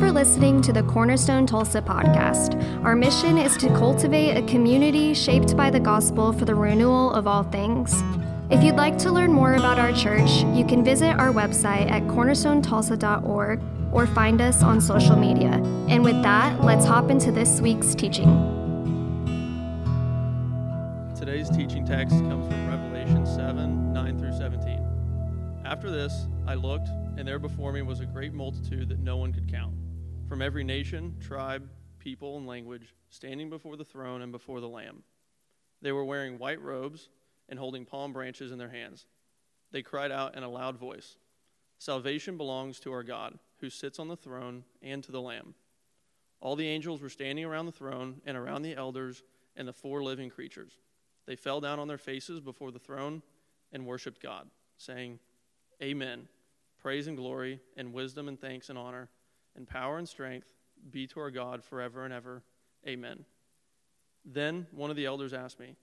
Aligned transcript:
for 0.00 0.10
listening 0.10 0.62
to 0.62 0.72
the 0.72 0.82
Cornerstone 0.84 1.46
Tulsa 1.46 1.82
podcast. 1.82 2.56
Our 2.82 2.96
mission 2.96 3.36
is 3.36 3.54
to 3.58 3.68
cultivate 3.68 4.34
a 4.34 4.40
community 4.46 5.12
shaped 5.12 5.54
by 5.54 5.68
the 5.68 5.78
gospel 5.78 6.32
for 6.32 6.46
the 6.46 6.54
renewal 6.54 7.12
of 7.12 7.26
all 7.26 7.42
things. 7.42 7.94
If 8.48 8.64
you'd 8.64 8.76
like 8.76 8.96
to 8.98 9.12
learn 9.12 9.30
more 9.30 9.56
about 9.56 9.78
our 9.78 9.92
church, 9.92 10.30
you 10.54 10.64
can 10.64 10.82
visit 10.82 11.18
our 11.18 11.30
website 11.34 11.90
at 11.90 12.02
cornerstonetulsa.org 12.04 13.60
or 13.92 14.06
find 14.06 14.40
us 14.40 14.62
on 14.62 14.80
social 14.80 15.16
media. 15.16 15.62
And 15.90 16.02
with 16.02 16.22
that, 16.22 16.64
let's 16.64 16.86
hop 16.86 17.10
into 17.10 17.30
this 17.30 17.60
week's 17.60 17.94
teaching. 17.94 18.26
Today's 21.14 21.50
teaching 21.50 21.84
text 21.84 22.14
comes 22.20 22.50
from 22.50 22.70
Revelation 22.70 23.26
7 23.26 23.92
9 23.92 24.18
through 24.18 24.32
17. 24.32 25.60
After 25.66 25.90
this, 25.90 26.26
I 26.46 26.54
looked, 26.54 26.88
and 27.18 27.28
there 27.28 27.38
before 27.38 27.70
me 27.70 27.82
was 27.82 28.00
a 28.00 28.06
great 28.06 28.32
multitude 28.32 28.88
that 28.88 28.98
no 28.98 29.18
one 29.18 29.34
could 29.34 29.46
count, 29.46 29.74
from 30.30 30.42
every 30.42 30.62
nation, 30.62 31.16
tribe, 31.18 31.68
people, 31.98 32.36
and 32.36 32.46
language, 32.46 32.94
standing 33.08 33.50
before 33.50 33.76
the 33.76 33.84
throne 33.84 34.22
and 34.22 34.30
before 34.30 34.60
the 34.60 34.68
Lamb. 34.68 35.02
They 35.82 35.90
were 35.90 36.04
wearing 36.04 36.38
white 36.38 36.62
robes 36.62 37.08
and 37.48 37.58
holding 37.58 37.84
palm 37.84 38.12
branches 38.12 38.52
in 38.52 38.58
their 38.58 38.68
hands. 38.68 39.06
They 39.72 39.82
cried 39.82 40.12
out 40.12 40.36
in 40.36 40.44
a 40.44 40.48
loud 40.48 40.78
voice 40.78 41.16
Salvation 41.78 42.36
belongs 42.36 42.78
to 42.78 42.92
our 42.92 43.02
God, 43.02 43.40
who 43.58 43.68
sits 43.68 43.98
on 43.98 44.06
the 44.06 44.14
throne, 44.14 44.62
and 44.80 45.02
to 45.02 45.10
the 45.10 45.20
Lamb. 45.20 45.56
All 46.40 46.54
the 46.54 46.68
angels 46.68 47.02
were 47.02 47.08
standing 47.08 47.44
around 47.44 47.66
the 47.66 47.72
throne 47.72 48.20
and 48.24 48.36
around 48.36 48.62
the 48.62 48.76
elders 48.76 49.24
and 49.56 49.66
the 49.66 49.72
four 49.72 50.00
living 50.00 50.30
creatures. 50.30 50.78
They 51.26 51.34
fell 51.34 51.60
down 51.60 51.80
on 51.80 51.88
their 51.88 51.98
faces 51.98 52.38
before 52.38 52.70
the 52.70 52.78
throne 52.78 53.24
and 53.72 53.84
worshiped 53.84 54.22
God, 54.22 54.48
saying, 54.76 55.18
Amen. 55.82 56.28
Praise 56.80 57.08
and 57.08 57.16
glory, 57.16 57.58
and 57.76 57.92
wisdom 57.92 58.28
and 58.28 58.40
thanks 58.40 58.68
and 58.68 58.78
honor, 58.78 59.08
and 59.56 59.68
power 59.68 59.98
and 59.98 60.08
strength 60.08 60.48
be 60.90 61.06
to 61.08 61.20
our 61.20 61.30
God 61.30 61.62
forever 61.64 62.04
and 62.04 62.12
ever. 62.12 62.42
Amen. 62.86 63.24
Then 64.24 64.66
one 64.72 64.90
of 64.90 64.96
the 64.96 65.06
elders 65.06 65.32
asked 65.32 65.60
me, 65.60 65.76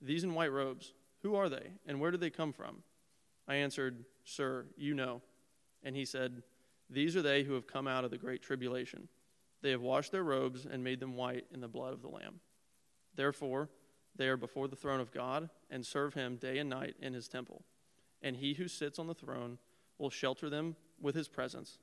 These 0.00 0.24
in 0.24 0.34
white 0.34 0.52
robes, 0.52 0.92
who 1.22 1.34
are 1.34 1.48
they, 1.48 1.72
and 1.86 2.00
where 2.00 2.10
did 2.10 2.20
they 2.20 2.30
come 2.30 2.52
from? 2.52 2.82
I 3.46 3.56
answered, 3.56 4.04
Sir, 4.24 4.66
you 4.76 4.94
know. 4.94 5.22
And 5.82 5.96
he 5.96 6.04
said, 6.04 6.42
These 6.90 7.16
are 7.16 7.22
they 7.22 7.42
who 7.42 7.54
have 7.54 7.66
come 7.66 7.88
out 7.88 8.04
of 8.04 8.10
the 8.10 8.18
great 8.18 8.42
tribulation. 8.42 9.08
They 9.62 9.70
have 9.70 9.80
washed 9.80 10.12
their 10.12 10.22
robes 10.22 10.66
and 10.70 10.84
made 10.84 11.00
them 11.00 11.16
white 11.16 11.46
in 11.52 11.60
the 11.60 11.68
blood 11.68 11.92
of 11.92 12.02
the 12.02 12.08
Lamb. 12.08 12.40
Therefore, 13.14 13.68
they 14.14 14.28
are 14.28 14.36
before 14.36 14.68
the 14.68 14.76
throne 14.76 15.00
of 15.00 15.12
God 15.12 15.50
and 15.70 15.84
serve 15.84 16.14
him 16.14 16.36
day 16.36 16.58
and 16.58 16.70
night 16.70 16.96
in 17.00 17.14
his 17.14 17.28
temple. 17.28 17.62
And 18.22 18.36
he 18.36 18.54
who 18.54 18.68
sits 18.68 18.98
on 18.98 19.06
the 19.06 19.14
throne 19.14 19.58
will 19.98 20.10
shelter 20.10 20.50
them 20.50 20.76
with 21.00 21.14
his 21.14 21.28
presence. 21.28 21.78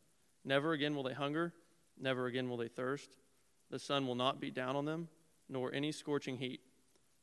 Never 0.45 0.71
again 0.71 0.95
will 0.95 1.03
they 1.03 1.13
hunger, 1.13 1.53
never 1.99 2.27
again 2.27 2.49
will 2.49 2.57
they 2.57 2.69
thirst. 2.69 3.17
The 3.71 3.79
sun 3.79 4.07
will 4.07 4.15
not 4.15 4.39
beat 4.39 4.53
down 4.53 4.77
on 4.77 4.85
them, 4.85 5.09
nor 5.49 5.73
any 5.73 5.91
scorching 5.91 6.37
heat. 6.37 6.61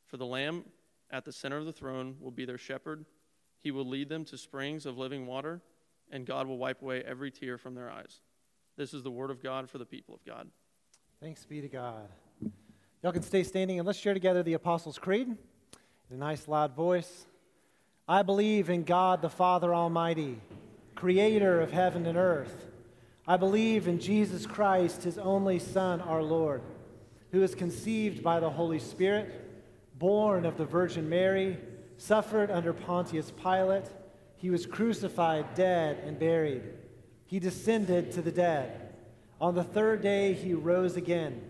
For 0.05 0.17
the 0.17 0.25
Lamb 0.25 0.65
at 1.09 1.25
the 1.25 1.31
center 1.31 1.57
of 1.57 1.65
the 1.65 1.73
throne 1.73 2.17
will 2.19 2.31
be 2.31 2.45
their 2.45 2.57
shepherd. 2.57 3.05
He 3.61 3.71
will 3.71 3.87
lead 3.87 4.09
them 4.09 4.25
to 4.25 4.37
springs 4.37 4.85
of 4.85 4.97
living 4.97 5.25
water 5.25 5.61
and 6.13 6.27
God 6.27 6.47
will 6.47 6.57
wipe 6.57 6.81
away 6.81 7.01
every 7.03 7.31
tear 7.31 7.57
from 7.57 7.73
their 7.73 7.89
eyes. 7.89 8.21
This 8.77 8.93
is 8.93 9.03
the 9.03 9.11
word 9.11 9.31
of 9.31 9.41
God 9.41 9.69
for 9.69 9.79
the 9.79 9.85
people 9.85 10.13
of 10.13 10.23
God. 10.25 10.47
Thanks 11.19 11.43
be 11.43 11.59
to 11.59 11.67
God. 11.67 12.07
Y'all 13.01 13.11
can 13.11 13.23
stay 13.23 13.43
standing 13.43 13.79
and 13.79 13.85
let's 13.85 13.99
share 13.99 14.13
together 14.13 14.43
the 14.43 14.53
Apostles' 14.53 14.97
Creed 14.97 15.27
in 15.27 15.35
a 16.11 16.15
nice 16.15 16.47
loud 16.47 16.75
voice. 16.75 17.25
I 18.07 18.21
believe 18.21 18.69
in 18.69 18.83
God 18.83 19.21
the 19.21 19.29
Father 19.29 19.73
Almighty, 19.73 20.39
creator 20.95 21.61
of 21.61 21.71
heaven 21.71 22.05
and 22.05 22.17
earth. 22.17 22.67
I 23.27 23.37
believe 23.37 23.87
in 23.87 23.99
Jesus 23.99 24.45
Christ, 24.45 25.03
his 25.03 25.17
only 25.17 25.59
Son, 25.59 26.01
our 26.01 26.23
Lord, 26.23 26.61
who 27.31 27.39
was 27.39 27.55
conceived 27.55 28.21
by 28.21 28.39
the 28.39 28.49
Holy 28.49 28.79
Spirit, 28.79 29.31
born 29.97 30.45
of 30.45 30.57
the 30.57 30.65
Virgin 30.65 31.07
Mary, 31.09 31.57
suffered 31.97 32.51
under 32.51 32.73
Pontius 32.73 33.31
Pilate 33.31 33.85
he 34.43 34.49
was 34.49 34.65
crucified, 34.65 35.55
dead, 35.55 36.03
and 36.05 36.19
buried. 36.19 36.63
He 37.27 37.39
descended 37.39 38.11
to 38.11 38.21
the 38.21 38.29
dead. 38.29 38.93
On 39.39 39.55
the 39.55 39.63
third 39.63 40.01
day, 40.01 40.33
he 40.33 40.53
rose 40.53 40.97
again. 40.97 41.41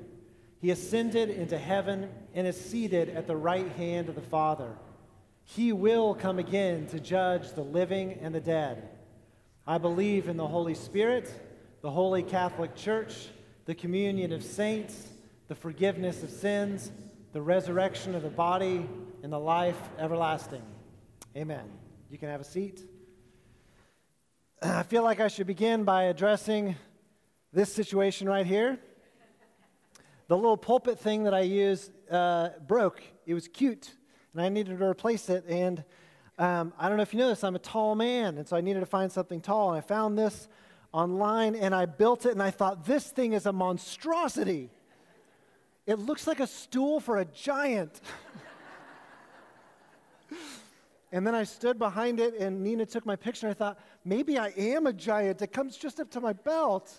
He 0.61 0.69
ascended 0.69 1.31
into 1.31 1.57
heaven 1.57 2.11
and 2.35 2.45
is 2.45 2.55
seated 2.55 3.09
at 3.09 3.25
the 3.25 3.35
right 3.35 3.67
hand 3.71 4.09
of 4.09 4.15
the 4.15 4.21
Father. 4.21 4.77
He 5.43 5.73
will 5.73 6.13
come 6.13 6.37
again 6.37 6.85
to 6.89 6.99
judge 6.99 7.53
the 7.53 7.63
living 7.63 8.19
and 8.21 8.35
the 8.35 8.39
dead. 8.39 8.89
I 9.65 9.79
believe 9.79 10.29
in 10.29 10.37
the 10.37 10.47
Holy 10.47 10.75
Spirit, 10.75 11.31
the 11.83 11.91
Holy 11.91 12.23
Catholic 12.23 12.75
Church, 12.75 13.27
the 13.65 13.75
communion 13.75 14.31
of 14.31 14.41
saints, 14.41 15.09
the 15.49 15.55
forgiveness 15.55 16.23
of 16.23 16.29
sins, 16.29 16.93
the 17.33 17.41
resurrection 17.41 18.15
of 18.15 18.23
the 18.23 18.29
body, 18.29 18.87
and 19.21 19.33
the 19.33 19.39
life 19.39 19.77
everlasting. 19.99 20.61
Amen. 21.35 21.65
You 22.09 22.17
can 22.17 22.29
have 22.29 22.39
a 22.39 22.45
seat. 22.45 22.81
I 24.61 24.83
feel 24.83 25.03
like 25.03 25.19
I 25.19 25.27
should 25.27 25.45
begin 25.45 25.83
by 25.83 26.03
addressing 26.03 26.77
this 27.51 27.73
situation 27.73 28.29
right 28.29 28.45
here. 28.45 28.79
The 30.29 30.37
little 30.37 30.55
pulpit 30.55 30.99
thing 30.99 31.25
that 31.25 31.33
I 31.33 31.41
use 31.41 31.91
uh, 32.09 32.51
broke. 32.65 33.03
It 33.25 33.33
was 33.33 33.49
cute, 33.49 33.91
and 34.31 34.41
I 34.41 34.47
needed 34.47 34.79
to 34.79 34.85
replace 34.85 35.27
it. 35.27 35.43
And 35.49 35.83
um, 36.37 36.71
I 36.79 36.87
don't 36.87 36.95
know 36.95 37.03
if 37.03 37.13
you 37.13 37.19
know 37.19 37.27
this, 37.27 37.43
I'm 37.43 37.57
a 37.57 37.59
tall 37.59 37.93
man, 37.93 38.37
and 38.37 38.47
so 38.47 38.55
I 38.55 38.61
needed 38.61 38.79
to 38.79 38.85
find 38.85 39.11
something 39.11 39.41
tall. 39.41 39.71
And 39.71 39.77
I 39.77 39.81
found 39.81 40.17
this 40.17 40.47
online, 40.93 41.55
and 41.55 41.75
I 41.75 41.85
built 41.85 42.25
it, 42.25 42.31
and 42.31 42.41
I 42.41 42.51
thought, 42.51 42.85
this 42.85 43.07
thing 43.09 43.33
is 43.33 43.45
a 43.45 43.51
monstrosity. 43.51 44.69
It 45.85 45.99
looks 45.99 46.27
like 46.27 46.39
a 46.39 46.47
stool 46.47 46.99
for 46.99 47.17
a 47.17 47.25
giant. 47.25 47.99
And 51.13 51.27
then 51.27 51.35
I 51.35 51.43
stood 51.43 51.77
behind 51.77 52.19
it, 52.19 52.33
and 52.39 52.63
Nina 52.63 52.87
took 52.87 53.05
my 53.05 53.15
picture, 53.15 53.47
I 53.47 53.53
thought, 53.53 53.79
maybe 54.03 54.39
I 54.39 54.47
am 54.47 54.87
a 54.87 54.93
giant. 54.93 55.43
It 55.43 55.53
comes 55.53 55.77
just 55.77 55.99
up 55.99 56.09
to 56.09 56.19
my 56.19 56.33
belt. 56.33 56.91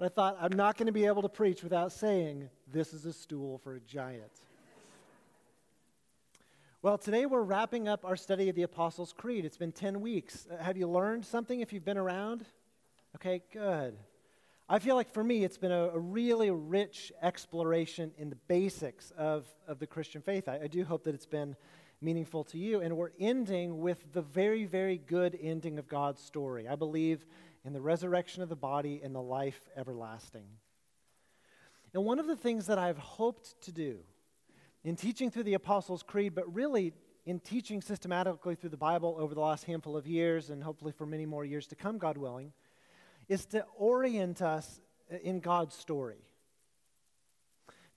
But 0.00 0.06
I 0.06 0.08
thought, 0.08 0.36
I'm 0.40 0.56
not 0.56 0.76
going 0.76 0.86
to 0.86 0.92
be 0.92 1.06
able 1.06 1.22
to 1.22 1.28
preach 1.28 1.62
without 1.62 1.92
saying, 1.92 2.50
this 2.72 2.92
is 2.92 3.06
a 3.06 3.12
stool 3.12 3.58
for 3.58 3.76
a 3.76 3.80
giant. 3.80 4.32
Well, 6.84 6.98
today 6.98 7.26
we're 7.26 7.44
wrapping 7.44 7.86
up 7.86 8.04
our 8.04 8.16
study 8.16 8.48
of 8.48 8.56
the 8.56 8.64
Apostles' 8.64 9.14
Creed. 9.16 9.44
It's 9.44 9.56
been 9.56 9.70
10 9.70 10.00
weeks. 10.00 10.48
Uh, 10.50 10.60
have 10.60 10.76
you 10.76 10.88
learned 10.88 11.24
something 11.24 11.60
if 11.60 11.72
you've 11.72 11.84
been 11.84 11.96
around? 11.96 12.44
Okay, 13.14 13.40
good. 13.52 13.96
I 14.68 14.80
feel 14.80 14.96
like 14.96 15.08
for 15.08 15.22
me, 15.22 15.44
it's 15.44 15.58
been 15.58 15.70
a, 15.70 15.90
a 15.90 15.98
really 16.00 16.50
rich 16.50 17.12
exploration 17.22 18.10
in 18.18 18.30
the 18.30 18.38
basics 18.48 19.12
of, 19.16 19.46
of 19.68 19.78
the 19.78 19.86
Christian 19.86 20.22
faith. 20.22 20.48
I, 20.48 20.62
I 20.64 20.66
do 20.66 20.84
hope 20.84 21.04
that 21.04 21.14
it's 21.14 21.24
been 21.24 21.54
meaningful 22.00 22.42
to 22.46 22.58
you. 22.58 22.80
And 22.80 22.96
we're 22.96 23.12
ending 23.20 23.78
with 23.78 24.12
the 24.12 24.22
very, 24.22 24.64
very 24.64 24.98
good 24.98 25.38
ending 25.40 25.78
of 25.78 25.86
God's 25.86 26.20
story. 26.20 26.66
I 26.66 26.74
believe 26.74 27.24
in 27.64 27.74
the 27.74 27.80
resurrection 27.80 28.42
of 28.42 28.48
the 28.48 28.56
body 28.56 29.00
and 29.04 29.14
the 29.14 29.22
life 29.22 29.68
everlasting. 29.76 30.48
And 31.94 32.04
one 32.04 32.18
of 32.18 32.26
the 32.26 32.34
things 32.34 32.66
that 32.66 32.80
I've 32.80 32.98
hoped 32.98 33.62
to 33.66 33.70
do 33.70 34.00
in 34.84 34.96
teaching 34.96 35.30
through 35.30 35.44
the 35.44 35.54
Apostles' 35.54 36.02
Creed, 36.02 36.34
but 36.34 36.52
really 36.52 36.92
in 37.24 37.38
teaching 37.38 37.80
systematically 37.80 38.54
through 38.54 38.70
the 38.70 38.76
Bible 38.76 39.16
over 39.18 39.34
the 39.34 39.40
last 39.40 39.64
handful 39.64 39.96
of 39.96 40.06
years, 40.06 40.50
and 40.50 40.62
hopefully 40.62 40.92
for 40.92 41.06
many 41.06 41.26
more 41.26 41.44
years 41.44 41.66
to 41.68 41.76
come, 41.76 41.98
God 41.98 42.16
willing, 42.16 42.52
is 43.28 43.46
to 43.46 43.64
orient 43.76 44.42
us 44.42 44.80
in 45.22 45.40
God's 45.40 45.74
story. 45.74 46.24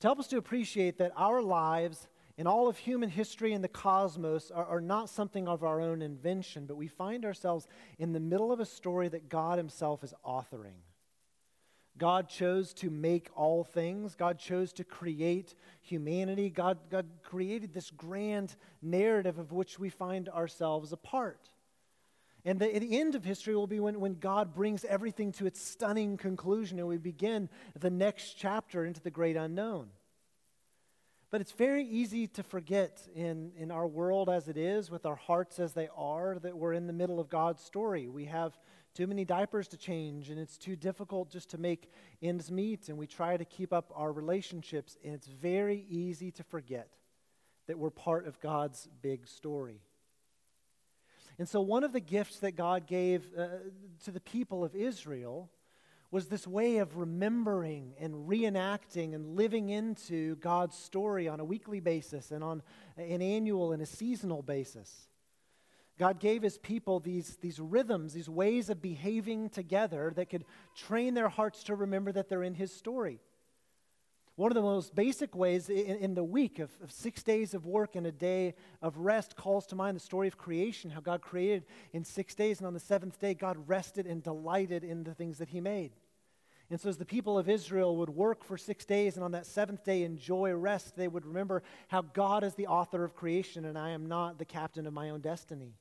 To 0.01 0.07
help 0.07 0.19
us 0.19 0.27
to 0.27 0.37
appreciate 0.37 0.97
that 0.99 1.13
our 1.15 1.41
lives 1.41 2.07
in 2.37 2.47
all 2.47 2.67
of 2.67 2.77
human 2.77 3.09
history 3.09 3.53
and 3.53 3.63
the 3.63 3.69
cosmos 3.69 4.51
are, 4.51 4.65
are, 4.65 4.81
not 4.81 5.09
something 5.09 5.47
of 5.47 5.63
our 5.63 5.79
own 5.79 6.01
invention, 6.01 6.65
but 6.65 6.75
we 6.75 6.87
find 6.87 7.25
ourselves 7.25 7.67
in 7.97 8.11
the 8.11 8.19
middle 8.19 8.51
of 8.51 8.59
a 8.59 8.65
story 8.65 9.07
that 9.07 9.29
God 9.29 9.57
Himself 9.57 10.03
is 10.03 10.13
authoring. 10.25 10.81
God 11.97 12.27
chose 12.27 12.73
to 12.75 12.89
make 12.89 13.29
all 13.35 13.63
things. 13.63 14.15
God 14.15 14.37
chose 14.37 14.73
to 14.73 14.83
create 14.83 15.55
humanity. 15.81 16.49
God, 16.49 16.77
God 16.89 17.05
created 17.23 17.73
this 17.73 17.89
grand 17.89 18.55
narrative 18.81 19.39
of 19.39 19.51
which 19.51 19.79
we 19.79 19.89
find 19.89 20.27
ourselves 20.27 20.91
a 20.91 20.97
part. 20.97 21.49
And 22.43 22.59
the, 22.59 22.67
the 22.77 22.99
end 22.99 23.15
of 23.15 23.23
history 23.23 23.55
will 23.55 23.65
be 23.65 23.79
when, 23.79 23.99
when 23.99 24.15
God 24.15 24.53
brings 24.53 24.85
everything 24.85 25.31
to 25.33 25.45
its 25.45 25.61
stunning 25.61 26.17
conclusion 26.17 26.79
and 26.79 26.87
we 26.87 26.97
begin 26.97 27.49
the 27.79 27.89
next 27.89 28.33
chapter 28.33 28.85
into 28.85 29.01
the 29.01 29.09
great 29.09 29.35
unknown. 29.35 29.87
But 31.31 31.41
it's 31.41 31.51
very 31.51 31.85
easy 31.85 32.27
to 32.27 32.43
forget 32.43 33.01
in, 33.15 33.51
in 33.57 33.71
our 33.71 33.87
world 33.87 34.29
as 34.29 34.47
it 34.47 34.57
is, 34.57 34.91
with 34.91 35.05
our 35.05 35.15
hearts 35.15 35.59
as 35.59 35.73
they 35.73 35.89
are, 35.97 36.37
that 36.39 36.55
we're 36.55 36.73
in 36.73 36.87
the 36.87 36.93
middle 36.93 37.19
of 37.19 37.29
God's 37.29 37.63
story. 37.63 38.07
We 38.07 38.25
have 38.25 38.57
too 38.95 39.07
many 39.07 39.25
diapers 39.25 39.67
to 39.67 39.77
change, 39.77 40.29
and 40.29 40.39
it's 40.39 40.57
too 40.57 40.75
difficult 40.75 41.29
just 41.29 41.49
to 41.49 41.57
make 41.57 41.91
ends 42.21 42.49
meet, 42.49 42.87
and 42.87 42.97
we 42.97 43.05
try 43.05 43.35
to 43.35 43.45
keep 43.45 43.73
up 43.73 43.91
our 43.93 44.11
relationships, 44.11 44.97
and 45.03 45.13
it's 45.13 45.27
very 45.27 45.85
easy 45.89 46.31
to 46.31 46.43
forget 46.43 46.89
that 47.67 47.77
we're 47.77 47.89
part 47.89 48.25
of 48.25 48.39
God's 48.39 48.87
big 49.01 49.27
story. 49.27 49.81
And 51.37 51.47
so, 51.47 51.59
one 51.59 51.83
of 51.83 51.91
the 51.91 51.99
gifts 51.99 52.39
that 52.39 52.53
God 52.53 52.87
gave 52.87 53.25
uh, 53.37 53.47
to 54.05 54.11
the 54.11 54.21
people 54.21 54.63
of 54.63 54.73
Israel 54.73 55.49
was 56.09 56.27
this 56.27 56.47
way 56.47 56.77
of 56.77 56.95
remembering 56.95 57.93
and 57.99 58.29
reenacting 58.29 59.13
and 59.13 59.35
living 59.35 59.67
into 59.69 60.37
God's 60.37 60.77
story 60.77 61.27
on 61.27 61.41
a 61.41 61.43
weekly 61.43 61.81
basis 61.81 62.31
and 62.31 62.41
on 62.41 62.63
an 62.95 63.21
annual 63.21 63.73
and 63.73 63.81
a 63.81 63.85
seasonal 63.85 64.41
basis. 64.41 65.09
God 65.97 66.19
gave 66.19 66.41
his 66.41 66.57
people 66.57 66.99
these, 66.99 67.37
these 67.41 67.59
rhythms, 67.59 68.13
these 68.13 68.29
ways 68.29 68.69
of 68.69 68.81
behaving 68.81 69.49
together 69.49 70.11
that 70.15 70.29
could 70.29 70.43
train 70.75 71.13
their 71.13 71.29
hearts 71.29 71.63
to 71.63 71.75
remember 71.75 72.11
that 72.11 72.27
they're 72.27 72.43
in 72.43 72.53
his 72.53 72.73
story. 72.73 73.21
One 74.35 74.51
of 74.51 74.55
the 74.55 74.61
most 74.61 74.93
basic 74.93 75.33
ways 75.33 75.69
in, 75.69 75.77
in 75.77 76.13
the 76.13 76.23
week 76.23 76.59
of, 76.59 76.69
of, 76.83 76.91
six 76.91 77.23
days 77.23 77.53
of 77.53 77.65
work 77.65 77.95
and 77.95 78.05
a 78.05 78.11
day 78.11 78.55
of 78.81 78.97
rest 78.97 79.37
calls 79.37 79.65
to 79.67 79.77
mind 79.77 79.95
the 79.95 80.01
story 80.01 80.27
of 80.27 80.37
creation, 80.37 80.91
how 80.91 80.99
God 80.99 81.21
created 81.21 81.63
in 81.93 82.03
six 82.03 82.35
days, 82.35 82.59
and 82.59 82.67
on 82.67 82.73
the 82.73 82.79
seventh 82.81 83.17
day, 83.17 83.33
God 83.33 83.57
rested 83.65 84.05
and 84.05 84.21
delighted 84.21 84.83
in 84.83 85.05
the 85.05 85.13
things 85.13 85.37
that 85.37 85.47
He 85.47 85.61
made. 85.61 85.93
And 86.69 86.81
so, 86.81 86.89
as 86.89 86.97
the 86.97 87.05
people 87.05 87.37
of 87.37 87.47
Israel 87.47 87.95
would 87.97 88.09
work 88.09 88.43
for 88.43 88.57
six 88.57 88.83
days 88.83 89.15
and 89.15 89.23
on 89.23 89.31
that 89.31 89.45
seventh 89.45 89.85
day 89.85 90.03
enjoy 90.03 90.51
rest, 90.51 90.97
they 90.97 91.07
would 91.07 91.25
remember 91.25 91.63
how 91.87 92.01
God 92.01 92.43
is 92.43 92.55
the 92.55 92.67
author 92.67 93.05
of 93.05 93.15
creation 93.15 93.63
and 93.63 93.77
I 93.77 93.91
am 93.91 94.07
not 94.07 94.37
the 94.37 94.45
captain 94.45 94.85
of 94.85 94.93
my 94.93 95.11
own 95.11 95.21
destiny. 95.21 95.75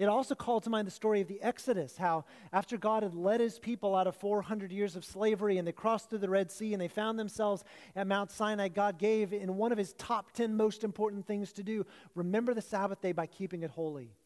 It 0.00 0.08
also 0.08 0.34
called 0.34 0.62
to 0.62 0.70
mind 0.70 0.86
the 0.86 0.92
story 0.92 1.20
of 1.20 1.28
the 1.28 1.42
Exodus, 1.42 1.98
how 1.98 2.24
after 2.54 2.78
God 2.78 3.02
had 3.02 3.14
led 3.14 3.38
his 3.38 3.58
people 3.58 3.94
out 3.94 4.06
of 4.06 4.16
400 4.16 4.72
years 4.72 4.96
of 4.96 5.04
slavery 5.04 5.58
and 5.58 5.68
they 5.68 5.72
crossed 5.72 6.08
through 6.08 6.20
the 6.20 6.30
Red 6.30 6.50
Sea 6.50 6.72
and 6.72 6.80
they 6.80 6.88
found 6.88 7.18
themselves 7.18 7.64
at 7.94 8.06
Mount 8.06 8.30
Sinai, 8.30 8.68
God 8.68 8.96
gave 8.96 9.34
in 9.34 9.58
one 9.58 9.72
of 9.72 9.76
his 9.76 9.92
top 9.92 10.32
10 10.32 10.56
most 10.56 10.84
important 10.84 11.26
things 11.26 11.52
to 11.52 11.62
do 11.62 11.84
remember 12.14 12.54
the 12.54 12.62
Sabbath 12.62 13.02
day 13.02 13.12
by 13.12 13.26
keeping 13.26 13.62
it 13.62 13.72
holy. 13.72 14.16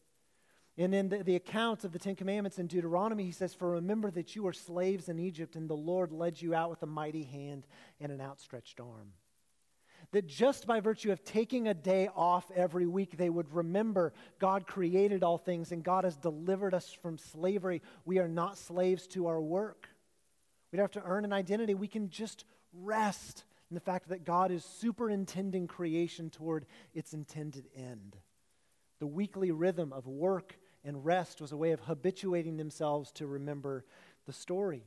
And 0.77 0.95
in 0.95 1.09
the, 1.09 1.23
the 1.23 1.35
accounts 1.35 1.83
of 1.83 1.91
the 1.91 1.99
Ten 1.99 2.15
Commandments 2.15 2.57
in 2.57 2.67
Deuteronomy, 2.67 3.25
he 3.25 3.33
says, 3.33 3.53
For 3.53 3.71
remember 3.71 4.09
that 4.11 4.33
you 4.33 4.43
were 4.43 4.53
slaves 4.53 5.09
in 5.09 5.19
Egypt, 5.19 5.57
and 5.57 5.69
the 5.69 5.75
Lord 5.75 6.13
led 6.13 6.41
you 6.41 6.55
out 6.55 6.69
with 6.69 6.83
a 6.83 6.87
mighty 6.87 7.23
hand 7.23 7.67
and 7.99 8.13
an 8.13 8.21
outstretched 8.21 8.79
arm 8.79 9.11
that 10.11 10.27
just 10.27 10.67
by 10.67 10.79
virtue 10.79 11.11
of 11.11 11.23
taking 11.23 11.67
a 11.67 11.73
day 11.73 12.09
off 12.15 12.49
every 12.55 12.87
week, 12.87 13.17
they 13.17 13.29
would 13.29 13.53
remember 13.53 14.13
God 14.39 14.67
created 14.67 15.23
all 15.23 15.37
things 15.37 15.71
and 15.71 15.83
God 15.83 16.03
has 16.03 16.15
delivered 16.15 16.73
us 16.73 16.91
from 17.01 17.17
slavery. 17.17 17.81
We 18.05 18.19
are 18.19 18.27
not 18.27 18.57
slaves 18.57 19.07
to 19.07 19.27
our 19.27 19.41
work. 19.41 19.87
We 20.71 20.77
don't 20.77 20.93
have 20.93 21.03
to 21.03 21.09
earn 21.09 21.25
an 21.25 21.33
identity. 21.33 21.73
We 21.73 21.87
can 21.87 22.09
just 22.09 22.45
rest 22.73 23.45
in 23.69 23.75
the 23.75 23.81
fact 23.81 24.09
that 24.09 24.25
God 24.25 24.51
is 24.51 24.63
superintending 24.63 25.67
creation 25.67 26.29
toward 26.29 26.65
its 26.93 27.13
intended 27.13 27.67
end. 27.75 28.15
The 28.99 29.07
weekly 29.07 29.51
rhythm 29.51 29.91
of 29.91 30.07
work 30.07 30.57
and 30.83 31.03
rest 31.03 31.41
was 31.41 31.51
a 31.51 31.57
way 31.57 31.71
of 31.71 31.81
habituating 31.81 32.57
themselves 32.57 33.11
to 33.13 33.25
remember 33.25 33.85
the 34.25 34.33
story. 34.33 34.83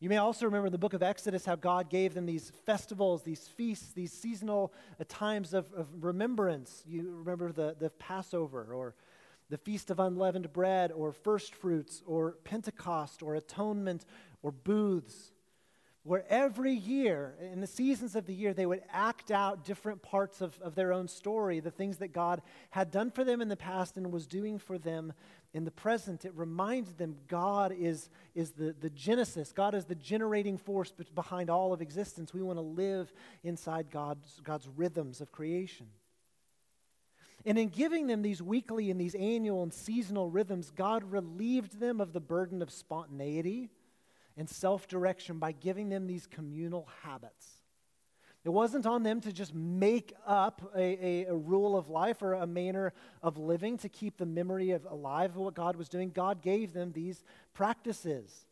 You 0.00 0.08
may 0.08 0.16
also 0.16 0.46
remember 0.46 0.66
in 0.66 0.72
the 0.72 0.78
book 0.78 0.94
of 0.94 1.02
Exodus 1.02 1.44
how 1.44 1.56
God 1.56 1.90
gave 1.90 2.14
them 2.14 2.24
these 2.24 2.50
festivals, 2.64 3.22
these 3.22 3.46
feasts, 3.46 3.92
these 3.92 4.12
seasonal 4.12 4.72
uh, 4.98 5.04
times 5.06 5.52
of, 5.52 5.70
of 5.74 5.88
remembrance. 6.02 6.82
You 6.86 7.16
remember 7.18 7.52
the, 7.52 7.76
the 7.78 7.90
Passover 7.90 8.72
or 8.72 8.94
the 9.50 9.58
Feast 9.58 9.90
of 9.90 10.00
Unleavened 10.00 10.54
Bread 10.54 10.90
or 10.90 11.12
First 11.12 11.54
Fruits 11.54 12.02
or 12.06 12.32
Pentecost 12.44 13.22
or 13.22 13.34
Atonement 13.34 14.06
or 14.42 14.52
Booths 14.52 15.32
where 16.02 16.24
every 16.30 16.72
year, 16.72 17.34
in 17.52 17.60
the 17.60 17.66
seasons 17.66 18.16
of 18.16 18.24
the 18.26 18.34
year, 18.34 18.54
they 18.54 18.64
would 18.64 18.82
act 18.90 19.30
out 19.30 19.64
different 19.64 20.00
parts 20.00 20.40
of, 20.40 20.58
of 20.62 20.74
their 20.74 20.94
own 20.94 21.06
story, 21.06 21.60
the 21.60 21.70
things 21.70 21.98
that 21.98 22.12
God 22.12 22.40
had 22.70 22.90
done 22.90 23.10
for 23.10 23.22
them 23.22 23.42
in 23.42 23.48
the 23.48 23.56
past 23.56 23.98
and 23.98 24.10
was 24.10 24.26
doing 24.26 24.58
for 24.58 24.78
them 24.78 25.12
in 25.52 25.64
the 25.64 25.70
present. 25.70 26.24
It 26.24 26.32
reminds 26.34 26.94
them 26.94 27.16
God 27.28 27.74
is, 27.78 28.08
is 28.34 28.52
the, 28.52 28.74
the 28.80 28.88
genesis, 28.88 29.52
God 29.52 29.74
is 29.74 29.84
the 29.84 29.94
generating 29.94 30.56
force 30.56 30.90
behind 31.14 31.50
all 31.50 31.74
of 31.74 31.82
existence. 31.82 32.32
We 32.32 32.42
want 32.42 32.56
to 32.56 32.62
live 32.62 33.12
inside 33.44 33.90
God's, 33.90 34.40
God's 34.42 34.68
rhythms 34.68 35.20
of 35.20 35.32
creation. 35.32 35.86
And 37.44 37.58
in 37.58 37.68
giving 37.68 38.06
them 38.06 38.22
these 38.22 38.42
weekly 38.42 38.90
and 38.90 39.00
these 39.00 39.14
annual 39.14 39.62
and 39.62 39.72
seasonal 39.72 40.30
rhythms, 40.30 40.70
God 40.70 41.10
relieved 41.10 41.78
them 41.78 42.00
of 42.00 42.12
the 42.14 42.20
burden 42.20 42.62
of 42.62 42.70
spontaneity 42.70 43.70
and 44.36 44.48
self 44.48 44.88
direction 44.88 45.38
by 45.38 45.52
giving 45.52 45.88
them 45.88 46.06
these 46.06 46.26
communal 46.26 46.88
habits. 47.02 47.46
It 48.42 48.48
wasn't 48.48 48.86
on 48.86 49.02
them 49.02 49.20
to 49.22 49.32
just 49.32 49.54
make 49.54 50.14
up 50.26 50.72
a, 50.74 50.80
a, 50.80 51.24
a, 51.26 51.34
rule 51.34 51.76
of 51.76 51.90
life 51.90 52.22
or 52.22 52.32
a 52.32 52.46
manner 52.46 52.94
of 53.22 53.36
living 53.36 53.76
to 53.78 53.90
keep 53.90 54.16
the 54.16 54.24
memory 54.24 54.70
of 54.70 54.86
alive 54.86 55.32
of 55.32 55.36
what 55.36 55.54
God 55.54 55.76
was 55.76 55.90
doing. 55.90 56.10
God 56.10 56.40
gave 56.40 56.72
them 56.72 56.92
these 56.92 57.22
practices. 57.52 58.46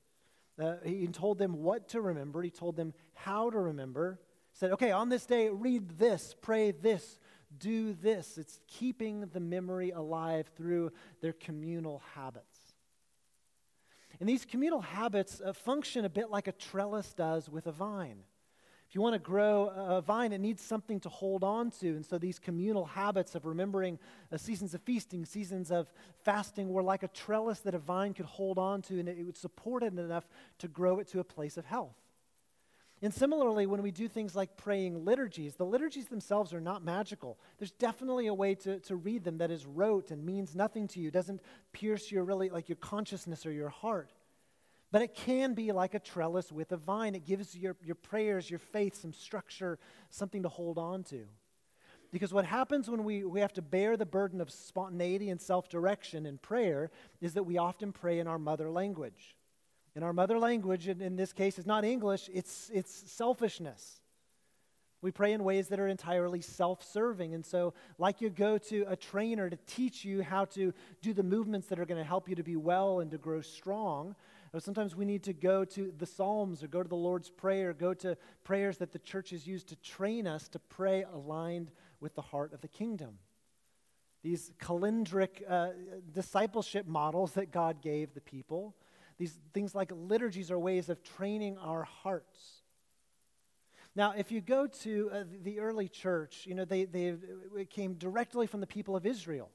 Uh, 0.61 0.75
he 0.85 1.07
told 1.07 1.39
them 1.39 1.63
what 1.63 1.89
to 1.89 2.01
remember, 2.03 2.43
He 2.43 2.51
told 2.51 2.77
them 2.77 2.93
how 3.15 3.49
to 3.49 3.59
remember. 3.59 4.19
He 4.53 4.59
said, 4.59 4.73
okay, 4.73 4.91
on 4.91 5.09
this 5.09 5.25
day, 5.25 5.49
read 5.49 5.99
this, 5.99 6.35
pray 6.41 6.73
this, 6.73 7.19
do 7.57 7.95
this. 7.95 8.37
It's 8.37 8.61
keeping 8.67 9.21
the 9.33 9.41
memory 9.41 9.91
alive 9.91 10.51
through 10.57 10.93
their 11.23 11.33
communal 11.33 12.03
habits. 12.15 12.58
And 14.21 14.29
these 14.29 14.45
communal 14.45 14.81
habits 14.81 15.41
uh, 15.45 15.53
function 15.53 16.05
a 16.05 16.09
bit 16.09 16.31
like 16.31 16.49
a 16.49 16.53
trellis 16.53 17.15
does 17.15 17.49
with 17.49 17.67
a 17.67 17.73
vine. 17.73 18.25
If 18.89 18.95
you 18.95 19.03
want 19.03 19.15
to 19.15 19.19
grow 19.19 19.69
a 19.69 20.01
vine, 20.01 20.33
it 20.33 20.41
needs 20.41 20.63
something 20.63 20.99
to 21.01 21.11
hold 21.11 21.45
on 21.45 21.71
to. 21.73 21.89
And 21.89 22.07
so 22.07 22.17
these 22.17 22.39
communal 22.39 22.87
habits 22.87 23.35
of 23.35 23.45
remembering 23.45 23.99
uh, 24.33 24.39
seasons 24.39 24.73
of 24.73 24.81
feasting, 24.81 25.27
seasons 25.27 25.71
of 25.71 25.93
fasting, 26.25 26.71
were 26.71 26.83
like 26.83 27.03
a 27.03 27.09
trellis 27.09 27.61
that 27.61 27.75
a 27.75 27.79
vine 27.79 28.15
could 28.15 28.25
hold 28.25 28.59
on 28.59 28.81
to, 28.83 28.99
and 28.99 29.07
it 29.07 29.27
would 29.27 29.37
support 29.37 29.83
it 29.83 29.93
enough 29.99 30.27
to 30.61 30.69
grow 30.69 31.01
it 31.01 31.09
to 31.09 31.21
a 31.21 31.25
place 31.25 31.59
of 31.59 31.67
health. 31.67 31.97
And 33.01 33.15
similarly, 33.15 33.67
when 33.67 33.83
we 33.83 33.93
do 33.93 34.09
things 34.09 34.35
like 34.35 34.57
praying 34.57 35.05
liturgies, 35.05 35.55
the 35.55 35.65
liturgies 35.65 36.07
themselves 36.07 36.53
are 36.53 36.61
not 36.61 36.85
magical. 36.85 37.39
There's 37.59 37.71
definitely 37.71 38.27
a 38.27 38.35
way 38.35 38.57
to, 38.57 38.81
to 38.81 38.97
read 38.97 39.23
them 39.23 39.39
that 39.39 39.53
is 39.53 39.67
rote 39.67 40.11
and 40.11 40.25
means 40.25 40.57
nothing 40.57 40.89
to 40.89 41.01
you, 41.01 41.11
doesn't 41.11 41.41
pierce 41.73 42.11
your 42.11 42.25
really 42.25 42.51
like 42.51 42.69
your 42.69 42.77
consciousness 42.77 43.47
or 43.47 43.53
your 43.53 43.69
heart. 43.69 44.13
But 44.91 45.03
it 45.03 45.15
can 45.15 45.55
be 45.55 45.71
like 45.71 45.95
a 45.95 45.99
trellis 46.01 46.51
with 46.51 46.73
a 46.73 46.77
vine. 46.77 47.15
It 47.15 47.25
gives 47.27 47.55
your, 47.55 47.77
your 47.85 47.95
prayers, 47.95 48.51
your 48.51 48.59
faith, 48.59 49.01
some 49.01 49.13
structure, 49.13 49.79
something 50.11 50.43
to 50.43 50.49
hold 50.49 50.79
on 50.79 51.05
to. 51.05 51.27
Because 52.11 52.33
what 52.33 52.47
happens 52.47 52.89
when 52.89 53.05
we, 53.05 53.23
we 53.25 53.41
have 53.41 53.53
to 53.53 53.63
bear 53.63 53.97
the 53.97 54.07
burden 54.07 54.41
of 54.41 54.51
spontaneity 54.51 55.29
and 55.29 55.41
self 55.41 55.69
direction 55.69 56.25
in 56.27 56.39
prayer 56.39 56.91
is 57.21 57.35
that 57.35 57.45
we 57.45 57.59
often 57.59 57.93
pray 57.93 58.19
in 58.19 58.27
our 58.27 58.39
mother 58.39 58.71
language. 58.71 59.37
And 59.99 60.05
our 60.05 60.13
mother 60.13 60.39
language, 60.39 60.87
in, 60.87 61.03
in 61.03 61.17
this 61.17 61.33
case, 61.33 61.59
is 61.59 61.67
not 61.67 61.85
English, 61.85 62.31
it's, 62.33 62.71
it's 62.73 63.11
selfishness. 63.11 64.01
We 65.03 65.11
pray 65.11 65.33
in 65.33 65.43
ways 65.43 65.67
that 65.71 65.81
are 65.81 65.89
entirely 65.89 66.41
self 66.41 66.85
serving. 66.85 67.35
And 67.35 67.45
so, 67.45 67.75
like 67.99 68.21
you 68.21 68.31
go 68.31 68.59
to 68.59 68.85
a 68.87 68.95
trainer 68.95 69.51
to 69.51 69.57
teach 69.67 70.05
you 70.05 70.23
how 70.23 70.45
to 70.45 70.73
do 71.03 71.13
the 71.13 71.25
movements 71.25 71.67
that 71.67 71.81
are 71.81 71.85
going 71.85 72.01
to 72.01 72.07
help 72.07 72.29
you 72.29 72.37
to 72.37 72.45
be 72.45 72.55
well 72.55 73.01
and 73.01 73.11
to 73.11 73.19
grow 73.19 73.41
strong, 73.41 74.15
sometimes 74.57 74.95
we 74.95 75.05
need 75.05 75.25
to 75.25 75.33
go 75.33 75.65
to 75.65 75.93
the 75.99 76.07
Psalms 76.07 76.63
or 76.63 76.69
go 76.69 76.81
to 76.81 76.89
the 76.89 76.95
Lord's 76.95 77.31
Prayer, 77.31 77.73
go 77.73 77.93
to 77.95 78.17
prayers 78.45 78.79
that 78.79 78.93
the 78.93 79.01
church 79.01 79.31
has 79.31 79.49
used 79.49 79.69
to 79.71 79.77
train 79.83 80.29
us 80.29 80.47
to 80.51 80.61
pray 80.61 81.07
aligned 81.13 81.73
with 81.99 82.15
the 82.15 82.23
heart 82.23 82.53
of 82.53 82.61
the 82.61 82.69
kingdom. 82.69 83.19
These 84.23 84.53
calendric 84.61 85.43
uh, 85.49 85.71
discipleship 86.13 86.87
models 86.87 87.33
that 87.33 87.51
God 87.51 87.83
gave 87.83 88.15
the 88.15 88.21
people 88.21 88.77
these 89.19 89.37
things 89.53 89.75
like 89.75 89.91
liturgies 89.93 90.51
are 90.51 90.59
ways 90.59 90.89
of 90.89 91.03
training 91.03 91.59
our 91.59 91.83
hearts. 91.83 92.63
Now, 93.97 94.15
if 94.17 94.31
you 94.31 94.41
go 94.41 94.67
to 94.67 95.11
uh, 95.13 95.25
the 95.43 95.59
early 95.59 95.89
church, 95.89 96.45
you 96.47 96.55
know, 96.55 96.65
they, 96.65 96.85
they 96.85 97.17
came 97.69 97.95
directly 97.95 98.47
from 98.47 98.61
the 98.61 98.67
people 98.67 98.95
of 98.95 99.05
Israel. 99.05 99.51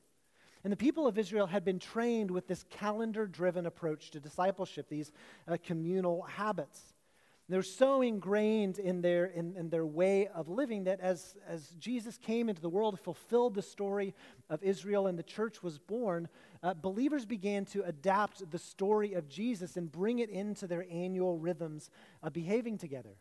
And 0.63 0.71
the 0.71 0.77
people 0.77 1.07
of 1.07 1.17
Israel 1.17 1.47
had 1.47 1.65
been 1.65 1.79
trained 1.79 2.31
with 2.31 2.47
this 2.47 2.63
calendar 2.69 3.25
driven 3.25 3.65
approach 3.65 4.11
to 4.11 4.19
discipleship, 4.19 4.87
these 4.89 5.11
uh, 5.47 5.57
communal 5.65 6.23
habits. 6.23 6.93
They're 7.49 7.61
so 7.61 8.01
ingrained 8.01 8.79
in 8.79 9.01
their, 9.01 9.25
in, 9.25 9.55
in, 9.57 9.69
their 9.69 9.85
way 9.85 10.27
of 10.27 10.47
living 10.47 10.85
that 10.85 11.01
as, 11.01 11.35
as 11.45 11.67
Jesus 11.77 12.17
came 12.17 12.47
into 12.47 12.61
the 12.61 12.69
world, 12.69 12.97
fulfilled 12.99 13.55
the 13.55 13.61
story 13.61 14.15
of 14.49 14.63
Israel, 14.63 15.07
and 15.07 15.19
the 15.19 15.23
church 15.23 15.61
was 15.61 15.77
born, 15.77 16.29
uh, 16.63 16.73
believers 16.73 17.25
began 17.25 17.65
to 17.65 17.83
adapt 17.83 18.49
the 18.49 18.57
story 18.57 19.13
of 19.13 19.27
Jesus 19.27 19.75
and 19.75 19.91
bring 19.91 20.19
it 20.19 20.29
into 20.29 20.65
their 20.65 20.85
annual 20.89 21.37
rhythms 21.37 21.89
of 22.23 22.31
behaving 22.31 22.77
together. 22.77 23.17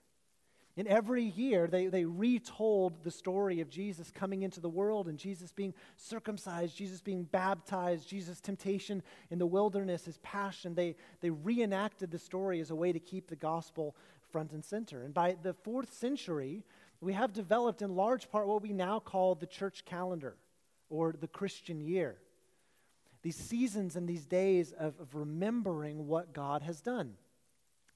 And 0.77 0.89
every 0.89 1.25
year, 1.25 1.67
they, 1.67 1.87
they 1.87 2.07
retold 2.07 3.05
the 3.05 3.11
story 3.11 3.61
of 3.61 3.69
Jesus 3.69 4.11
coming 4.11 4.43
into 4.43 4.61
the 4.61 4.71
world 4.71 5.07
and 5.07 5.19
Jesus 5.19 5.53
being 5.53 5.75
circumcised, 5.97 6.75
Jesus 6.75 7.03
being 7.03 7.25
baptized, 7.25 8.09
Jesus' 8.09 8.41
temptation 8.41 9.03
in 9.31 9.39
the 9.39 9.45
wilderness, 9.45 10.07
his 10.07 10.17
passion. 10.19 10.75
They, 10.75 10.97
they 11.21 11.29
reenacted 11.29 12.11
the 12.11 12.19
story 12.19 12.61
as 12.61 12.71
a 12.71 12.75
way 12.75 12.91
to 12.91 13.01
keep 13.01 13.29
the 13.29 13.37
gospel 13.37 13.95
front 14.31 14.53
and 14.53 14.65
center. 14.65 15.03
And 15.03 15.13
by 15.13 15.37
the 15.43 15.53
fourth 15.53 15.93
century, 15.93 16.65
we 17.03 17.13
have 17.13 17.35
developed 17.35 17.83
in 17.83 17.95
large 17.95 18.31
part 18.31 18.47
what 18.47 18.63
we 18.63 18.73
now 18.73 18.99
call 18.99 19.35
the 19.35 19.47
church 19.47 19.85
calendar 19.85 20.37
or 20.89 21.13
the 21.13 21.29
Christian 21.29 21.83
year. 21.83 22.17
These 23.23 23.37
seasons 23.37 23.97
and 23.97 24.09
these 24.09 24.26
days 24.26 24.73
of, 24.73 24.99
of 25.00 25.14
remembering 25.14 26.07
what 26.07 26.33
God 26.33 26.62
has 26.62 26.81
done. 26.81 27.14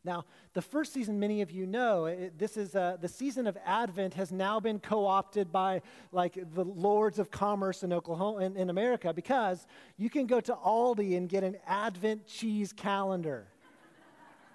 Now, 0.06 0.24
the 0.52 0.62
first 0.62 0.92
season, 0.92 1.18
many 1.18 1.42
of 1.42 1.50
you 1.50 1.66
know, 1.66 2.06
it, 2.06 2.38
this 2.38 2.56
is 2.56 2.76
uh, 2.76 2.96
the 3.00 3.08
season 3.08 3.48
of 3.48 3.58
Advent 3.66 4.14
has 4.14 4.30
now 4.30 4.60
been 4.60 4.78
co-opted 4.78 5.50
by 5.50 5.82
like 6.12 6.38
the 6.54 6.64
lords 6.64 7.18
of 7.18 7.32
commerce 7.32 7.82
in 7.82 7.92
Oklahoma 7.92 8.44
in, 8.44 8.56
in 8.56 8.70
America 8.70 9.12
because 9.12 9.66
you 9.96 10.08
can 10.08 10.26
go 10.26 10.40
to 10.40 10.54
Aldi 10.54 11.16
and 11.16 11.28
get 11.28 11.42
an 11.42 11.56
Advent 11.66 12.24
cheese 12.24 12.72
calendar. 12.72 13.48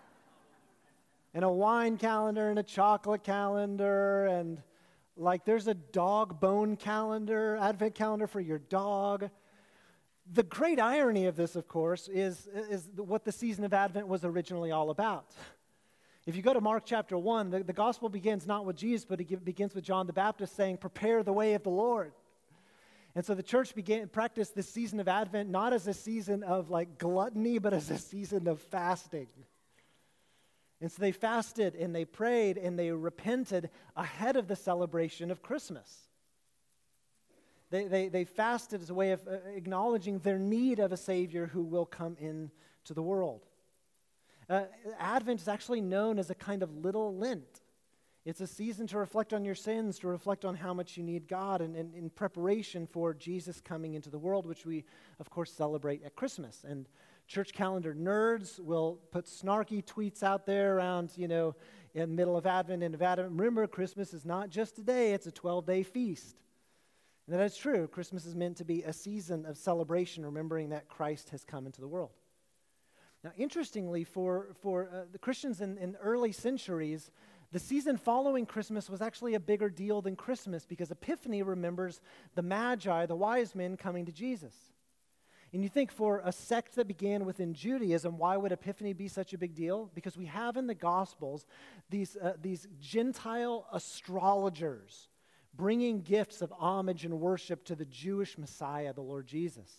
and 1.34 1.44
a 1.44 1.50
wine 1.50 1.98
calendar 1.98 2.50
and 2.50 2.58
a 2.58 2.64
chocolate 2.64 3.26
calendar 3.26 4.28
and 4.28 4.62
like 5.18 5.44
there's 5.44 5.68
a 5.68 5.74
dog 5.74 6.40
bone 6.40 6.78
calendar, 6.78 7.58
Advent 7.58 7.94
calendar 7.94 8.26
for 8.26 8.40
your 8.40 8.60
dog. 8.60 9.30
The 10.34 10.44
great 10.44 10.80
irony 10.80 11.26
of 11.26 11.36
this, 11.36 11.56
of 11.56 11.68
course, 11.68 12.08
is, 12.08 12.48
is 12.70 12.88
what 12.96 13.26
the 13.26 13.32
season 13.32 13.66
of 13.66 13.74
Advent 13.74 14.08
was 14.08 14.24
originally 14.24 14.72
all 14.72 14.90
about. 14.90 15.34
If 16.26 16.36
you 16.36 16.42
go 16.42 16.54
to 16.54 16.62
Mark 16.62 16.84
chapter 16.86 17.18
1, 17.18 17.50
the, 17.50 17.64
the 17.64 17.74
gospel 17.74 18.08
begins 18.08 18.48
not 18.48 18.66
with 18.66 18.78
Jesus, 18.78 19.06
but 19.06 19.20
it 19.20 19.44
begins 19.44 19.74
with 19.74 19.84
John 19.84 20.08
the 20.08 20.14
Baptist 20.14 20.56
saying, 20.56 20.78
Prepare 20.78 21.24
the 21.24 21.34
way 21.34 21.56
of 21.56 21.64
the 21.64 21.70
Lord. 21.70 22.14
And 23.16 23.26
so 23.26 23.34
the 23.34 23.44
church 23.44 23.76
began 23.76 24.08
practice 24.08 24.50
this 24.50 24.70
season 24.70 25.00
of 25.00 25.08
Advent 25.08 25.50
not 25.50 25.74
as 25.74 25.88
a 25.88 25.94
season 25.94 26.44
of 26.44 26.70
like 26.70 26.98
gluttony, 26.98 27.58
but 27.58 27.74
as 27.74 27.90
a 27.90 27.98
season 27.98 28.48
of 28.48 28.62
fasting. 28.62 29.28
And 30.80 30.92
so 30.92 31.02
they 31.02 31.12
fasted 31.12 31.76
and 31.76 31.94
they 31.94 32.06
prayed 32.06 32.58
and 32.58 32.80
they 32.80 32.92
repented 32.92 33.70
ahead 33.96 34.36
of 34.36 34.48
the 34.48 34.56
celebration 34.56 35.30
of 35.30 35.42
Christmas. 35.42 36.08
They, 37.72 37.86
they, 37.86 38.10
they 38.10 38.26
fasted 38.26 38.82
as 38.82 38.90
a 38.90 38.94
way 38.94 39.12
of 39.12 39.26
uh, 39.26 39.38
acknowledging 39.56 40.20
their 40.20 40.38
need 40.38 40.80
of 40.80 40.92
a 40.92 40.98
Savior 40.98 41.48
who 41.48 41.64
will 41.64 41.86
come 41.86 42.18
into 42.20 42.94
the 42.94 43.02
world. 43.02 43.46
Uh, 44.50 44.66
Advent 45.00 45.40
is 45.40 45.48
actually 45.48 45.80
known 45.80 46.20
as 46.20 46.30
a 46.30 46.36
kind 46.36 46.62
of 46.64 46.76
little 46.76 47.16
Lent. 47.16 47.62
It's 48.26 48.42
a 48.42 48.46
season 48.46 48.86
to 48.88 48.98
reflect 48.98 49.34
on 49.34 49.46
your 49.46 49.56
sins, 49.56 49.98
to 50.00 50.08
reflect 50.08 50.44
on 50.44 50.54
how 50.54 50.74
much 50.74 50.98
you 50.98 51.04
need 51.04 51.30
God, 51.30 51.62
and, 51.62 51.76
in 51.76 52.10
preparation 52.10 52.86
for 52.86 53.14
Jesus 53.14 53.62
coming 53.62 53.94
into 53.94 54.10
the 54.10 54.20
world, 54.20 54.46
which 54.46 54.66
we, 54.66 54.84
of 55.20 55.30
course, 55.30 55.52
celebrate 55.52 56.04
at 56.04 56.16
Christmas. 56.16 56.66
And 56.68 56.90
church 57.26 57.54
calendar 57.54 57.96
nerds 57.96 58.60
will 58.60 59.00
put 59.12 59.26
snarky 59.26 59.84
tweets 59.84 60.22
out 60.22 60.46
there 60.46 60.76
around, 60.76 61.12
you 61.16 61.30
know, 61.30 61.56
in 61.94 62.02
the 62.02 62.16
middle 62.16 62.36
of 62.36 62.46
Advent 62.46 62.84
and 62.84 62.94
of 62.94 63.02
Advent. 63.02 63.32
Remember, 63.32 63.66
Christmas 63.66 64.14
is 64.14 64.26
not 64.26 64.50
just 64.50 64.78
a 64.78 64.84
day, 64.84 65.14
it's 65.14 65.28
a 65.28 65.32
12 65.32 65.66
day 65.66 65.84
feast. 65.84 66.36
And 67.32 67.40
that 67.40 67.46
is 67.46 67.56
true. 67.56 67.88
Christmas 67.88 68.26
is 68.26 68.36
meant 68.36 68.58
to 68.58 68.66
be 68.66 68.84
a 68.84 68.92
season 68.92 69.46
of 69.46 69.58
celebration, 69.58 70.26
remembering 70.26 70.72
that 70.72 70.90
Christ 70.90 71.30
has 71.30 71.46
come 71.46 71.66
into 71.66 71.80
the 71.80 71.88
world. 71.88 72.12
Now, 73.24 73.32
interestingly, 73.38 74.04
for, 74.04 74.50
for 74.62 74.90
uh, 74.94 75.04
the 75.10 75.18
Christians 75.18 75.62
in, 75.62 75.78
in 75.78 75.96
early 76.02 76.34
centuries, 76.34 77.10
the 77.54 77.60
season 77.60 77.96
following 77.96 78.46
Christmas 78.46 78.90
was 78.90 79.02
actually 79.02 79.36
a 79.36 79.40
bigger 79.40 79.70
deal 79.70 80.02
than 80.02 80.18
Christmas 80.18 80.66
because 80.66 80.92
Epiphany 80.92 81.42
remembers 81.42 82.02
the 82.36 82.42
Magi, 82.42 83.06
the 83.06 83.16
wise 83.16 83.56
men, 83.56 83.78
coming 83.78 84.06
to 84.08 84.12
Jesus. 84.12 84.54
And 85.54 85.64
you 85.64 85.70
think 85.70 85.94
for 85.94 86.22
a 86.26 86.34
sect 86.34 86.76
that 86.76 86.86
began 86.86 87.24
within 87.24 87.54
Judaism, 87.54 88.18
why 88.18 88.36
would 88.36 88.52
Epiphany 88.52 88.92
be 88.92 89.08
such 89.08 89.32
a 89.32 89.38
big 89.38 89.56
deal? 89.56 89.90
Because 89.96 90.18
we 90.18 90.26
have 90.26 90.58
in 90.58 90.68
the 90.68 90.76
Gospels 90.76 91.46
these, 91.90 92.18
uh, 92.18 92.34
these 92.42 92.68
Gentile 92.82 93.68
astrologers 93.72 95.08
bringing 95.62 96.02
gifts 96.02 96.42
of 96.42 96.52
homage 96.58 97.06
and 97.06 97.20
worship 97.20 97.64
to 97.64 97.76
the 97.76 97.86
Jewish 97.86 98.36
Messiah, 98.36 98.94
the 98.94 99.02
Lord 99.02 99.28
Jesus. 99.28 99.70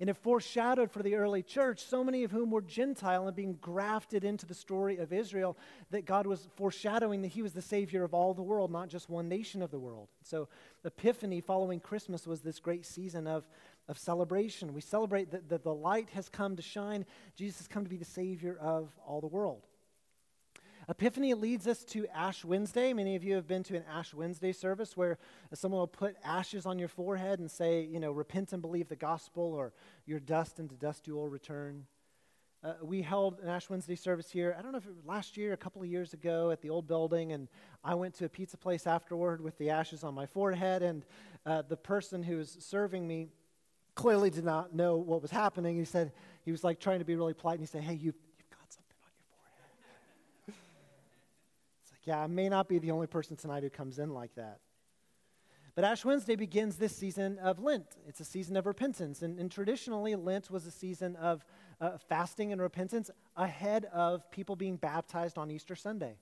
And 0.00 0.10
it 0.10 0.16
foreshadowed 0.16 0.90
for 0.90 1.00
the 1.00 1.14
early 1.14 1.44
church, 1.44 1.84
so 1.84 2.02
many 2.02 2.24
of 2.24 2.32
whom 2.32 2.50
were 2.50 2.60
Gentile 2.60 3.28
and 3.28 3.36
being 3.36 3.56
grafted 3.60 4.24
into 4.24 4.46
the 4.46 4.54
story 4.54 4.96
of 4.96 5.12
Israel, 5.12 5.56
that 5.92 6.06
God 6.06 6.26
was 6.26 6.48
foreshadowing 6.56 7.22
that 7.22 7.28
He 7.28 7.40
was 7.40 7.52
the 7.52 7.62
Savior 7.62 8.02
of 8.02 8.14
all 8.14 8.34
the 8.34 8.42
world, 8.42 8.72
not 8.72 8.88
just 8.88 9.08
one 9.08 9.28
nation 9.28 9.62
of 9.62 9.70
the 9.70 9.78
world. 9.78 10.08
So, 10.24 10.48
Epiphany 10.84 11.40
following 11.40 11.78
Christmas 11.78 12.26
was 12.26 12.40
this 12.40 12.58
great 12.58 12.84
season 12.84 13.28
of, 13.28 13.44
of 13.86 13.98
celebration. 13.98 14.74
We 14.74 14.80
celebrate 14.80 15.30
that, 15.30 15.48
that 15.50 15.62
the 15.62 15.72
light 15.72 16.10
has 16.14 16.28
come 16.28 16.56
to 16.56 16.62
shine, 16.62 17.06
Jesus 17.36 17.58
has 17.58 17.68
come 17.68 17.84
to 17.84 17.90
be 17.90 17.96
the 17.96 18.04
Savior 18.04 18.58
of 18.60 18.90
all 19.06 19.20
the 19.20 19.28
world. 19.28 19.68
Epiphany 20.88 21.32
leads 21.34 21.68
us 21.68 21.84
to 21.84 22.06
Ash 22.08 22.44
Wednesday. 22.44 22.92
Many 22.92 23.14
of 23.14 23.22
you 23.22 23.34
have 23.36 23.46
been 23.46 23.62
to 23.64 23.76
an 23.76 23.84
Ash 23.88 24.12
Wednesday 24.12 24.52
service 24.52 24.96
where 24.96 25.16
someone 25.54 25.78
will 25.78 25.86
put 25.86 26.16
ashes 26.24 26.66
on 26.66 26.76
your 26.78 26.88
forehead 26.88 27.38
and 27.38 27.48
say, 27.48 27.82
you 27.82 28.00
know, 28.00 28.10
repent 28.10 28.52
and 28.52 28.60
believe 28.60 28.88
the 28.88 28.96
gospel, 28.96 29.54
or 29.54 29.72
your 30.06 30.18
dust 30.18 30.58
and 30.58 30.68
to 30.70 30.74
dust 30.74 31.06
you 31.06 31.14
will 31.14 31.28
return. 31.28 31.86
Uh, 32.64 32.74
we 32.82 33.00
held 33.00 33.38
an 33.40 33.48
Ash 33.48 33.70
Wednesday 33.70 33.94
service 33.94 34.30
here, 34.30 34.56
I 34.58 34.62
don't 34.62 34.72
know 34.72 34.78
if 34.78 34.86
it 34.86 34.94
was 34.94 35.04
last 35.04 35.36
year, 35.36 35.52
a 35.52 35.56
couple 35.56 35.82
of 35.82 35.88
years 35.88 36.14
ago 36.14 36.50
at 36.50 36.60
the 36.60 36.70
old 36.70 36.88
building, 36.88 37.32
and 37.32 37.48
I 37.84 37.94
went 37.94 38.14
to 38.14 38.24
a 38.24 38.28
pizza 38.28 38.56
place 38.56 38.86
afterward 38.86 39.40
with 39.40 39.56
the 39.58 39.70
ashes 39.70 40.02
on 40.02 40.14
my 40.14 40.26
forehead, 40.26 40.82
and 40.82 41.04
uh, 41.46 41.62
the 41.62 41.76
person 41.76 42.22
who 42.22 42.38
was 42.38 42.56
serving 42.60 43.06
me 43.06 43.28
clearly 43.94 44.30
did 44.30 44.44
not 44.44 44.74
know 44.74 44.96
what 44.96 45.22
was 45.22 45.30
happening. 45.30 45.76
He 45.76 45.84
said, 45.84 46.12
he 46.44 46.50
was 46.50 46.64
like 46.64 46.80
trying 46.80 47.00
to 47.00 47.04
be 47.04 47.14
really 47.14 47.34
polite, 47.34 47.58
and 47.58 47.62
he 47.62 47.66
said, 47.66 47.82
hey, 47.82 47.94
you 47.94 48.14
Yeah, 52.04 52.20
I 52.20 52.26
may 52.26 52.48
not 52.48 52.68
be 52.68 52.78
the 52.78 52.90
only 52.90 53.06
person 53.06 53.36
tonight 53.36 53.62
who 53.62 53.70
comes 53.70 53.98
in 53.98 54.12
like 54.12 54.34
that. 54.34 54.58
But 55.74 55.84
Ash 55.84 56.04
Wednesday 56.04 56.36
begins 56.36 56.76
this 56.76 56.94
season 56.94 57.38
of 57.38 57.58
Lent. 57.60 57.86
It's 58.06 58.20
a 58.20 58.24
season 58.24 58.56
of 58.56 58.66
repentance. 58.66 59.22
And, 59.22 59.38
and 59.38 59.50
traditionally, 59.50 60.14
Lent 60.14 60.50
was 60.50 60.66
a 60.66 60.70
season 60.70 61.16
of 61.16 61.44
uh, 61.80 61.96
fasting 61.96 62.52
and 62.52 62.60
repentance 62.60 63.10
ahead 63.36 63.86
of 63.86 64.30
people 64.30 64.54
being 64.54 64.76
baptized 64.76 65.38
on 65.38 65.50
Easter 65.50 65.74
Sunday. 65.74 66.16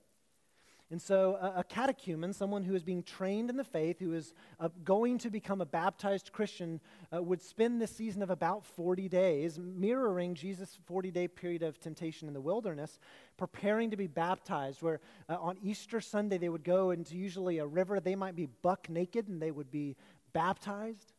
And 0.91 1.01
so, 1.01 1.37
a, 1.41 1.59
a 1.59 1.63
catechumen, 1.63 2.33
someone 2.33 2.63
who 2.63 2.75
is 2.75 2.83
being 2.83 3.01
trained 3.01 3.49
in 3.49 3.55
the 3.55 3.63
faith, 3.63 3.97
who 3.99 4.13
is 4.13 4.33
uh, 4.59 4.67
going 4.83 5.17
to 5.19 5.29
become 5.29 5.61
a 5.61 5.65
baptized 5.65 6.33
Christian, 6.33 6.81
uh, 7.15 7.23
would 7.23 7.41
spend 7.41 7.81
this 7.81 7.95
season 7.95 8.21
of 8.21 8.29
about 8.29 8.65
40 8.65 9.07
days, 9.07 9.57
mirroring 9.57 10.35
Jesus' 10.35 10.77
40 10.85 11.09
day 11.09 11.29
period 11.29 11.63
of 11.63 11.79
temptation 11.79 12.27
in 12.27 12.33
the 12.33 12.41
wilderness, 12.41 12.99
preparing 13.37 13.89
to 13.91 13.97
be 13.97 14.07
baptized. 14.07 14.81
Where 14.81 14.99
uh, 15.29 15.37
on 15.39 15.57
Easter 15.63 16.01
Sunday, 16.01 16.37
they 16.37 16.49
would 16.49 16.65
go 16.65 16.91
into 16.91 17.15
usually 17.15 17.59
a 17.59 17.65
river. 17.65 18.01
They 18.01 18.15
might 18.15 18.35
be 18.35 18.47
buck 18.61 18.89
naked 18.89 19.29
and 19.29 19.41
they 19.41 19.51
would 19.51 19.71
be 19.71 19.95
baptized. 20.33 21.13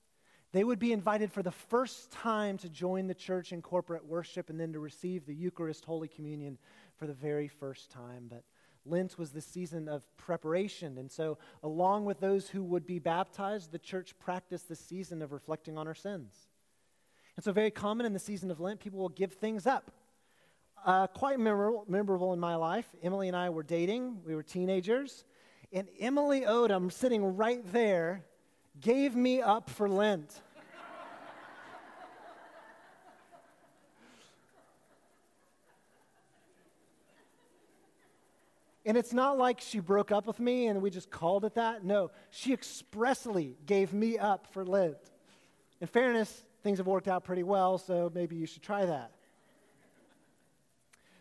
They 0.53 0.65
would 0.65 0.79
be 0.79 0.93
invited 0.93 1.33
for 1.33 1.43
the 1.43 1.51
first 1.51 2.13
time 2.13 2.59
to 2.59 2.69
join 2.69 3.07
the 3.07 3.15
church 3.15 3.53
in 3.53 3.63
corporate 3.63 4.05
worship 4.05 4.51
and 4.51 4.61
then 4.61 4.75
to 4.75 4.81
receive 4.81 5.25
the 5.25 5.35
Eucharist, 5.35 5.87
Holy 5.87 6.09
Communion, 6.09 6.59
for 6.99 7.07
the 7.07 7.15
very 7.15 7.49
first 7.49 7.91
time. 7.91 8.27
But 8.29 8.45
Lent 8.85 9.19
was 9.19 9.31
the 9.31 9.41
season 9.41 9.89
of 9.89 10.05
preparation. 10.17 10.99
And 10.99 11.11
so, 11.11 11.39
along 11.63 12.05
with 12.05 12.21
those 12.21 12.49
who 12.49 12.63
would 12.65 12.87
be 12.87 12.99
baptized, 12.99 13.71
the 13.71 13.79
church 13.79 14.15
practiced 14.19 14.69
the 14.69 14.77
season 14.77 15.23
of 15.23 15.33
reflecting 15.33 15.79
on 15.79 15.87
our 15.87 15.95
sins. 15.95 16.35
And 17.37 17.45
so, 17.45 17.53
very 17.53 17.71
common 17.71 18.07
in 18.07 18.13
the 18.13 18.19
season 18.19 18.51
of 18.51 18.61
Lent, 18.61 18.81
people 18.81 18.99
will 18.99 19.09
give 19.09 19.33
things 19.35 19.67
up. 19.67 19.91
Uh, 20.85 21.07
quite 21.07 21.39
memorable, 21.39 21.85
memorable 21.89 22.33
in 22.33 22.41
my 22.41 22.57
life. 22.57 22.87
Emily 23.03 23.29
and 23.29 23.37
I 23.37 23.51
were 23.51 23.63
dating, 23.63 24.19
we 24.27 24.35
were 24.35 24.43
teenagers, 24.43 25.25
and 25.73 25.89
Emily 26.01 26.41
Odom, 26.41 26.91
sitting 26.93 27.37
right 27.37 27.63
there, 27.73 28.25
gave 28.81 29.15
me 29.15 29.41
up 29.41 29.71
for 29.71 29.89
Lent. 29.89 30.41
And 38.93 38.99
it's 38.99 39.15
not 39.15 39.39
like 39.39 39.59
she 39.59 39.81
broke 39.81 40.13
up 40.13 40.27
with 40.27 40.39
me 40.39 40.67
and 40.67 40.83
we 40.83 40.91
just 40.91 41.11
called 41.11 41.47
it 41.47 41.55
that. 41.55 41.83
No, 41.83 42.11
she 42.29 42.53
expressly 42.53 43.57
gave 43.65 43.95
me 43.95 44.19
up 44.19 44.47
for 44.53 44.67
Lent. 44.67 44.99
In 45.81 45.87
fairness, 45.87 46.43
things 46.63 46.77
have 46.77 46.87
worked 46.87 47.09
out 47.09 47.25
pretty 47.25 47.43
well, 47.43 47.79
so 47.79 48.13
maybe 48.15 48.37
you 48.37 48.45
should 48.45 48.61
try 48.61 48.85
that. 48.85 49.13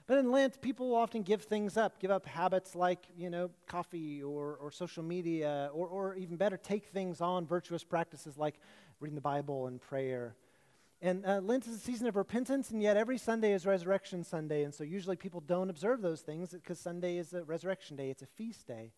But 0.05 0.17
in 0.17 0.31
Lent, 0.31 0.61
people 0.61 0.93
often 0.93 1.21
give 1.21 1.43
things 1.43 1.77
up, 1.77 1.97
give 2.01 2.11
up 2.11 2.25
habits 2.25 2.75
like, 2.75 3.05
you 3.17 3.29
know, 3.29 3.49
coffee 3.67 4.21
or, 4.21 4.57
or 4.61 4.69
social 4.69 5.01
media, 5.01 5.69
or, 5.73 5.87
or 5.87 6.15
even 6.15 6.35
better, 6.35 6.57
take 6.57 6.87
things 6.87 7.21
on, 7.21 7.45
virtuous 7.47 7.85
practices 7.85 8.37
like 8.37 8.59
reading 8.99 9.15
the 9.15 9.21
Bible 9.21 9.67
and 9.67 9.79
prayer. 9.79 10.35
And 11.03 11.25
uh, 11.25 11.39
Lent 11.41 11.65
is 11.65 11.75
a 11.75 11.79
season 11.79 12.05
of 12.05 12.15
repentance, 12.15 12.69
and 12.69 12.81
yet 12.81 12.95
every 12.95 13.17
Sunday 13.17 13.53
is 13.53 13.65
Resurrection 13.65 14.23
Sunday. 14.23 14.63
And 14.63 14.73
so 14.73 14.83
usually 14.83 15.15
people 15.15 15.41
don't 15.41 15.71
observe 15.71 16.01
those 16.01 16.21
things 16.21 16.51
because 16.51 16.79
Sunday 16.79 17.17
is 17.17 17.33
a 17.33 17.43
resurrection 17.43 17.95
day, 17.95 18.11
it's 18.11 18.21
a 18.21 18.27
feast 18.27 18.67
day. 18.67 18.91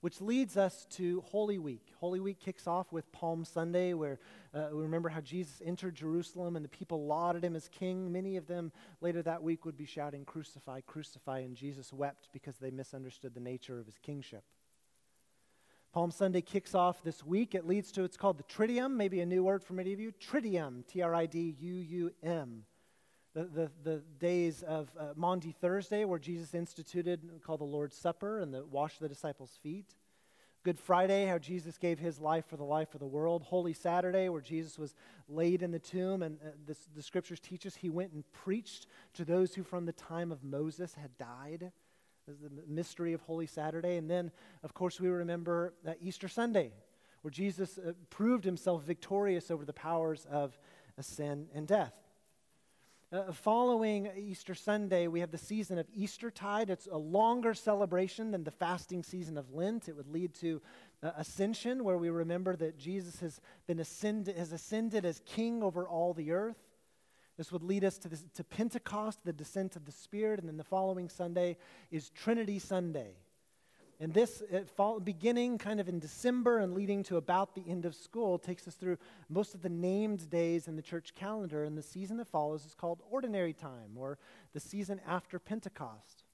Which 0.00 0.20
leads 0.20 0.56
us 0.56 0.86
to 0.90 1.22
Holy 1.22 1.58
Week. 1.58 1.86
Holy 2.00 2.20
Week 2.20 2.38
kicks 2.38 2.66
off 2.66 2.92
with 2.92 3.10
Palm 3.12 3.44
Sunday, 3.44 3.94
where 3.94 4.18
uh, 4.52 4.68
we 4.72 4.82
remember 4.82 5.08
how 5.08 5.20
Jesus 5.20 5.62
entered 5.64 5.94
Jerusalem 5.94 6.56
and 6.56 6.64
the 6.64 6.68
people 6.68 7.06
lauded 7.06 7.44
him 7.44 7.56
as 7.56 7.68
king. 7.68 8.12
Many 8.12 8.36
of 8.36 8.46
them 8.46 8.72
later 9.00 9.22
that 9.22 9.42
week 9.42 9.64
would 9.64 9.76
be 9.76 9.86
shouting, 9.86 10.24
Crucify, 10.24 10.80
crucify, 10.80 11.38
and 11.38 11.56
Jesus 11.56 11.92
wept 11.92 12.28
because 12.32 12.56
they 12.56 12.70
misunderstood 12.70 13.34
the 13.34 13.40
nature 13.40 13.78
of 13.78 13.86
his 13.86 13.98
kingship. 13.98 14.44
Palm 15.96 16.10
Sunday 16.10 16.42
kicks 16.42 16.74
off 16.74 17.02
this 17.02 17.24
week. 17.24 17.54
It 17.54 17.66
leads 17.66 17.90
to, 17.92 18.04
it's 18.04 18.18
called 18.18 18.36
the 18.36 18.42
Triduum, 18.42 18.96
maybe 18.96 19.22
a 19.22 19.24
new 19.24 19.42
word 19.42 19.64
for 19.64 19.72
many 19.72 19.94
of 19.94 19.98
you. 19.98 20.12
Triduum, 20.12 20.86
T 20.86 21.00
R 21.00 21.14
I 21.14 21.24
D 21.24 21.56
U 21.58 21.74
U 21.74 22.12
M. 22.22 22.64
the, 23.32 23.44
the, 23.44 23.70
the 23.82 24.02
days 24.18 24.62
of 24.62 24.90
uh, 25.00 25.14
Maundy 25.16 25.52
Thursday, 25.52 26.04
where 26.04 26.18
Jesus 26.18 26.52
instituted 26.52 27.22
called 27.42 27.60
the 27.60 27.64
Lord's 27.64 27.96
Supper 27.96 28.40
and 28.40 28.52
the 28.52 28.66
wash 28.66 28.98
the 28.98 29.08
disciples' 29.08 29.58
feet. 29.62 29.94
Good 30.64 30.78
Friday, 30.78 31.24
how 31.24 31.38
Jesus 31.38 31.78
gave 31.78 31.98
his 31.98 32.20
life 32.20 32.44
for 32.44 32.58
the 32.58 32.64
life 32.64 32.92
of 32.92 33.00
the 33.00 33.06
world. 33.06 33.44
Holy 33.44 33.72
Saturday, 33.72 34.28
where 34.28 34.42
Jesus 34.42 34.78
was 34.78 34.94
laid 35.30 35.62
in 35.62 35.70
the 35.70 35.78
tomb, 35.78 36.22
and 36.22 36.36
uh, 36.44 36.50
this, 36.66 36.88
the 36.94 37.02
scriptures 37.02 37.40
teach 37.40 37.64
us 37.64 37.74
he 37.74 37.88
went 37.88 38.12
and 38.12 38.22
preached 38.32 38.86
to 39.14 39.24
those 39.24 39.54
who 39.54 39.62
from 39.62 39.86
the 39.86 39.92
time 39.92 40.30
of 40.30 40.44
Moses 40.44 40.92
had 40.92 41.16
died. 41.16 41.72
Is 42.28 42.40
the 42.40 42.50
mystery 42.66 43.12
of 43.12 43.20
Holy 43.20 43.46
Saturday. 43.46 43.98
And 43.98 44.10
then, 44.10 44.32
of 44.64 44.74
course, 44.74 44.98
we 44.98 45.08
remember 45.08 45.74
Easter 46.00 46.26
Sunday, 46.26 46.72
where 47.22 47.30
Jesus 47.30 47.78
uh, 47.78 47.92
proved 48.10 48.44
himself 48.44 48.82
victorious 48.82 49.48
over 49.48 49.64
the 49.64 49.72
powers 49.72 50.26
of 50.28 50.58
uh, 50.98 51.02
sin 51.02 51.46
and 51.54 51.68
death. 51.68 51.92
Uh, 53.12 53.30
following 53.30 54.10
Easter 54.16 54.56
Sunday, 54.56 55.06
we 55.06 55.20
have 55.20 55.30
the 55.30 55.38
season 55.38 55.78
of 55.78 55.86
Eastertide. 55.94 56.68
It's 56.68 56.88
a 56.90 56.98
longer 56.98 57.54
celebration 57.54 58.32
than 58.32 58.42
the 58.42 58.50
fasting 58.50 59.04
season 59.04 59.38
of 59.38 59.54
Lent. 59.54 59.88
It 59.88 59.94
would 59.94 60.08
lead 60.08 60.34
to 60.40 60.60
uh, 61.04 61.12
Ascension, 61.16 61.84
where 61.84 61.96
we 61.96 62.10
remember 62.10 62.56
that 62.56 62.76
Jesus 62.76 63.20
has 63.20 63.40
been 63.68 63.78
ascended, 63.78 64.36
has 64.36 64.50
ascended 64.50 65.04
as 65.04 65.20
King 65.26 65.62
over 65.62 65.86
all 65.86 66.12
the 66.12 66.32
earth. 66.32 66.65
This 67.36 67.52
would 67.52 67.62
lead 67.62 67.84
us 67.84 67.98
to, 67.98 68.08
this, 68.08 68.24
to 68.34 68.44
Pentecost, 68.44 69.20
the 69.24 69.32
descent 69.32 69.76
of 69.76 69.84
the 69.84 69.92
Spirit, 69.92 70.40
and 70.40 70.48
then 70.48 70.56
the 70.56 70.64
following 70.64 71.08
Sunday 71.08 71.56
is 71.90 72.08
Trinity 72.10 72.58
Sunday. 72.58 73.12
And 73.98 74.12
this, 74.12 74.42
uh, 74.52 74.60
fall, 74.76 75.00
beginning 75.00 75.58
kind 75.58 75.80
of 75.80 75.88
in 75.88 75.98
December 75.98 76.58
and 76.58 76.74
leading 76.74 77.02
to 77.04 77.16
about 77.16 77.54
the 77.54 77.64
end 77.66 77.86
of 77.86 77.94
school, 77.94 78.38
takes 78.38 78.68
us 78.68 78.74
through 78.74 78.98
most 79.28 79.54
of 79.54 79.62
the 79.62 79.70
named 79.70 80.28
days 80.28 80.68
in 80.68 80.76
the 80.76 80.82
church 80.82 81.14
calendar. 81.14 81.64
And 81.64 81.76
the 81.76 81.82
season 81.82 82.18
that 82.18 82.28
follows 82.28 82.66
is 82.66 82.74
called 82.74 83.02
Ordinary 83.10 83.54
Time, 83.54 83.96
or 83.96 84.18
the 84.52 84.60
season 84.60 85.00
after 85.06 85.38
Pentecost. 85.38 86.24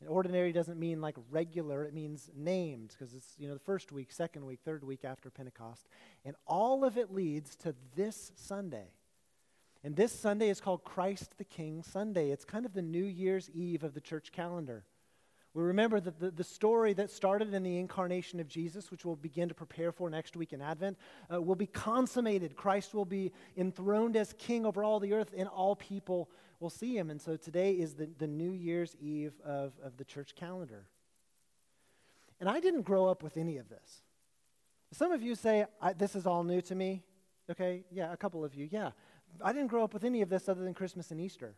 And 0.00 0.08
ordinary 0.10 0.52
doesn't 0.52 0.78
mean 0.78 1.00
like 1.00 1.16
regular, 1.30 1.84
it 1.84 1.94
means 1.94 2.30
named, 2.36 2.90
because 2.90 3.14
it's, 3.14 3.34
you 3.38 3.48
know, 3.48 3.54
the 3.54 3.60
first 3.60 3.92
week, 3.92 4.12
second 4.12 4.44
week, 4.44 4.60
third 4.64 4.84
week 4.84 5.04
after 5.04 5.30
Pentecost. 5.30 5.86
And 6.24 6.36
all 6.46 6.84
of 6.84 6.98
it 6.98 7.12
leads 7.12 7.56
to 7.56 7.74
this 7.94 8.32
Sunday. 8.34 8.88
And 9.86 9.94
this 9.94 10.10
Sunday 10.10 10.48
is 10.48 10.60
called 10.60 10.82
Christ 10.82 11.38
the 11.38 11.44
King 11.44 11.80
Sunday. 11.80 12.30
It's 12.30 12.44
kind 12.44 12.66
of 12.66 12.74
the 12.74 12.82
New 12.82 13.04
Year's 13.04 13.48
Eve 13.54 13.84
of 13.84 13.94
the 13.94 14.00
church 14.00 14.32
calendar. 14.32 14.82
We 15.54 15.62
remember 15.62 16.00
that 16.00 16.18
the, 16.18 16.32
the 16.32 16.42
story 16.42 16.92
that 16.94 17.08
started 17.08 17.54
in 17.54 17.62
the 17.62 17.78
incarnation 17.78 18.40
of 18.40 18.48
Jesus, 18.48 18.90
which 18.90 19.04
we'll 19.04 19.14
begin 19.14 19.48
to 19.48 19.54
prepare 19.54 19.92
for 19.92 20.10
next 20.10 20.36
week 20.36 20.52
in 20.52 20.60
Advent, 20.60 20.98
uh, 21.32 21.40
will 21.40 21.54
be 21.54 21.68
consummated. 21.68 22.56
Christ 22.56 22.94
will 22.94 23.04
be 23.04 23.30
enthroned 23.56 24.16
as 24.16 24.32
king 24.32 24.66
over 24.66 24.82
all 24.82 24.98
the 24.98 25.12
earth, 25.12 25.32
and 25.36 25.48
all 25.48 25.76
people 25.76 26.30
will 26.58 26.68
see 26.68 26.98
him. 26.98 27.08
And 27.08 27.22
so 27.22 27.36
today 27.36 27.70
is 27.74 27.94
the, 27.94 28.08
the 28.18 28.26
New 28.26 28.50
Year's 28.50 28.96
Eve 29.00 29.34
of, 29.44 29.72
of 29.84 29.98
the 29.98 30.04
church 30.04 30.34
calendar. 30.34 30.88
And 32.40 32.48
I 32.48 32.58
didn't 32.58 32.82
grow 32.82 33.06
up 33.06 33.22
with 33.22 33.36
any 33.36 33.56
of 33.56 33.68
this. 33.68 34.02
Some 34.92 35.12
of 35.12 35.22
you 35.22 35.36
say, 35.36 35.64
This 35.96 36.16
is 36.16 36.26
all 36.26 36.42
new 36.42 36.60
to 36.62 36.74
me. 36.74 37.04
Okay, 37.48 37.84
yeah, 37.92 38.12
a 38.12 38.16
couple 38.16 38.44
of 38.44 38.56
you, 38.56 38.68
yeah. 38.72 38.90
I 39.42 39.52
didn't 39.52 39.68
grow 39.68 39.84
up 39.84 39.94
with 39.94 40.04
any 40.04 40.22
of 40.22 40.28
this 40.28 40.48
other 40.48 40.62
than 40.62 40.74
Christmas 40.74 41.10
and 41.10 41.20
Easter. 41.20 41.54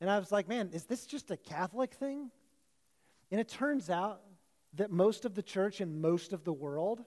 And 0.00 0.10
I 0.10 0.18
was 0.18 0.30
like, 0.30 0.48
man, 0.48 0.70
is 0.72 0.84
this 0.84 1.06
just 1.06 1.30
a 1.30 1.36
Catholic 1.36 1.94
thing? 1.94 2.30
And 3.30 3.40
it 3.40 3.48
turns 3.48 3.90
out 3.90 4.20
that 4.74 4.90
most 4.90 5.24
of 5.24 5.34
the 5.34 5.42
church 5.42 5.80
and 5.80 6.00
most 6.00 6.32
of 6.32 6.44
the 6.44 6.52
world 6.52 7.04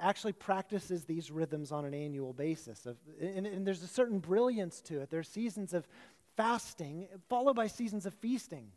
actually 0.00 0.32
practices 0.32 1.04
these 1.04 1.30
rhythms 1.30 1.70
on 1.70 1.84
an 1.84 1.94
annual 1.94 2.32
basis. 2.32 2.86
Of, 2.86 2.96
and, 3.20 3.46
and 3.46 3.66
there's 3.66 3.82
a 3.82 3.88
certain 3.88 4.18
brilliance 4.18 4.80
to 4.82 5.00
it. 5.00 5.10
There's 5.10 5.28
seasons 5.28 5.72
of 5.72 5.86
fasting 6.36 7.06
followed 7.28 7.54
by 7.56 7.68
seasons 7.68 8.06
of 8.06 8.14
feasting. 8.14 8.72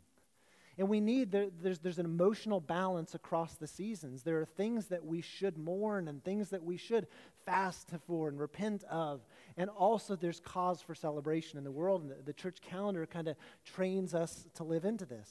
And 0.78 0.88
we 0.88 1.00
need, 1.00 1.30
there, 1.30 1.48
there's, 1.62 1.78
there's 1.80 1.98
an 1.98 2.06
emotional 2.06 2.60
balance 2.60 3.14
across 3.14 3.54
the 3.54 3.66
seasons. 3.66 4.22
There 4.22 4.40
are 4.40 4.46
things 4.46 4.86
that 4.86 5.04
we 5.04 5.20
should 5.20 5.58
mourn 5.58 6.08
and 6.08 6.24
things 6.24 6.50
that 6.50 6.64
we 6.64 6.76
should 6.76 7.06
fast 7.44 7.90
for 8.06 8.28
and 8.28 8.38
repent 8.38 8.84
of. 8.84 9.20
And 9.56 9.70
also, 9.70 10.16
there's 10.16 10.40
cause 10.40 10.80
for 10.80 10.94
celebration 10.94 11.58
in 11.58 11.64
the 11.64 11.70
world. 11.70 12.02
And 12.02 12.10
the, 12.10 12.16
the 12.24 12.32
church 12.32 12.60
calendar 12.60 13.06
kind 13.06 13.28
of 13.28 13.36
trains 13.64 14.14
us 14.14 14.46
to 14.54 14.64
live 14.64 14.84
into 14.84 15.04
this. 15.04 15.28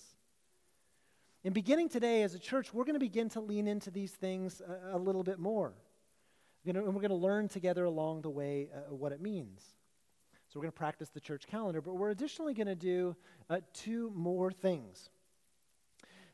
And 1.44 1.54
beginning 1.54 1.90
today 1.90 2.24
as 2.24 2.36
a 2.36 2.40
church, 2.40 2.74
we're 2.74 2.84
going 2.84 2.96
to 2.96 3.00
begin 3.00 3.30
to 3.30 3.40
lean 3.40 3.68
into 3.68 3.92
these 3.92 4.12
things 4.12 4.62
a, 4.62 4.98
a 4.98 5.00
little 5.00 5.24
bit 5.24 5.40
more. 5.40 5.74
And 6.66 6.76
we're 6.76 6.92
going 6.92 7.10
to 7.10 7.16
learn 7.16 7.48
together 7.48 7.86
along 7.86 8.22
the 8.22 8.30
way 8.30 8.70
uh, 8.74 8.94
what 8.94 9.12
it 9.12 9.22
means. 9.22 9.62
So 10.50 10.60
we're 10.60 10.64
going 10.64 10.74
to 10.74 10.78
practice 10.78 11.10
the 11.10 11.20
church 11.20 11.48
calendar, 11.48 11.80
but 11.82 11.94
we're 11.94 12.10
additionally 12.10 12.54
going 12.54 12.68
to 12.68 12.76
do 12.76 13.16
uh, 13.50 13.60
two 13.74 14.12
more 14.16 14.52
things. 14.52 15.10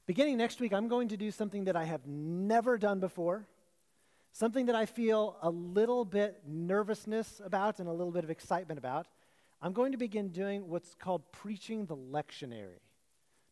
Beginning 0.08 0.38
next 0.38 0.60
week, 0.60 0.72
I'm 0.74 0.88
going 0.88 1.10
to 1.10 1.18
do 1.18 1.32
something 1.32 1.66
that 1.66 1.76
I 1.76 1.84
have 1.84 2.06
never 2.08 2.78
done 2.78 3.00
before, 3.00 3.48
something 4.36 4.66
that 4.66 4.76
I 4.76 4.86
feel 4.86 5.38
a 5.42 5.50
little 5.50 6.04
bit 6.04 6.42
nervousness 6.46 7.42
about 7.44 7.80
and 7.80 7.88
a 7.88 7.94
little 7.94 8.12
bit 8.12 8.26
of 8.26 8.30
excitement 8.30 8.78
about. 8.78 9.08
I'm 9.62 9.72
going 9.72 9.94
to 9.94 9.98
begin 9.98 10.28
doing 10.28 10.68
what's 10.68 10.94
called 10.94 11.32
preaching 11.32 11.86
the 11.86 11.96
lectionary. 11.96 12.82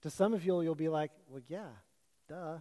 To 0.01 0.09
some 0.09 0.33
of 0.33 0.45
you, 0.45 0.59
you'll 0.61 0.75
be 0.75 0.89
like, 0.89 1.11
well, 1.29 1.41
yeah, 1.47 1.69
duh. 2.27 2.57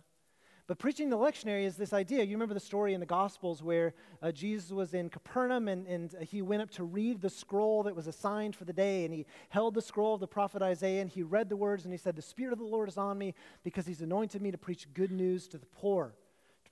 But 0.68 0.78
preaching 0.78 1.10
the 1.10 1.18
lectionary 1.18 1.64
is 1.64 1.76
this 1.76 1.92
idea. 1.92 2.22
You 2.22 2.36
remember 2.36 2.54
the 2.54 2.60
story 2.60 2.94
in 2.94 3.00
the 3.00 3.06
Gospels 3.06 3.60
where 3.60 3.92
uh, 4.22 4.30
Jesus 4.30 4.70
was 4.70 4.94
in 4.94 5.10
Capernaum 5.10 5.66
and, 5.66 5.88
and 5.88 6.14
he 6.20 6.42
went 6.42 6.62
up 6.62 6.70
to 6.70 6.84
read 6.84 7.20
the 7.20 7.28
scroll 7.28 7.82
that 7.82 7.96
was 7.96 8.06
assigned 8.06 8.54
for 8.54 8.64
the 8.64 8.72
day. 8.72 9.04
And 9.04 9.12
he 9.12 9.26
held 9.48 9.74
the 9.74 9.82
scroll 9.82 10.14
of 10.14 10.20
the 10.20 10.28
prophet 10.28 10.62
Isaiah 10.62 11.02
and 11.02 11.10
he 11.10 11.24
read 11.24 11.48
the 11.48 11.56
words 11.56 11.84
and 11.84 11.92
he 11.92 11.98
said, 11.98 12.14
The 12.14 12.22
Spirit 12.22 12.52
of 12.52 12.60
the 12.60 12.64
Lord 12.64 12.88
is 12.88 12.96
on 12.96 13.18
me 13.18 13.34
because 13.64 13.84
he's 13.84 14.00
anointed 14.00 14.40
me 14.40 14.52
to 14.52 14.58
preach 14.58 14.86
good 14.94 15.10
news 15.10 15.48
to 15.48 15.58
the 15.58 15.66
poor, 15.66 16.14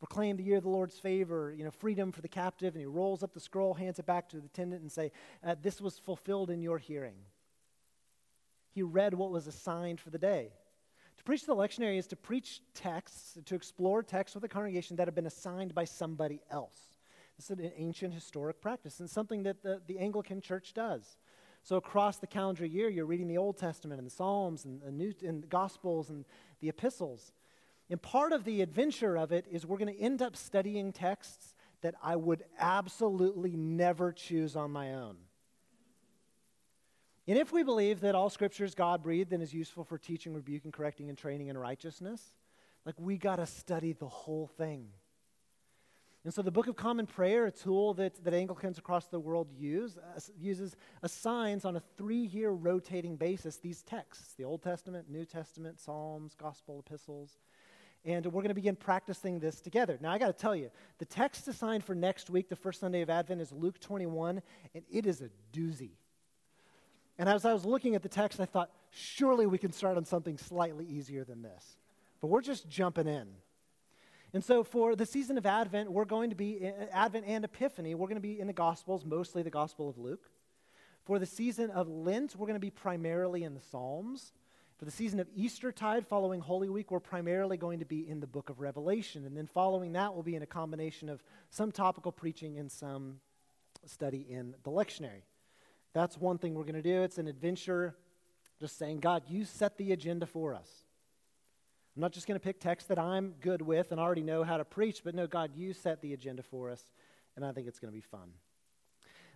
proclaim 0.01 0.37
the 0.37 0.43
year 0.43 0.57
of 0.57 0.65
the 0.65 0.71
Lord's 0.71 0.99
favor, 0.99 1.55
you 1.57 1.63
know, 1.63 1.71
freedom 1.71 2.11
for 2.11 2.23
the 2.23 2.29
captive. 2.29 2.75
And 2.75 2.81
he 2.81 2.87
rolls 2.87 3.23
up 3.23 3.33
the 3.33 3.41
scroll, 3.41 3.75
hands 3.75 3.99
it 3.99 4.07
back 4.07 4.29
to 4.31 4.39
the 4.39 4.47
attendant, 4.47 4.83
and 4.83 4.91
say, 4.91 5.13
uh, 5.45 5.55
This 5.63 5.81
was 5.81 5.99
fulfilled 5.99 6.51
in 6.51 6.61
your 6.61 6.79
hearing. 6.79 7.17
He 8.73 8.83
read 8.83 9.15
what 9.15 9.31
was 9.31 9.47
assigned 9.47 10.01
for 10.01 10.11
the 10.11 10.19
day. 10.19 10.53
To 11.19 11.25
preach 11.25 11.45
the 11.45 11.55
lectionary 11.55 11.99
is 11.99 12.07
to 12.09 12.17
preach 12.17 12.63
texts, 12.73 13.37
to 13.45 13.55
explore 13.55 14.03
texts 14.03 14.35
with 14.35 14.43
a 14.45 14.49
congregation 14.49 14.97
that 14.97 15.07
have 15.07 15.15
been 15.15 15.27
assigned 15.27 15.75
by 15.75 15.85
somebody 15.85 16.41
else. 16.51 16.91
This 17.37 17.51
is 17.51 17.59
an 17.59 17.73
ancient 17.77 18.15
historic 18.15 18.61
practice 18.61 19.01
and 19.01 19.09
something 19.09 19.43
that 19.43 19.63
the, 19.63 19.83
the 19.87 19.99
Anglican 19.99 20.41
Church 20.41 20.73
does. 20.73 21.19
So 21.63 21.77
across 21.77 22.17
the 22.17 22.27
calendar 22.27 22.65
year, 22.65 22.89
you're 22.89 23.07
reading 23.07 23.29
the 23.29 23.37
Old 23.37 23.59
Testament 23.59 23.99
and 23.99 24.07
the 24.07 24.15
Psalms 24.15 24.65
and 24.65 24.81
the, 24.81 24.91
New, 24.91 25.13
and 25.23 25.43
the 25.43 25.47
Gospels 25.47 26.09
and 26.09 26.25
the 26.61 26.69
Epistles. 26.69 27.33
And 27.91 28.01
part 28.01 28.33
of 28.33 28.45
the 28.45 28.63
adventure 28.63 29.19
of 29.19 29.33
it 29.33 29.47
is 29.51 29.67
we're 29.67 29.77
going 29.77 29.93
to 29.93 30.01
end 30.01 30.23
up 30.23 30.37
studying 30.37 30.93
texts 30.93 31.55
that 31.83 31.97
I 32.03 32.15
would 32.15 32.45
absolutely 32.59 33.57
never 33.57 34.13
choose 34.13 34.55
on 34.55 34.71
my 34.71 34.95
own. 34.95 35.17
And 37.27 37.39
if 37.39 37.53
we 37.53 37.63
believe 37.63 38.01
that 38.01 38.15
all 38.15 38.31
scripture 38.31 38.65
is 38.65 38.75
God 38.75 39.03
breathed 39.03 39.33
and 39.33 39.43
is 39.43 39.53
useful 39.53 39.85
for 39.85 39.99
teaching, 39.99 40.35
rebuking, 40.35 40.73
correcting, 40.73 41.09
and 41.09 41.19
training 41.19 41.49
in 41.49 41.59
righteousness, 41.59 42.23
like 42.85 42.95
we 42.99 43.19
got 43.19 43.37
to 43.37 43.47
study 43.47 43.93
the 43.93 44.09
whole 44.09 44.47
thing. 44.47 44.89
And 46.25 46.35
so 46.35 46.43
the 46.43 46.51
Book 46.51 46.67
of 46.67 46.77
Common 46.77 47.07
Prayer, 47.07 47.47
a 47.47 47.51
tool 47.51 47.95
that, 47.95 48.23
that 48.25 48.35
Anglicans 48.35 48.79
across 48.79 49.07
the 49.07 49.19
world 49.19 49.49
use, 49.57 49.97
uh, 49.97 50.21
uses 50.39 50.77
assigns 51.03 51.65
on 51.65 51.77
a 51.77 51.83
three 51.97 52.27
year 52.27 52.51
rotating 52.51 53.17
basis 53.17 53.57
these 53.57 53.83
texts 53.83 54.35
the 54.35 54.45
Old 54.45 54.63
Testament, 54.63 55.09
New 55.09 55.25
Testament, 55.25 55.81
Psalms, 55.81 56.35
Gospel, 56.35 56.85
Epistles. 56.87 57.39
And 58.05 58.25
we're 58.27 58.41
going 58.43 58.49
to 58.49 58.55
begin 58.55 58.77
practicing 58.77 59.41
this 59.41 59.61
together. 59.61 59.99
Now, 60.01 60.13
I 60.13 60.19
got 60.19 60.29
to 60.29 60.33
tell 60.33 60.57
you, 60.57 60.71
the 60.99 61.05
text 61.05 61.47
assigned 61.49 61.85
for 61.85 61.95
next 61.95 62.31
week, 62.31 62.49
the 62.49 62.57
first 62.57 62.81
Sunday 62.81 63.03
of 63.03 63.11
Advent, 63.11 63.41
is 63.41 63.53
Luke 63.53 63.79
21, 63.79 64.41
and 64.75 64.85
it 64.91 65.07
is 65.07 65.21
a 65.21 65.29
doozy. 65.53 65.91
And 67.19 67.29
as 67.29 67.45
I 67.45 67.53
was 67.53 67.67
looking 67.67 67.95
at 67.95 68.03
the 68.03 68.09
text, 68.09 68.41
I 68.41 68.47
thought, 68.47 68.71
surely 68.91 69.45
we 69.45 69.59
can 69.59 69.73
start 69.73 69.99
on 69.99 70.07
something 70.07 70.39
slightly 70.39 70.87
easier 70.87 71.25
than 71.25 71.43
this. 71.43 71.77
But 72.23 72.29
we're 72.29 72.41
just 72.41 72.69
jumping 72.71 73.07
in. 73.07 73.29
And 74.33 74.43
so, 74.43 74.65
for 74.65 74.97
the 74.97 75.05
season 75.05 75.37
of 75.37 75.45
Advent, 75.45 75.91
we're 75.91 76.05
going 76.05 76.31
to 76.31 76.37
be, 76.37 76.67
uh, 76.67 76.87
Advent 76.93 77.27
and 77.27 77.45
Epiphany, 77.45 77.95
we're 77.95 78.07
going 78.07 78.15
to 78.15 78.23
be 78.23 78.41
in 78.41 78.47
the 78.47 78.53
Gospels, 78.53 79.05
mostly 79.05 79.43
the 79.43 79.51
Gospel 79.51 79.89
of 79.89 79.99
Luke. 79.99 80.31
For 81.05 81.19
the 81.19 81.27
season 81.27 81.71
of 81.71 81.89
Lent, 81.89 82.37
we're 82.37 82.47
going 82.47 82.55
to 82.55 82.61
be 82.61 82.71
primarily 82.71 83.43
in 83.43 83.55
the 83.55 83.61
Psalms. 83.61 84.33
For 84.81 84.87
the 84.87 84.91
season 84.91 85.21
of 85.21 85.29
Eastertide, 85.37 86.07
following 86.07 86.41
Holy 86.41 86.71
Week, 86.71 86.91
we're 86.91 87.01
primarily 87.01 87.59
going 87.59 87.81
to 87.81 87.85
be 87.85 88.09
in 88.09 88.19
the 88.19 88.27
book 88.27 88.49
of 88.49 88.61
Revelation. 88.61 89.27
And 89.27 89.37
then 89.37 89.47
following 89.47 89.93
that, 89.93 90.15
we'll 90.15 90.23
be 90.23 90.37
in 90.37 90.43
a 90.43 90.47
combination 90.47 91.11
of 91.11 91.23
some 91.51 91.71
topical 91.71 92.11
preaching 92.11 92.59
and 92.59 92.73
some 92.73 93.21
study 93.85 94.25
in 94.27 94.55
the 94.63 94.71
lectionary. 94.71 95.25
That's 95.93 96.17
one 96.17 96.39
thing 96.39 96.55
we're 96.55 96.63
going 96.63 96.77
to 96.77 96.83
do. 96.83 97.03
It's 97.03 97.19
an 97.19 97.29
adventure, 97.29 97.95
just 98.59 98.79
saying, 98.79 99.01
God, 99.01 99.25
you 99.29 99.45
set 99.45 99.77
the 99.77 99.93
agenda 99.93 100.25
for 100.25 100.55
us. 100.55 100.71
I'm 101.95 102.01
not 102.01 102.13
just 102.13 102.27
going 102.27 102.41
to 102.41 102.43
pick 102.43 102.59
texts 102.59 102.89
that 102.89 102.99
I'm 102.99 103.35
good 103.43 103.61
with 103.61 103.93
and 103.93 104.01
already 104.01 104.23
know 104.23 104.45
how 104.45 104.57
to 104.57 104.65
preach, 104.65 105.05
but 105.05 105.15
no, 105.15 105.27
God, 105.27 105.51
you 105.55 105.75
set 105.75 106.01
the 106.01 106.15
agenda 106.15 106.43
for 106.43 106.71
us, 106.71 106.83
and 107.37 107.45
I 107.45 107.53
think 107.53 107.69
it's 107.69 107.81
going 107.81 107.93
to 107.93 107.95
be 107.95 108.01
fun. 108.01 108.31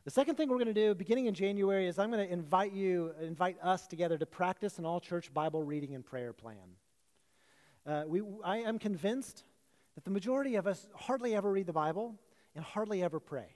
The 0.04 0.10
second 0.10 0.34
thing 0.34 0.50
we're 0.50 0.58
going 0.58 0.66
to 0.66 0.74
do 0.74 0.94
beginning 0.94 1.26
in 1.26 1.32
January 1.32 1.86
is 1.86 1.98
I'm 1.98 2.10
going 2.10 2.26
to 2.26 2.30
invite 2.30 2.74
you, 2.74 3.14
invite 3.22 3.56
us 3.62 3.86
together 3.86 4.18
to 4.18 4.26
practice 4.26 4.78
an 4.78 4.84
all 4.84 5.00
church 5.00 5.32
Bible 5.32 5.62
reading 5.62 5.94
and 5.94 6.04
prayer 6.04 6.34
plan. 6.34 6.76
Uh, 7.86 8.02
we, 8.06 8.20
I 8.44 8.58
am 8.58 8.78
convinced 8.78 9.44
that 9.94 10.04
the 10.04 10.10
majority 10.10 10.56
of 10.56 10.66
us 10.66 10.86
hardly 10.94 11.34
ever 11.34 11.50
read 11.50 11.64
the 11.64 11.72
Bible 11.72 12.16
and 12.54 12.62
hardly 12.62 13.02
ever 13.02 13.18
pray. 13.18 13.46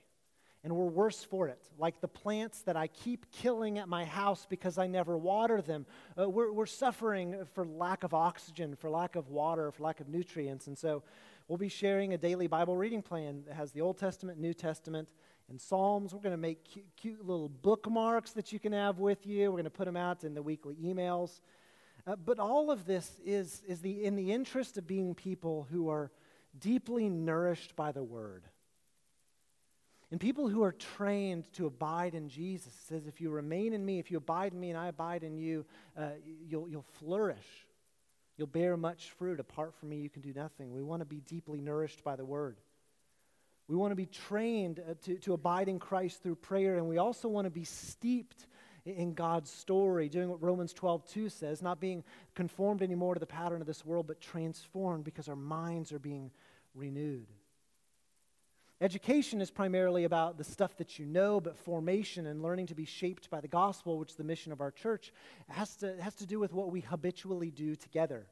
And 0.63 0.75
we're 0.75 0.87
worse 0.87 1.23
for 1.23 1.49
it. 1.49 1.69
Like 1.77 2.01
the 2.01 2.07
plants 2.07 2.61
that 2.63 2.75
I 2.75 2.87
keep 2.87 3.31
killing 3.31 3.77
at 3.77 3.87
my 3.87 4.03
house 4.03 4.47
because 4.49 4.79
I 4.79 4.87
never 4.87 5.15
water 5.19 5.61
them. 5.61 5.85
Uh, 6.19 6.27
we're, 6.27 6.51
we're 6.51 6.65
suffering 6.65 7.45
for 7.53 7.63
lack 7.63 8.03
of 8.03 8.15
oxygen, 8.15 8.75
for 8.75 8.89
lack 8.89 9.15
of 9.15 9.29
water, 9.29 9.69
for 9.71 9.83
lack 9.83 9.99
of 9.99 10.09
nutrients. 10.09 10.65
And 10.65 10.75
so 10.75 11.03
we'll 11.47 11.59
be 11.59 11.69
sharing 11.69 12.15
a 12.15 12.17
daily 12.17 12.47
Bible 12.47 12.75
reading 12.75 13.03
plan 13.03 13.43
that 13.45 13.53
has 13.53 13.71
the 13.71 13.81
Old 13.81 13.99
Testament, 13.99 14.39
New 14.39 14.55
Testament, 14.55 15.07
and 15.49 15.59
Psalms. 15.59 16.13
We're 16.13 16.21
going 16.21 16.31
to 16.31 16.37
make 16.37 16.63
cute, 16.63 16.85
cute, 16.95 17.25
little 17.25 17.49
bookmarks 17.49 18.31
that 18.31 18.51
you 18.51 18.59
can 18.59 18.73
have 18.73 18.99
with 18.99 19.25
you. 19.25 19.51
We're 19.51 19.57
going 19.57 19.63
to 19.65 19.69
put 19.69 19.85
them 19.85 19.97
out 19.97 20.23
in 20.23 20.33
the 20.33 20.41
weekly 20.41 20.75
emails. 20.75 21.41
Uh, 22.07 22.15
but 22.15 22.39
all 22.39 22.71
of 22.71 22.85
this 22.85 23.19
is, 23.25 23.61
is 23.67 23.81
the, 23.81 24.03
in 24.03 24.15
the 24.15 24.31
interest 24.31 24.77
of 24.77 24.87
being 24.87 25.13
people 25.13 25.67
who 25.71 25.89
are 25.89 26.11
deeply 26.57 27.09
nourished 27.09 27.75
by 27.75 27.91
the 27.91 28.03
Word. 28.03 28.43
And 30.11 30.19
people 30.19 30.47
who 30.49 30.63
are 30.63 30.71
trained 30.71 31.51
to 31.53 31.67
abide 31.67 32.15
in 32.15 32.29
Jesus 32.29 32.73
says, 32.87 33.05
if 33.05 33.21
you 33.21 33.29
remain 33.29 33.73
in 33.73 33.85
me, 33.85 33.99
if 33.99 34.09
you 34.09 34.17
abide 34.17 34.53
in 34.53 34.59
me 34.59 34.71
and 34.71 34.79
I 34.79 34.87
abide 34.87 35.23
in 35.23 35.37
you, 35.37 35.65
uh, 35.95 36.09
you'll, 36.47 36.67
you'll 36.67 36.85
flourish. 36.99 37.67
You'll 38.35 38.47
bear 38.47 38.75
much 38.75 39.11
fruit. 39.11 39.39
Apart 39.39 39.75
from 39.75 39.89
me, 39.89 39.97
you 39.97 40.09
can 40.09 40.21
do 40.21 40.33
nothing. 40.33 40.73
We 40.73 40.81
want 40.81 41.01
to 41.01 41.05
be 41.05 41.21
deeply 41.21 41.61
nourished 41.61 42.03
by 42.03 42.15
the 42.15 42.25
word. 42.25 42.57
We 43.69 43.75
want 43.75 43.91
to 43.91 43.95
be 43.95 44.07
trained 44.07 44.79
uh, 44.79 44.95
to, 45.03 45.15
to 45.19 45.33
abide 45.33 45.69
in 45.69 45.77
Christ 45.77 46.23
through 46.23 46.35
prayer, 46.35 46.77
and 46.77 46.89
we 46.89 46.97
also 46.97 47.29
want 47.29 47.45
to 47.45 47.51
be 47.51 47.63
steeped 47.63 48.47
in 48.83 49.13
God's 49.13 49.51
story, 49.51 50.09
doing 50.09 50.27
what 50.27 50.41
Romans 50.41 50.73
12, 50.73 51.05
2 51.05 51.29
says, 51.29 51.61
not 51.61 51.79
being 51.79 52.03
conformed 52.33 52.81
anymore 52.81 53.13
to 53.13 53.19
the 53.19 53.27
pattern 53.27 53.61
of 53.61 53.67
this 53.67 53.85
world, 53.85 54.07
but 54.07 54.19
transformed 54.19 55.03
because 55.03 55.29
our 55.29 55.35
minds 55.35 55.93
are 55.93 55.99
being 55.99 56.31
renewed. 56.73 57.27
Education 58.81 59.39
is 59.39 59.51
primarily 59.51 60.03
about 60.05 60.39
the 60.39 60.43
stuff 60.43 60.75
that 60.77 60.97
you 60.97 61.05
know, 61.05 61.39
but 61.39 61.55
formation 61.55 62.25
and 62.25 62.41
learning 62.41 62.67
to 62.67 62.75
be 62.75 62.85
shaped 62.85 63.29
by 63.29 63.39
the 63.39 63.47
gospel, 63.47 63.99
which 63.99 64.11
is 64.11 64.15
the 64.15 64.23
mission 64.23 64.51
of 64.51 64.61
our 64.61 64.71
church, 64.71 65.13
has 65.47 65.75
to, 65.75 66.01
has 66.01 66.15
to 66.15 66.25
do 66.25 66.39
with 66.39 66.53
what 66.53 66.71
we 66.71 66.79
habitually 66.79 67.51
do 67.51 67.75
together. 67.75 68.25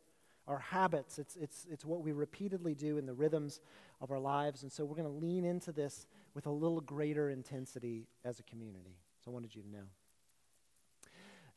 Our 0.47 0.60
habits, 0.60 1.19
it's, 1.19 1.36
it's, 1.36 1.67
it's 1.69 1.84
what 1.84 2.02
we 2.02 2.13
repeatedly 2.13 2.73
do 2.73 2.97
in 2.97 3.06
the 3.06 3.13
rhythms 3.13 3.60
of 4.02 4.12
our 4.12 4.20
lives. 4.20 4.64
And 4.64 4.72
so 4.72 4.86
we're 4.86 4.96
going 4.96 5.08
to 5.08 5.26
lean 5.26 5.46
into 5.46 5.72
this 5.72 6.06
with 6.34 6.46
a 6.46 6.52
little 6.52 6.82
greater 6.82 7.30
intensity 7.30 8.08
as 8.24 8.40
a 8.40 8.44
community. 8.44 8.98
So 9.24 9.32
I 9.32 9.34
wanted 9.34 9.56
you 9.56 9.62
to 9.64 9.70
know. 9.70 9.84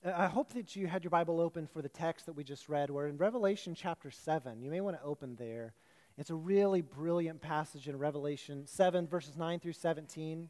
Uh, 0.04 0.12
I 0.16 0.26
hope 0.26 0.54
that 0.54 0.74
you 0.76 0.86
had 0.86 1.04
your 1.04 1.10
Bible 1.10 1.40
open 1.40 1.66
for 1.66 1.82
the 1.82 1.88
text 1.88 2.26
that 2.26 2.32
we 2.32 2.44
just 2.44 2.68
read. 2.68 2.90
We're 2.90 3.08
in 3.08 3.18
Revelation 3.18 3.74
chapter 3.74 4.10
7. 4.10 4.62
You 4.62 4.70
may 4.70 4.80
want 4.80 4.96
to 4.96 5.02
open 5.02 5.36
there. 5.36 5.74
It's 6.16 6.30
a 6.30 6.34
really 6.34 6.80
brilliant 6.80 7.40
passage 7.40 7.88
in 7.88 7.98
Revelation 7.98 8.66
7, 8.66 9.06
verses 9.06 9.36
9 9.36 9.60
through 9.60 9.72
17. 9.74 10.48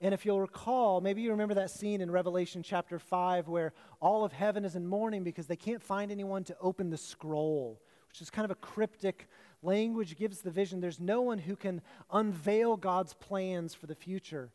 And 0.00 0.12
if 0.12 0.26
you'll 0.26 0.40
recall, 0.40 1.00
maybe 1.00 1.22
you 1.22 1.30
remember 1.30 1.54
that 1.54 1.70
scene 1.70 2.00
in 2.00 2.10
Revelation 2.10 2.62
chapter 2.62 2.98
5 2.98 3.48
where 3.48 3.72
all 4.00 4.24
of 4.24 4.32
heaven 4.32 4.64
is 4.64 4.76
in 4.76 4.86
mourning 4.86 5.24
because 5.24 5.46
they 5.46 5.56
can't 5.56 5.82
find 5.82 6.12
anyone 6.12 6.44
to 6.44 6.56
open 6.60 6.90
the 6.90 6.98
scroll, 6.98 7.80
which 8.08 8.20
is 8.20 8.28
kind 8.28 8.44
of 8.44 8.50
a 8.50 8.56
cryptic 8.56 9.28
language, 9.62 10.16
gives 10.16 10.40
the 10.40 10.50
vision. 10.50 10.80
There's 10.80 11.00
no 11.00 11.22
one 11.22 11.38
who 11.38 11.56
can 11.56 11.82
unveil 12.10 12.76
God's 12.76 13.14
plans 13.14 13.74
for 13.74 13.86
the 13.86 13.94
future. 13.94 14.50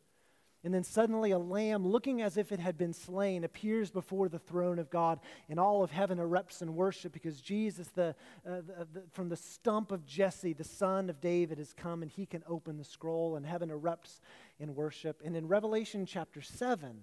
And 0.63 0.71
then 0.71 0.83
suddenly 0.83 1.31
a 1.31 1.39
lamb, 1.39 1.87
looking 1.87 2.21
as 2.21 2.37
if 2.37 2.51
it 2.51 2.59
had 2.59 2.77
been 2.77 2.93
slain, 2.93 3.43
appears 3.43 3.89
before 3.89 4.29
the 4.29 4.37
throne 4.37 4.77
of 4.77 4.91
God, 4.91 5.19
and 5.49 5.59
all 5.59 5.83
of 5.83 5.89
heaven 5.89 6.19
erupts 6.19 6.61
in 6.61 6.75
worship 6.75 7.13
because 7.13 7.41
Jesus, 7.41 7.87
the, 7.87 8.15
uh, 8.47 8.61
the, 8.61 8.87
the, 8.93 9.03
from 9.11 9.29
the 9.29 9.35
stump 9.35 9.91
of 9.91 10.05
Jesse, 10.05 10.53
the 10.53 10.63
son 10.63 11.09
of 11.09 11.19
David, 11.19 11.57
has 11.57 11.73
come 11.73 12.03
and 12.03 12.11
he 12.11 12.27
can 12.27 12.43
open 12.47 12.77
the 12.77 12.83
scroll, 12.83 13.37
and 13.37 13.45
heaven 13.45 13.69
erupts 13.69 14.19
in 14.59 14.75
worship. 14.75 15.19
And 15.25 15.35
in 15.35 15.47
Revelation 15.47 16.05
chapter 16.05 16.41
7, 16.41 17.01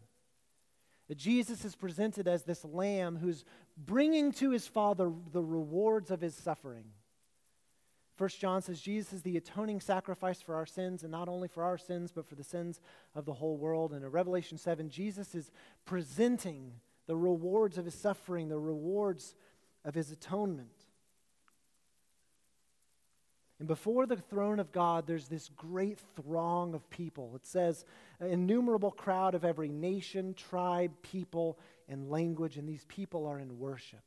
Jesus 1.17 1.65
is 1.65 1.75
presented 1.75 2.29
as 2.29 2.45
this 2.45 2.65
lamb 2.65 3.17
who's 3.17 3.45
bringing 3.77 4.31
to 4.33 4.51
his 4.51 4.69
Father 4.69 5.11
the 5.33 5.43
rewards 5.43 6.13
of 6.13 6.21
his 6.21 6.35
suffering. 6.37 6.85
First 8.19 8.41
John 8.41 8.61
says 8.63 8.81
Jesus 8.81 9.13
is 9.13 9.23
the 9.23 9.37
atoning 9.37 9.81
sacrifice 9.81 10.43
for 10.43 10.57
our 10.57 10.67
sins, 10.67 11.05
and 11.05 11.13
not 11.13 11.29
only 11.29 11.47
for 11.47 11.63
our 11.63 11.79
sins, 11.79 12.11
but 12.11 12.27
for 12.27 12.35
the 12.35 12.43
sins 12.43 12.81
of 13.15 13.25
the 13.25 13.33
whole 13.33 13.57
world. 13.57 13.93
And 13.93 14.05
in 14.05 14.11
Revelation 14.11 14.59
7, 14.59 14.91
Jesus 14.91 15.37
is 15.37 15.53
presenting 15.85 16.73
the 17.07 17.17
rewards 17.17 17.79
of 17.79 17.85
his 17.85 17.95
suffering, 17.95 18.49
the 18.49 18.59
rewards 18.59 19.37
of 19.85 19.95
his 19.95 20.11
atonement. 20.11 20.69
And 23.61 23.69
before 23.69 24.05
the 24.05 24.17
throne 24.17 24.59
of 24.59 24.73
God, 24.73 25.07
there's 25.07 25.29
this 25.29 25.49
great 25.57 26.01
throng 26.17 26.75
of 26.75 26.91
people. 26.91 27.33
It 27.37 27.47
says, 27.47 27.85
an 28.19 28.31
innumerable 28.31 28.91
crowd 28.91 29.37
of 29.37 29.45
every 29.45 29.69
nation, 29.69 30.35
tribe, 30.35 30.91
people, 31.03 31.57
and 31.89 32.11
language, 32.11 32.57
and 32.57 32.69
these 32.69 32.85
people 32.87 33.27
are 33.27 33.39
in 33.39 33.61
worship. 33.61 34.03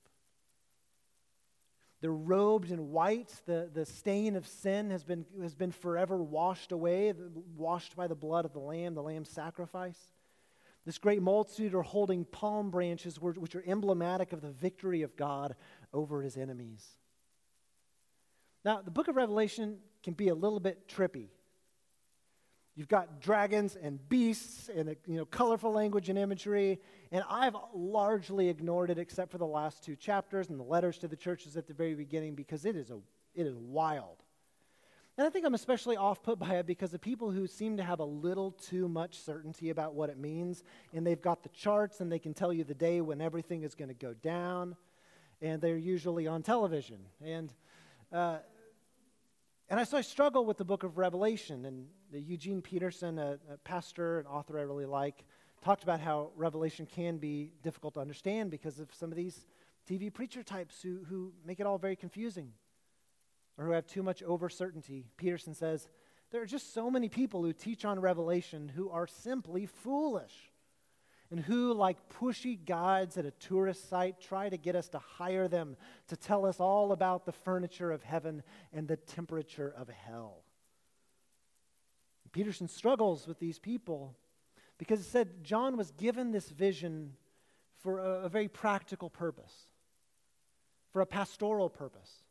They're 2.01 2.11
robed 2.11 2.71
in 2.71 2.89
white. 2.89 3.31
The, 3.45 3.69
the 3.71 3.85
stain 3.85 4.35
of 4.35 4.47
sin 4.47 4.89
has 4.89 5.03
been, 5.03 5.25
has 5.41 5.53
been 5.53 5.71
forever 5.71 6.17
washed 6.17 6.71
away, 6.71 7.13
washed 7.55 7.95
by 7.95 8.07
the 8.07 8.15
blood 8.15 8.43
of 8.43 8.53
the 8.53 8.59
Lamb, 8.59 8.95
the 8.95 9.03
Lamb's 9.03 9.29
sacrifice. 9.29 9.99
This 10.83 10.97
great 10.97 11.21
multitude 11.21 11.75
are 11.75 11.83
holding 11.83 12.25
palm 12.25 12.71
branches, 12.71 13.19
which 13.19 13.55
are 13.55 13.63
emblematic 13.67 14.33
of 14.33 14.41
the 14.41 14.49
victory 14.49 15.03
of 15.03 15.15
God 15.15 15.55
over 15.93 16.23
his 16.23 16.37
enemies. 16.37 16.83
Now, 18.65 18.81
the 18.81 18.91
book 18.91 19.07
of 19.07 19.15
Revelation 19.15 19.77
can 20.01 20.13
be 20.13 20.29
a 20.29 20.35
little 20.35 20.59
bit 20.59 20.87
trippy. 20.87 21.27
You've 22.81 22.87
got 22.87 23.21
dragons 23.21 23.77
and 23.79 23.99
beasts 24.09 24.67
and 24.67 24.95
you 25.05 25.17
know, 25.17 25.25
colorful 25.25 25.71
language 25.71 26.09
and 26.09 26.17
imagery. 26.17 26.79
And 27.11 27.23
I've 27.29 27.55
largely 27.75 28.49
ignored 28.49 28.89
it 28.89 28.97
except 28.97 29.31
for 29.31 29.37
the 29.37 29.45
last 29.45 29.83
two 29.83 29.95
chapters 29.95 30.49
and 30.49 30.59
the 30.59 30.63
letters 30.63 30.97
to 30.97 31.07
the 31.07 31.15
churches 31.15 31.55
at 31.57 31.67
the 31.67 31.75
very 31.75 31.93
beginning 31.93 32.33
because 32.33 32.65
it 32.65 32.75
is, 32.75 32.89
a, 32.89 32.97
it 33.35 33.45
is 33.45 33.55
wild. 33.55 34.23
And 35.15 35.27
I 35.27 35.29
think 35.29 35.45
I'm 35.45 35.53
especially 35.53 35.95
off 35.95 36.23
put 36.23 36.39
by 36.39 36.55
it 36.55 36.65
because 36.65 36.89
the 36.89 36.97
people 36.97 37.29
who 37.29 37.45
seem 37.45 37.77
to 37.77 37.83
have 37.83 37.99
a 37.99 38.03
little 38.03 38.49
too 38.49 38.89
much 38.89 39.19
certainty 39.19 39.69
about 39.69 39.93
what 39.93 40.09
it 40.09 40.17
means, 40.17 40.63
and 40.91 41.05
they've 41.05 41.21
got 41.21 41.43
the 41.43 41.49
charts 41.49 42.01
and 42.01 42.11
they 42.11 42.17
can 42.17 42.33
tell 42.33 42.51
you 42.51 42.63
the 42.63 42.73
day 42.73 42.99
when 42.99 43.21
everything 43.21 43.61
is 43.61 43.75
going 43.75 43.89
to 43.89 43.93
go 43.93 44.15
down, 44.15 44.75
and 45.39 45.61
they're 45.61 45.77
usually 45.77 46.25
on 46.25 46.41
television. 46.41 46.97
And 47.23 47.53
uh, 48.11 48.37
and 49.71 49.79
I, 49.79 49.85
so 49.85 49.97
I 49.97 50.01
struggle 50.01 50.45
with 50.45 50.57
the 50.57 50.65
book 50.65 50.83
of 50.83 50.97
Revelation. 50.97 51.63
And 51.63 51.87
Eugene 52.19 52.61
Peterson, 52.61 53.19
a, 53.19 53.37
a 53.51 53.57
pastor, 53.63 54.19
and 54.19 54.27
author 54.27 54.59
I 54.59 54.63
really 54.63 54.85
like, 54.85 55.23
talked 55.61 55.83
about 55.83 55.99
how 55.99 56.31
Revelation 56.35 56.85
can 56.85 57.17
be 57.17 57.51
difficult 57.63 57.93
to 57.93 57.99
understand 57.99 58.51
because 58.51 58.79
of 58.79 58.93
some 58.93 59.11
of 59.11 59.15
these 59.15 59.45
TV 59.89 60.13
preacher 60.13 60.43
types 60.43 60.81
who, 60.81 60.99
who 61.07 61.33
make 61.45 61.59
it 61.59 61.65
all 61.65 61.77
very 61.77 61.95
confusing 61.95 62.51
or 63.57 63.65
who 63.65 63.71
have 63.71 63.85
too 63.85 64.03
much 64.03 64.23
over 64.23 64.49
certainty. 64.49 65.05
Peterson 65.17 65.53
says, 65.53 65.87
There 66.31 66.41
are 66.41 66.47
just 66.47 66.73
so 66.73 66.89
many 66.89 67.09
people 67.09 67.43
who 67.43 67.53
teach 67.53 67.85
on 67.85 67.99
Revelation 67.99 68.71
who 68.75 68.89
are 68.89 69.07
simply 69.07 69.65
foolish 69.65 70.51
and 71.29 71.39
who, 71.39 71.73
like 71.73 72.09
pushy 72.09 72.63
guides 72.63 73.17
at 73.17 73.25
a 73.25 73.31
tourist 73.31 73.89
site, 73.89 74.19
try 74.19 74.49
to 74.49 74.57
get 74.57 74.75
us 74.75 74.89
to 74.89 74.99
hire 74.99 75.47
them 75.47 75.77
to 76.07 76.17
tell 76.17 76.45
us 76.45 76.59
all 76.59 76.91
about 76.91 77.25
the 77.25 77.31
furniture 77.31 77.91
of 77.91 78.03
heaven 78.03 78.43
and 78.73 78.87
the 78.87 78.97
temperature 78.97 79.73
of 79.77 79.87
hell. 79.87 80.40
Peterson 82.31 82.67
struggles 82.67 83.27
with 83.27 83.39
these 83.39 83.59
people 83.59 84.15
because 84.77 84.99
it 84.99 85.05
said 85.05 85.43
John 85.43 85.77
was 85.77 85.91
given 85.91 86.31
this 86.31 86.49
vision 86.49 87.13
for 87.79 87.99
a, 87.99 88.25
a 88.25 88.29
very 88.29 88.47
practical 88.47 89.09
purpose, 89.09 89.67
for 90.91 91.01
a 91.01 91.05
pastoral 91.05 91.69
purpose. 91.69 92.23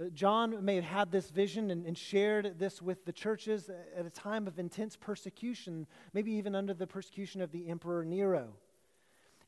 Uh, 0.00 0.08
John 0.10 0.64
may 0.64 0.76
have 0.76 0.84
had 0.84 1.12
this 1.12 1.30
vision 1.30 1.70
and, 1.70 1.84
and, 1.86 1.96
shared 1.96 2.58
this 2.58 2.80
with 2.80 3.04
the 3.04 3.12
churches 3.12 3.70
at 3.96 4.06
a 4.06 4.10
time 4.10 4.46
of 4.46 4.58
intense 4.58 4.96
persecution, 4.96 5.86
maybe 6.12 6.32
even 6.32 6.54
under 6.54 6.74
the 6.74 6.86
persecution 6.86 7.40
of 7.42 7.52
the 7.52 7.68
Emperor 7.68 8.04
Nero. 8.04 8.54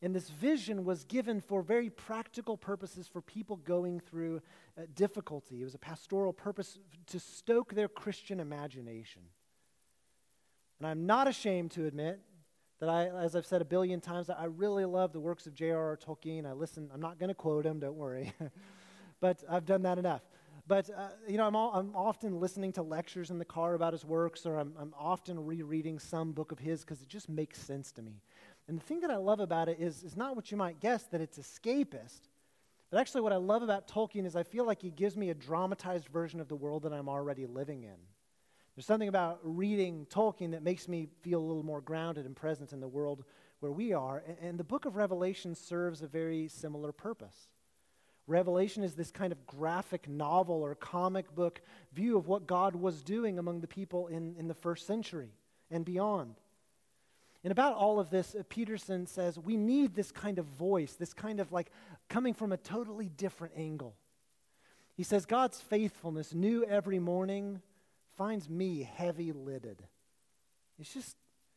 And 0.03 0.15
this 0.15 0.31
vision 0.31 0.85
was 0.85 1.05
given 1.05 1.41
for 1.41 1.62
very 1.62 1.88
practical 1.88 2.57
purposes 2.57 3.07
for 3.07 3.23
people 3.23 3.57
going 3.57 4.01
through 4.01 4.43
uh, 4.77 4.83
difficulty. 4.97 5.61
It 5.61 5.65
was 5.65 5.77
a 5.77 5.79
pastoral 5.79 6.33
purpose 6.33 6.79
to 7.07 7.21
stoke 7.21 7.73
their 7.75 7.87
Christian 7.87 8.41
imagination. 8.41 9.23
And 10.81 10.88
I'm 10.88 11.07
not 11.07 11.29
ashamed 11.29 11.71
to 11.73 11.87
admit 11.87 12.19
that 12.81 12.88
I, 12.88 13.07
as 13.07 13.37
I've 13.37 13.47
said 13.47 13.62
a 13.62 13.65
billion 13.65 14.01
times, 14.01 14.29
I 14.29 14.47
really 14.47 14.85
love 14.85 15.12
the 15.12 15.21
works 15.21 15.47
of 15.47 15.55
J.R.R. 15.55 15.97
Tolkien. 15.97 16.47
I 16.47 16.53
listen, 16.53 16.91
I'm 16.93 17.01
not 17.01 17.21
going 17.21 17.29
to 17.29 17.35
quote 17.35 17.65
him, 17.65 17.79
don't 17.79 17.95
worry. 17.95 18.33
but 19.21 19.45
I've 19.49 19.65
done 19.65 19.83
that 19.83 19.99
enough. 19.99 20.23
But, 20.67 20.91
uh, 20.91 21.11
you 21.29 21.37
know, 21.37 21.47
I'm, 21.47 21.55
all, 21.55 21.73
I'm 21.75 21.95
often 21.95 22.41
listening 22.41 22.73
to 22.73 22.83
lectures 22.83 23.31
in 23.31 23.38
the 23.38 23.45
car 23.45 23.75
about 23.75 23.93
his 23.93 24.05
works, 24.05 24.47
or 24.47 24.59
I'm, 24.59 24.75
I'm 24.77 24.95
often 24.99 25.45
rereading 25.45 26.01
some 26.01 26.33
book 26.33 26.51
of 26.51 26.59
his 26.59 26.81
because 26.81 27.03
it 27.03 27.09
just 27.09 27.29
makes 27.29 27.61
sense 27.61 27.93
to 27.93 28.03
me. 28.03 28.21
And 28.73 28.81
the 28.81 28.87
thing 28.87 29.01
that 29.01 29.11
I 29.11 29.17
love 29.17 29.39
about 29.39 29.69
it 29.69 29.77
is, 29.81 30.03
is 30.03 30.17
not 30.17 30.35
what 30.35 30.51
you 30.51 30.57
might 30.57 30.81
guess, 30.81 31.03
that 31.09 31.21
it's 31.21 31.39
escapist. 31.39 32.23
But 32.91 33.01
actually, 33.01 33.21
what 33.21 33.35
I 33.35 33.37
love 33.37 33.61
about 33.61 33.87
Tolkien 33.87 34.25
is 34.25 34.35
I 34.35 34.45
feel 34.45 34.65
like 34.65 34.81
he 34.81 34.89
gives 34.89 35.15
me 35.15 35.29
a 35.29 35.35
dramatized 35.35 36.09
version 36.09 36.41
of 36.41 36.49
the 36.49 36.57
world 36.57 36.85
that 36.85 36.93
I'm 36.95 37.07
already 37.07 37.45
living 37.45 37.83
in. 37.83 37.97
There's 38.75 38.87
something 38.87 39.11
about 39.11 39.41
reading 39.43 40.07
Tolkien 40.09 40.53
that 40.53 40.63
makes 40.63 40.89
me 40.89 41.09
feel 41.21 41.39
a 41.39 41.45
little 41.45 41.63
more 41.63 41.83
grounded 41.83 42.25
and 42.25 42.35
present 42.35 42.73
in 42.73 42.81
the 42.81 42.89
world 42.89 43.25
where 43.61 43.71
we 43.71 43.93
are. 43.93 44.23
And, 44.27 44.39
and 44.41 44.59
the 44.59 44.65
book 44.65 44.87
of 44.87 44.97
Revelation 44.97 45.55
serves 45.55 46.01
a 46.01 46.07
very 46.07 46.49
similar 46.49 46.93
purpose. 46.93 47.51
Revelation 48.27 48.83
is 48.85 48.95
this 48.95 49.11
kind 49.11 49.35
of 49.35 49.47
graphic 49.47 50.09
novel 50.09 50.63
or 50.63 50.75
comic 50.77 51.35
book 51.35 51.61
view 51.93 52.17
of 52.17 52.27
what 52.27 52.47
God 52.47 52.75
was 52.75 53.03
doing 53.03 53.39
among 53.39 53.61
the 53.61 53.69
people 53.69 54.07
in, 54.07 54.35
in 54.39 54.49
the 54.49 54.55
first 54.55 54.87
century 54.87 55.29
and 55.71 55.85
beyond. 55.85 56.37
And 57.45 57.51
about 57.51 57.75
all 57.75 57.99
of 57.99 58.11
this, 58.11 58.35
uh, 58.35 58.43
Peterson 58.49 59.07
says 59.07 59.39
we 59.39 59.57
need 59.57 59.95
this 59.95 60.13
kind 60.13 60.39
of 60.39 60.47
voice, 60.47 60.95
this 60.95 61.13
kind 61.13 61.41
of 61.41 61.53
like 61.53 61.71
coming 62.09 62.35
from 62.35 62.53
a 62.53 62.57
totally 62.57 63.09
different 63.09 63.55
angle. 63.57 63.97
He 64.95 65.03
says 65.03 65.27
God's 65.27 65.61
faithfulness, 65.61 66.35
new 66.35 66.65
every 66.65 66.99
morning, 66.99 67.61
finds 68.17 68.49
me 68.49 68.89
heavy 68.97 69.33
lidded. 69.33 69.83
It's 70.79 70.93
just, 70.93 71.17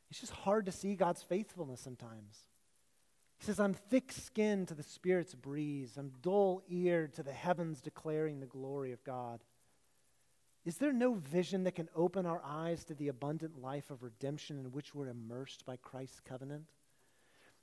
it's 0.09 0.19
just 0.19 0.33
hard 0.33 0.65
to 0.65 0.71
see 0.71 0.95
God's 0.95 1.21
faithfulness 1.21 1.81
sometimes. 1.81 2.45
He 3.37 3.45
says, 3.45 3.59
I'm 3.59 3.73
thick 3.73 4.11
skinned 4.11 4.69
to 4.69 4.73
the 4.73 4.83
Spirit's 4.83 5.35
breeze. 5.35 5.97
I'm 5.97 6.13
dull 6.21 6.61
eared 6.69 7.13
to 7.15 7.23
the 7.23 7.33
heavens 7.33 7.81
declaring 7.81 8.39
the 8.39 8.45
glory 8.45 8.93
of 8.93 9.03
God. 9.03 9.41
Is 10.65 10.77
there 10.77 10.91
no 10.91 11.13
vision 11.13 11.63
that 11.63 11.75
can 11.75 11.89
open 11.95 12.25
our 12.25 12.41
eyes 12.43 12.83
to 12.85 12.95
the 12.95 13.07
abundant 13.07 13.61
life 13.61 13.91
of 13.91 14.01
redemption 14.01 14.57
in 14.57 14.71
which 14.71 14.95
we're 14.95 15.09
immersed 15.09 15.63
by 15.63 15.77
Christ's 15.77 16.19
covenant? 16.19 16.65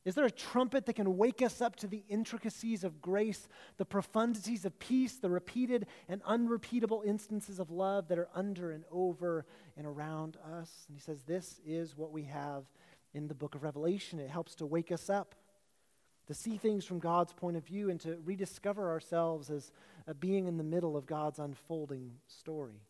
Is 0.05 0.15
there 0.15 0.25
a 0.25 0.31
trumpet 0.31 0.87
that 0.87 0.95
can 0.95 1.17
wake 1.17 1.43
us 1.43 1.61
up 1.61 1.77
to 1.77 1.87
the 1.87 2.05
intricacies 2.09 2.83
of 2.83 3.01
grace, 3.01 3.49
the 3.77 3.87
profundities 3.87 4.65
of 4.65 4.79
peace, 4.79 5.15
the 5.15 5.31
repeated 5.31 5.87
and 6.09 6.23
unrepeatable 6.25 7.03
instances 7.05 7.61
of 7.61 7.71
love 7.71 8.09
that 8.09 8.19
are 8.19 8.29
under 8.35 8.73
and 8.73 8.85
over 8.91 9.47
and 9.77 9.87
around 9.87 10.37
us? 10.59 10.85
And 10.89 10.97
he 10.97 11.01
says, 11.01 11.23
This 11.23 11.61
is 11.65 11.97
what 11.97 12.13
we 12.13 12.25
have 12.25 12.65
in 13.15 13.29
the 13.29 13.35
book 13.35 13.55
of 13.55 13.63
Revelation. 13.63 14.19
It 14.19 14.31
helps 14.31 14.57
to 14.57 14.67
wake 14.67 14.91
us 14.91 15.09
up 15.09 15.37
to 16.27 16.35
see 16.35 16.57
things 16.57 16.85
from 16.85 16.99
God's 16.99 17.33
point 17.33 17.57
of 17.57 17.65
view 17.65 17.91
and 17.91 18.01
to 18.01 18.19
rediscover 18.25 18.91
ourselves 18.91 19.51
as 19.51 19.73
a 20.07 20.15
being 20.15 20.47
in 20.47 20.57
the 20.57 20.65
middle 20.65 20.97
of 20.97 21.07
God's 21.07 21.39
unfolding 21.39 22.13
story. 22.27 22.81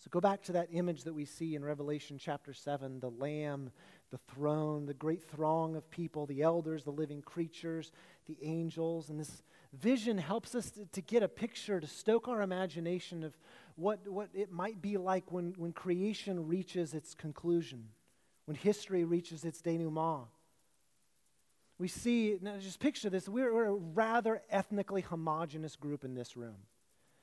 So 0.00 0.08
go 0.10 0.20
back 0.20 0.42
to 0.44 0.52
that 0.52 0.68
image 0.72 1.04
that 1.04 1.14
we 1.14 1.24
see 1.24 1.54
in 1.54 1.64
Revelation 1.64 2.18
chapter 2.18 2.52
7 2.52 3.00
the 3.00 3.10
Lamb, 3.10 3.70
the 4.10 4.18
throne, 4.34 4.86
the 4.86 4.94
great 4.94 5.22
throng 5.22 5.76
of 5.76 5.90
people, 5.90 6.26
the 6.26 6.42
elders, 6.42 6.84
the 6.84 6.90
living 6.90 7.22
creatures, 7.22 7.92
the 8.26 8.38
angels. 8.42 9.10
And 9.10 9.20
this 9.20 9.42
vision 9.72 10.18
helps 10.18 10.54
us 10.54 10.70
to, 10.72 10.86
to 10.86 11.00
get 11.00 11.22
a 11.22 11.28
picture, 11.28 11.80
to 11.80 11.86
stoke 11.86 12.28
our 12.28 12.40
imagination 12.42 13.22
of 13.22 13.36
what, 13.76 14.08
what 14.08 14.30
it 14.34 14.50
might 14.50 14.80
be 14.80 14.96
like 14.96 15.30
when, 15.30 15.54
when 15.56 15.72
creation 15.72 16.48
reaches 16.48 16.94
its 16.94 17.14
conclusion, 17.14 17.88
when 18.46 18.56
history 18.56 19.04
reaches 19.04 19.44
its 19.44 19.60
denouement 19.60 20.26
we 21.80 21.88
see, 21.88 22.36
now 22.42 22.58
just 22.58 22.78
picture 22.78 23.08
this, 23.08 23.26
we're, 23.26 23.52
we're 23.52 23.64
a 23.64 23.72
rather 23.72 24.42
ethnically 24.50 25.00
homogenous 25.00 25.76
group 25.76 26.04
in 26.04 26.14
this 26.14 26.36
room. 26.36 26.56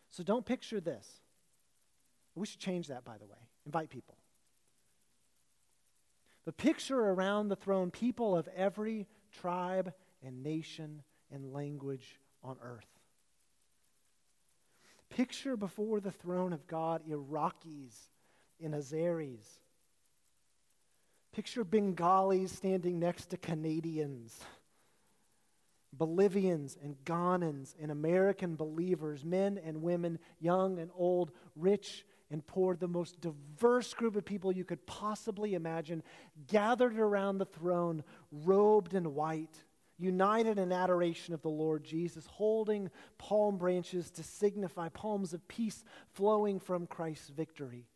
So 0.09 0.23
don't 0.23 0.47
picture 0.47 0.81
this. 0.81 1.07
We 2.38 2.47
should 2.47 2.60
change 2.60 2.88
that, 2.88 3.04
by 3.04 3.17
the 3.17 3.26
way. 3.26 3.38
Invite 3.65 3.89
people. 3.89 4.15
The 6.45 6.54
picture 6.54 7.00
around 7.00 7.50
the 7.50 7.56
throne 7.56 7.91
people 7.91 8.38
of 8.38 8.47
every 8.56 9.08
tribe 9.32 9.93
and 10.23 10.43
nation 10.43 11.04
and 11.32 11.52
language 11.52 12.19
on 12.43 12.58
earth. 12.62 12.88
Picture 15.10 15.58
before 15.58 16.00
the 16.00 16.12
throne 16.12 16.54
of 16.54 16.67
God 16.67 17.02
Iraqis 17.10 17.93
and 18.63 18.73
Azeris 18.73 19.60
Picture 21.38 21.63
Bengalis 21.63 22.52
standing 22.52 22.97
next 22.97 23.28
to 23.28 23.38
Canadians, 23.38 24.39
Bolivians 25.93 26.76
and 26.82 26.95
Ghanaians 27.06 27.76
and 27.80 27.91
American 27.91 28.56
believers, 28.56 29.23
men 29.23 29.60
and 29.63 29.84
women, 29.84 30.17
young 30.39 30.80
and 30.80 30.89
old, 30.95 31.30
rich 31.56 32.08
and 32.29 32.45
poured 32.45 32.79
the 32.79 32.87
most 32.87 33.21
diverse 33.21 33.93
group 33.93 34.15
of 34.15 34.25
people 34.25 34.51
you 34.51 34.65
could 34.65 34.85
possibly 34.85 35.53
imagine, 35.53 36.03
gathered 36.47 36.97
around 36.97 37.37
the 37.37 37.45
throne, 37.45 38.03
robed 38.31 38.93
in 38.93 39.13
white, 39.13 39.63
united 39.97 40.59
in 40.59 40.71
adoration 40.71 41.33
of 41.33 41.41
the 41.41 41.49
Lord 41.49 41.83
Jesus, 41.83 42.25
holding 42.25 42.89
palm 43.17 43.57
branches 43.57 44.11
to 44.11 44.23
signify 44.23 44.89
palms 44.89 45.33
of 45.33 45.47
peace 45.47 45.83
flowing 46.13 46.59
from 46.59 46.85
Christ's 46.85 47.29
victory. 47.29 47.87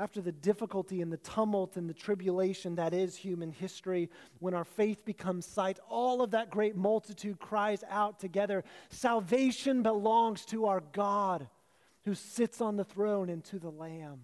After 0.00 0.20
the 0.20 0.32
difficulty 0.32 1.02
and 1.02 1.12
the 1.12 1.16
tumult 1.16 1.76
and 1.76 1.90
the 1.90 1.94
tribulation 1.94 2.76
that 2.76 2.94
is 2.94 3.16
human 3.16 3.50
history, 3.50 4.08
when 4.38 4.54
our 4.54 4.64
faith 4.64 5.04
becomes 5.04 5.44
sight, 5.44 5.80
all 5.88 6.22
of 6.22 6.30
that 6.30 6.50
great 6.50 6.76
multitude 6.76 7.40
cries 7.40 7.82
out 7.90 8.20
together 8.20 8.62
Salvation 8.90 9.82
belongs 9.82 10.44
to 10.46 10.66
our 10.66 10.82
God 10.92 11.48
who 12.08 12.14
sits 12.14 12.62
on 12.62 12.76
the 12.76 12.84
throne 12.84 13.28
and 13.28 13.44
to 13.44 13.58
the 13.58 13.70
Lamb. 13.70 14.20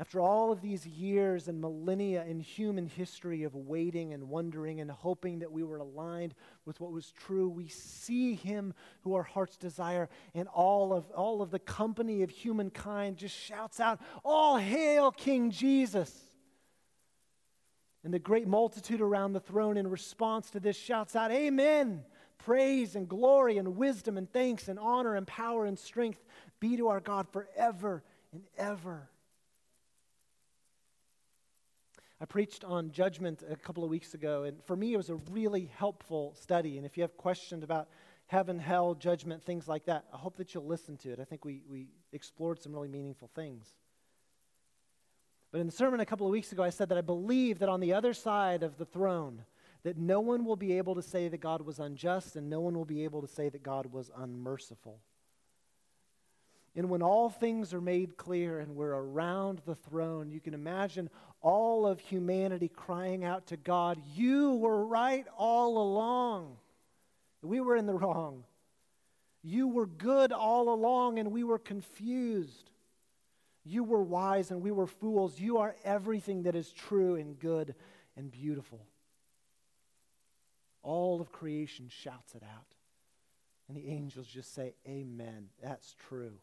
After 0.00 0.18
all 0.18 0.50
of 0.50 0.62
these 0.62 0.86
years 0.86 1.46
and 1.46 1.60
millennia 1.60 2.24
in 2.24 2.40
human 2.40 2.86
history 2.86 3.42
of 3.42 3.54
waiting 3.54 4.14
and 4.14 4.30
wondering 4.30 4.80
and 4.80 4.90
hoping 4.90 5.40
that 5.40 5.52
we 5.52 5.62
were 5.62 5.76
aligned 5.76 6.34
with 6.64 6.80
what 6.80 6.90
was 6.90 7.12
true, 7.12 7.50
we 7.50 7.68
see 7.68 8.32
him 8.32 8.72
who 9.02 9.12
our 9.12 9.22
hearts 9.22 9.58
desire, 9.58 10.08
and 10.34 10.48
all 10.48 10.94
of, 10.94 11.10
all 11.10 11.42
of 11.42 11.50
the 11.50 11.58
company 11.58 12.22
of 12.22 12.30
humankind 12.30 13.18
just 13.18 13.36
shouts 13.36 13.78
out, 13.78 14.00
All 14.24 14.56
hail 14.56 15.12
King 15.12 15.50
Jesus! 15.50 16.18
And 18.02 18.14
the 18.14 18.18
great 18.18 18.48
multitude 18.48 19.02
around 19.02 19.34
the 19.34 19.40
throne, 19.40 19.76
in 19.76 19.86
response 19.88 20.48
to 20.52 20.60
this, 20.60 20.78
shouts 20.78 21.14
out, 21.14 21.30
Amen! 21.30 22.04
Praise 22.44 22.94
and 22.94 23.08
glory 23.08 23.56
and 23.56 23.76
wisdom 23.76 24.18
and 24.18 24.30
thanks 24.30 24.68
and 24.68 24.78
honor 24.78 25.14
and 25.14 25.26
power 25.26 25.64
and 25.64 25.78
strength 25.78 26.22
be 26.60 26.76
to 26.76 26.88
our 26.88 27.00
God 27.00 27.26
forever 27.32 28.02
and 28.32 28.42
ever. 28.58 29.08
I 32.20 32.26
preached 32.26 32.62
on 32.62 32.90
judgment 32.90 33.42
a 33.48 33.56
couple 33.56 33.82
of 33.82 33.88
weeks 33.88 34.12
ago, 34.12 34.42
and 34.42 34.62
for 34.64 34.76
me, 34.76 34.92
it 34.92 34.96
was 34.98 35.08
a 35.08 35.14
really 35.30 35.70
helpful 35.76 36.34
study. 36.38 36.76
And 36.76 36.84
if 36.84 36.98
you 36.98 37.02
have 37.02 37.16
questions 37.16 37.64
about 37.64 37.88
heaven, 38.26 38.58
hell, 38.58 38.94
judgment, 38.94 39.42
things 39.42 39.66
like 39.66 39.86
that, 39.86 40.04
I 40.12 40.18
hope 40.18 40.36
that 40.36 40.52
you'll 40.52 40.66
listen 40.66 40.98
to 40.98 41.12
it. 41.12 41.20
I 41.20 41.24
think 41.24 41.46
we, 41.46 41.62
we 41.66 41.88
explored 42.12 42.60
some 42.62 42.74
really 42.74 42.88
meaningful 42.88 43.30
things. 43.34 43.72
But 45.50 45.62
in 45.62 45.66
the 45.66 45.72
sermon 45.72 46.00
a 46.00 46.06
couple 46.06 46.26
of 46.26 46.30
weeks 46.30 46.52
ago, 46.52 46.62
I 46.62 46.70
said 46.70 46.90
that 46.90 46.98
I 46.98 47.02
believe 47.02 47.60
that 47.60 47.70
on 47.70 47.80
the 47.80 47.94
other 47.94 48.12
side 48.12 48.62
of 48.62 48.76
the 48.76 48.84
throne, 48.84 49.44
that 49.84 49.96
no 49.96 50.20
one 50.20 50.44
will 50.44 50.56
be 50.56 50.76
able 50.78 50.94
to 50.96 51.02
say 51.02 51.28
that 51.28 51.40
God 51.40 51.62
was 51.62 51.78
unjust, 51.78 52.36
and 52.36 52.50
no 52.50 52.60
one 52.60 52.74
will 52.74 52.84
be 52.84 53.04
able 53.04 53.20
to 53.20 53.28
say 53.28 53.48
that 53.48 53.62
God 53.62 53.92
was 53.92 54.10
unmerciful. 54.16 54.98
And 56.76 56.90
when 56.90 57.02
all 57.02 57.30
things 57.30 57.72
are 57.72 57.80
made 57.80 58.16
clear 58.16 58.58
and 58.58 58.74
we're 58.74 58.94
around 58.94 59.60
the 59.64 59.76
throne, 59.76 60.30
you 60.30 60.40
can 60.40 60.54
imagine 60.54 61.08
all 61.40 61.86
of 61.86 62.00
humanity 62.00 62.68
crying 62.68 63.24
out 63.24 63.46
to 63.48 63.56
God, 63.56 64.00
You 64.14 64.54
were 64.54 64.84
right 64.84 65.26
all 65.36 65.78
along. 65.78 66.56
We 67.42 67.60
were 67.60 67.76
in 67.76 67.86
the 67.86 67.94
wrong. 67.94 68.44
You 69.42 69.68
were 69.68 69.86
good 69.86 70.32
all 70.32 70.72
along 70.72 71.18
and 71.18 71.30
we 71.30 71.44
were 71.44 71.58
confused. 71.58 72.70
You 73.62 73.84
were 73.84 74.02
wise 74.02 74.50
and 74.50 74.62
we 74.62 74.70
were 74.70 74.86
fools. 74.86 75.38
You 75.38 75.58
are 75.58 75.76
everything 75.84 76.44
that 76.44 76.56
is 76.56 76.72
true 76.72 77.16
and 77.16 77.38
good 77.38 77.74
and 78.16 78.30
beautiful. 78.30 78.80
All 80.84 81.20
of 81.20 81.32
creation 81.32 81.88
shouts 81.88 82.34
it 82.34 82.42
out. 82.44 82.76
And 83.66 83.76
the 83.76 83.88
angels 83.88 84.28
just 84.28 84.54
say, 84.54 84.74
Amen. 84.86 85.48
That's 85.60 85.96
true. 86.08 86.34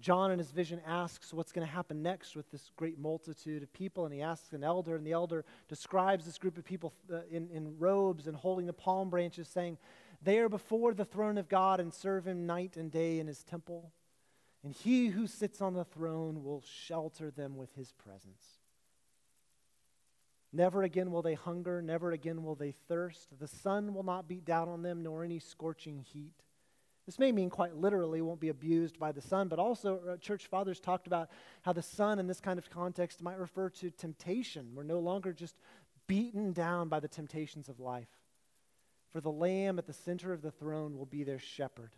John, 0.00 0.32
in 0.32 0.38
his 0.38 0.50
vision, 0.50 0.80
asks 0.86 1.32
what's 1.32 1.52
going 1.52 1.66
to 1.66 1.72
happen 1.72 2.02
next 2.02 2.34
with 2.34 2.50
this 2.50 2.70
great 2.76 2.98
multitude 2.98 3.62
of 3.62 3.72
people, 3.72 4.04
and 4.04 4.12
he 4.12 4.20
asks 4.20 4.52
an 4.52 4.64
elder, 4.64 4.96
and 4.96 5.06
the 5.06 5.12
elder 5.12 5.44
describes 5.68 6.24
this 6.24 6.38
group 6.38 6.58
of 6.58 6.64
people 6.64 6.92
uh, 7.12 7.20
in, 7.30 7.48
in 7.50 7.78
robes 7.78 8.26
and 8.26 8.36
holding 8.36 8.66
the 8.66 8.72
palm 8.72 9.10
branches, 9.10 9.48
saying, 9.48 9.78
They 10.20 10.40
are 10.40 10.48
before 10.48 10.92
the 10.92 11.04
throne 11.04 11.38
of 11.38 11.48
God 11.48 11.78
and 11.78 11.94
serve 11.94 12.26
him 12.26 12.46
night 12.46 12.76
and 12.76 12.90
day 12.90 13.20
in 13.20 13.28
his 13.28 13.44
temple, 13.44 13.92
and 14.64 14.72
he 14.72 15.08
who 15.08 15.26
sits 15.26 15.62
on 15.62 15.74
the 15.74 15.84
throne 15.84 16.42
will 16.42 16.62
shelter 16.62 17.30
them 17.30 17.56
with 17.56 17.72
his 17.76 17.92
presence. 17.92 18.61
Never 20.52 20.82
again 20.82 21.10
will 21.10 21.22
they 21.22 21.34
hunger, 21.34 21.80
never 21.80 22.12
again 22.12 22.44
will 22.44 22.54
they 22.54 22.72
thirst. 22.72 23.38
The 23.38 23.48
sun 23.48 23.94
will 23.94 24.02
not 24.02 24.28
beat 24.28 24.44
down 24.44 24.68
on 24.68 24.82
them, 24.82 25.02
nor 25.02 25.24
any 25.24 25.38
scorching 25.38 26.00
heat. 26.00 26.34
This 27.06 27.18
may 27.18 27.32
mean 27.32 27.50
quite 27.50 27.74
literally 27.74 28.20
won't 28.20 28.38
be 28.38 28.50
abused 28.50 28.98
by 28.98 29.12
the 29.12 29.20
sun, 29.20 29.48
but 29.48 29.58
also 29.58 30.00
uh, 30.08 30.16
church 30.18 30.46
fathers 30.46 30.78
talked 30.78 31.06
about 31.06 31.30
how 31.62 31.72
the 31.72 31.82
sun 31.82 32.18
in 32.18 32.26
this 32.26 32.40
kind 32.40 32.58
of 32.58 32.70
context 32.70 33.22
might 33.22 33.38
refer 33.38 33.70
to 33.70 33.90
temptation. 33.90 34.70
We're 34.74 34.84
no 34.84 35.00
longer 35.00 35.32
just 35.32 35.56
beaten 36.06 36.52
down 36.52 36.88
by 36.88 37.00
the 37.00 37.08
temptations 37.08 37.68
of 37.68 37.80
life. 37.80 38.10
For 39.10 39.20
the 39.20 39.32
Lamb 39.32 39.78
at 39.78 39.86
the 39.86 39.92
center 39.92 40.32
of 40.32 40.42
the 40.42 40.50
throne 40.50 40.96
will 40.96 41.06
be 41.06 41.24
their 41.24 41.38
shepherd, 41.38 41.96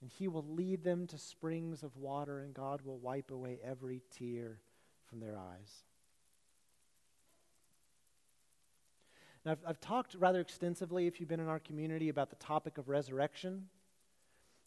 and 0.00 0.10
he 0.10 0.26
will 0.26 0.46
lead 0.46 0.82
them 0.82 1.06
to 1.08 1.18
springs 1.18 1.82
of 1.82 1.96
water, 1.96 2.40
and 2.40 2.54
God 2.54 2.82
will 2.82 2.98
wipe 2.98 3.30
away 3.30 3.60
every 3.62 4.02
tear 4.10 4.58
from 5.06 5.20
their 5.20 5.38
eyes. 5.38 5.84
Now, 9.44 9.52
I've, 9.52 9.58
I've 9.66 9.80
talked 9.80 10.14
rather 10.14 10.40
extensively, 10.40 11.06
if 11.06 11.18
you've 11.18 11.28
been 11.28 11.40
in 11.40 11.48
our 11.48 11.58
community, 11.58 12.08
about 12.08 12.30
the 12.30 12.36
topic 12.36 12.78
of 12.78 12.88
resurrection. 12.88 13.66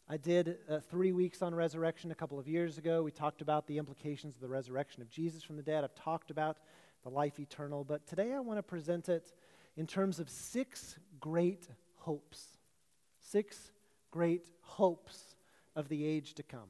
I 0.08 0.18
did 0.18 0.58
uh, 0.70 0.80
three 0.80 1.12
weeks 1.12 1.40
on 1.42 1.54
resurrection 1.54 2.10
a 2.10 2.14
couple 2.14 2.38
of 2.38 2.46
years 2.46 2.76
ago. 2.76 3.02
We 3.02 3.10
talked 3.10 3.40
about 3.40 3.66
the 3.66 3.78
implications 3.78 4.34
of 4.34 4.40
the 4.40 4.48
resurrection 4.48 5.02
of 5.02 5.08
Jesus 5.08 5.42
from 5.42 5.56
the 5.56 5.62
dead. 5.62 5.82
I've 5.82 5.94
talked 5.94 6.30
about 6.30 6.58
the 7.02 7.08
life 7.08 7.40
eternal. 7.40 7.84
But 7.84 8.06
today 8.06 8.32
I 8.32 8.40
want 8.40 8.58
to 8.58 8.62
present 8.62 9.08
it 9.08 9.32
in 9.76 9.86
terms 9.86 10.20
of 10.20 10.28
six 10.28 10.96
great 11.20 11.66
hopes. 11.96 12.58
Six 13.20 13.72
great 14.10 14.46
hopes 14.60 15.36
of 15.74 15.88
the 15.88 16.04
age 16.04 16.34
to 16.34 16.42
come. 16.42 16.68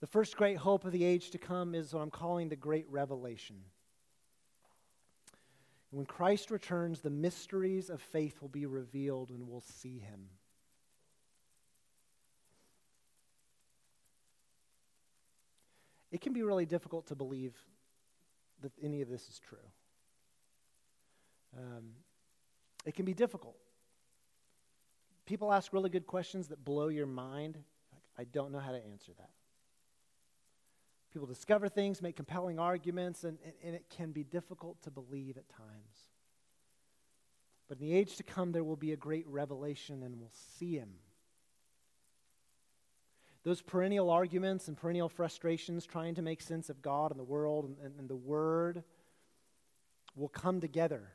The 0.00 0.06
first 0.06 0.36
great 0.36 0.58
hope 0.58 0.84
of 0.84 0.92
the 0.92 1.04
age 1.04 1.30
to 1.30 1.38
come 1.38 1.74
is 1.74 1.94
what 1.94 2.02
I'm 2.02 2.10
calling 2.10 2.48
the 2.48 2.56
great 2.56 2.86
revelation. 2.90 3.56
When 5.90 6.04
Christ 6.04 6.50
returns, 6.50 7.00
the 7.00 7.10
mysteries 7.10 7.90
of 7.90 8.00
faith 8.00 8.40
will 8.40 8.48
be 8.48 8.66
revealed 8.66 9.30
and 9.30 9.48
we'll 9.48 9.60
see 9.60 9.98
him. 9.98 10.28
It 16.10 16.20
can 16.20 16.32
be 16.32 16.42
really 16.42 16.66
difficult 16.66 17.08
to 17.08 17.14
believe 17.14 17.54
that 18.62 18.72
any 18.82 19.02
of 19.02 19.08
this 19.08 19.28
is 19.28 19.38
true. 19.38 19.58
Um, 21.56 21.90
it 22.84 22.94
can 22.94 23.04
be 23.04 23.14
difficult. 23.14 23.56
People 25.26 25.52
ask 25.52 25.72
really 25.72 25.90
good 25.90 26.06
questions 26.06 26.48
that 26.48 26.64
blow 26.64 26.88
your 26.88 27.06
mind. 27.06 27.58
I 28.18 28.24
don't 28.24 28.52
know 28.52 28.60
how 28.60 28.72
to 28.72 28.84
answer 28.84 29.12
that. 29.18 29.30
People 31.16 31.28
discover 31.28 31.70
things, 31.70 32.02
make 32.02 32.16
compelling 32.16 32.58
arguments, 32.58 33.24
and, 33.24 33.38
and 33.64 33.74
it 33.74 33.86
can 33.88 34.12
be 34.12 34.22
difficult 34.22 34.82
to 34.82 34.90
believe 34.90 35.38
at 35.38 35.48
times. 35.48 36.10
But 37.70 37.80
in 37.80 37.86
the 37.86 37.94
age 37.94 38.16
to 38.16 38.22
come, 38.22 38.52
there 38.52 38.62
will 38.62 38.76
be 38.76 38.92
a 38.92 38.98
great 38.98 39.26
revelation, 39.26 40.02
and 40.02 40.20
we'll 40.20 40.34
see 40.58 40.74
him. 40.76 40.90
Those 43.44 43.62
perennial 43.62 44.10
arguments 44.10 44.68
and 44.68 44.76
perennial 44.76 45.08
frustrations 45.08 45.86
trying 45.86 46.16
to 46.16 46.20
make 46.20 46.42
sense 46.42 46.68
of 46.68 46.82
God 46.82 47.12
and 47.12 47.18
the 47.18 47.24
world 47.24 47.64
and, 47.64 47.78
and, 47.82 47.98
and 47.98 48.10
the 48.10 48.14
Word 48.14 48.84
will 50.16 50.28
come 50.28 50.60
together. 50.60 51.08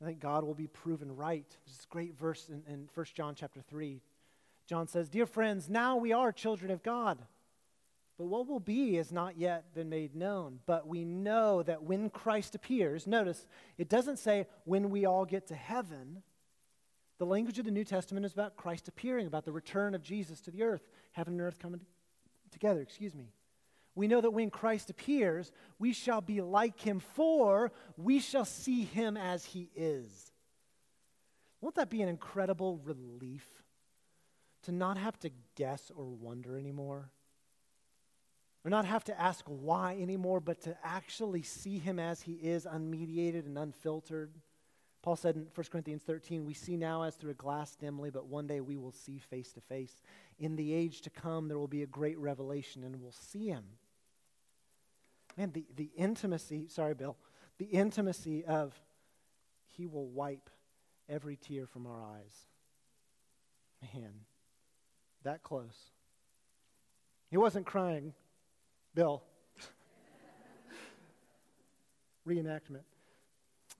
I 0.00 0.04
think 0.04 0.20
God 0.20 0.44
will 0.44 0.54
be 0.54 0.68
proven 0.68 1.16
right. 1.16 1.56
This 1.66 1.84
great 1.90 2.16
verse 2.16 2.48
in, 2.48 2.62
in 2.72 2.88
1 2.94 3.06
John 3.16 3.34
chapter 3.34 3.62
3. 3.62 4.00
John 4.68 4.86
says, 4.86 5.08
Dear 5.08 5.26
friends, 5.26 5.68
now 5.68 5.96
we 5.96 6.12
are 6.12 6.30
children 6.30 6.70
of 6.70 6.84
God. 6.84 7.18
But 8.18 8.26
what 8.26 8.48
will 8.48 8.60
be 8.60 8.96
has 8.96 9.12
not 9.12 9.38
yet 9.38 9.72
been 9.74 9.88
made 9.88 10.16
known. 10.16 10.58
But 10.66 10.88
we 10.88 11.04
know 11.04 11.62
that 11.62 11.84
when 11.84 12.10
Christ 12.10 12.56
appears, 12.56 13.06
notice, 13.06 13.46
it 13.78 13.88
doesn't 13.88 14.18
say 14.18 14.48
when 14.64 14.90
we 14.90 15.06
all 15.06 15.24
get 15.24 15.46
to 15.46 15.54
heaven. 15.54 16.24
The 17.18 17.26
language 17.26 17.60
of 17.60 17.64
the 17.64 17.70
New 17.70 17.84
Testament 17.84 18.26
is 18.26 18.32
about 18.32 18.56
Christ 18.56 18.88
appearing, 18.88 19.28
about 19.28 19.44
the 19.44 19.52
return 19.52 19.94
of 19.94 20.02
Jesus 20.02 20.40
to 20.42 20.50
the 20.50 20.64
earth, 20.64 20.88
heaven 21.12 21.34
and 21.34 21.42
earth 21.42 21.60
coming 21.60 21.80
together, 22.50 22.80
excuse 22.80 23.14
me. 23.14 23.32
We 23.94 24.08
know 24.08 24.20
that 24.20 24.30
when 24.30 24.50
Christ 24.50 24.90
appears, 24.90 25.52
we 25.78 25.92
shall 25.92 26.20
be 26.20 26.40
like 26.40 26.80
him, 26.80 27.00
for 27.00 27.72
we 27.96 28.20
shall 28.20 28.44
see 28.44 28.84
him 28.84 29.16
as 29.16 29.44
he 29.44 29.70
is. 29.74 30.32
Won't 31.60 31.74
that 31.76 31.90
be 31.90 32.02
an 32.02 32.08
incredible 32.08 32.80
relief 32.84 33.46
to 34.62 34.72
not 34.72 34.98
have 34.98 35.18
to 35.20 35.30
guess 35.56 35.90
or 35.94 36.04
wonder 36.04 36.56
anymore? 36.56 37.10
Or 38.64 38.70
not 38.70 38.84
have 38.84 39.04
to 39.04 39.20
ask 39.20 39.44
why 39.46 39.96
anymore, 40.00 40.40
but 40.40 40.60
to 40.62 40.76
actually 40.82 41.42
see 41.42 41.78
him 41.78 41.98
as 41.98 42.22
he 42.22 42.32
is, 42.32 42.66
unmediated 42.66 43.46
and 43.46 43.56
unfiltered. 43.56 44.32
Paul 45.02 45.16
said 45.16 45.36
in 45.36 45.46
1 45.54 45.66
Corinthians 45.70 46.02
13, 46.02 46.44
We 46.44 46.54
see 46.54 46.76
now 46.76 47.02
as 47.02 47.14
through 47.14 47.30
a 47.30 47.34
glass 47.34 47.76
dimly, 47.76 48.10
but 48.10 48.26
one 48.26 48.46
day 48.46 48.60
we 48.60 48.76
will 48.76 48.92
see 48.92 49.18
face 49.18 49.52
to 49.52 49.60
face. 49.60 50.02
In 50.38 50.56
the 50.56 50.74
age 50.74 51.02
to 51.02 51.10
come, 51.10 51.48
there 51.48 51.58
will 51.58 51.68
be 51.68 51.82
a 51.82 51.86
great 51.86 52.18
revelation, 52.18 52.82
and 52.82 53.00
we'll 53.00 53.12
see 53.12 53.46
him. 53.46 53.64
Man, 55.36 55.52
the, 55.52 55.64
the 55.76 55.90
intimacy, 55.96 56.66
sorry, 56.68 56.94
Bill, 56.94 57.16
the 57.58 57.66
intimacy 57.66 58.44
of 58.44 58.74
he 59.66 59.86
will 59.86 60.08
wipe 60.08 60.50
every 61.08 61.36
tear 61.36 61.66
from 61.66 61.86
our 61.86 62.02
eyes. 62.02 62.46
Man, 63.94 64.12
that 65.22 65.44
close. 65.44 65.92
He 67.30 67.36
wasn't 67.36 67.66
crying 67.66 68.14
Bill. 68.94 69.22
Reenactment. 72.26 72.84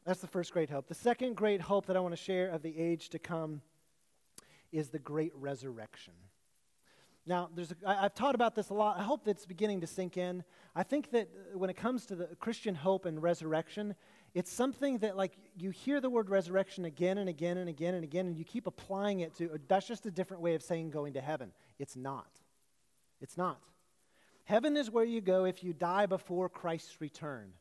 That's 0.07 0.21
the 0.21 0.27
first 0.27 0.53
great 0.53 0.71
hope. 0.71 0.87
The 0.87 0.94
second 0.94 1.37
great 1.37 1.61
hope 1.61 1.87
that 1.87 1.97
I 1.97 2.01
want 2.01 2.12
to 2.16 2.23
share 2.23 2.49
of 2.49 2.62
the 2.62 2.79
age 2.79 3.11
to 3.11 3.18
come 3.18 3.61
is 4.73 4.88
the 4.88 4.99
great 4.99 5.33
resurrection. 5.35 6.14
Now, 7.27 7.51
there's 7.55 7.73
a, 7.73 7.77
I, 7.87 8.05
I've 8.07 8.14
taught 8.14 8.35
about 8.35 8.55
this 8.55 8.71
a 8.71 8.75
lot. 8.75 8.99
I 8.99 9.03
hope 9.03 9.29
it's 9.29 9.44
beginning 9.44 9.83
to 9.83 9.87
sink 9.87 10.16
in. 10.16 10.42
I 10.75 10.83
think 10.83 11.11
that 11.11 11.29
uh, 11.29 11.59
when 11.59 11.68
it 11.68 11.77
comes 11.77 12.07
to 12.07 12.16
the 12.16 12.29
Christian 12.40 12.75
hope 12.75 13.05
and 13.05 13.23
resurrection, 13.23 13.94
it's 14.33 14.51
something 14.51 14.97
that, 14.99 15.14
like, 15.14 15.35
you 15.59 15.68
hear 15.68 16.01
the 16.01 16.09
word 16.09 16.31
resurrection 16.31 16.87
again 16.87 17.18
and 17.18 17.29
again 17.29 17.59
and 17.59 17.68
again 17.68 17.94
and 17.94 18.03
again, 18.03 18.27
and 18.29 18.38
you 18.38 18.44
keep 18.44 18.66
applying 18.66 19.21
it 19.21 19.35
to, 19.37 19.61
that's 19.68 19.87
just 19.87 20.07
a 20.07 20.11
different 20.11 20.42
way 20.42 20.55
of 20.55 20.62
saying 20.62 20.88
going 20.88 21.12
to 21.14 21.21
heaven. 21.21 21.53
It's 21.79 21.97
not. 21.97 22.31
It's 23.21 23.37
not. 23.37 23.61
Heaven 24.48 24.78
is 24.78 24.90
where 24.90 25.04
you 25.04 25.20
go 25.20 25.44
if 25.44 25.62
you 25.62 25.74
die 25.74 26.06
before 26.06 26.48
Christ's 26.48 27.02
return. 27.02 27.52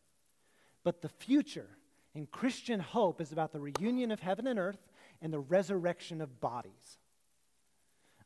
But 0.86 1.02
the 1.02 1.10
future 1.10 1.68
in 2.16 2.28
Christian 2.28 2.80
hope 2.80 3.20
is 3.20 3.34
about 3.34 3.52
the 3.52 3.60
reunion 3.60 4.10
of 4.10 4.22
heaven 4.22 4.48
and 4.48 4.58
earth 4.58 4.80
and 5.22 5.34
the 5.34 5.40
resurrection 5.40 6.22
of 6.22 6.40
bodies. 6.40 6.98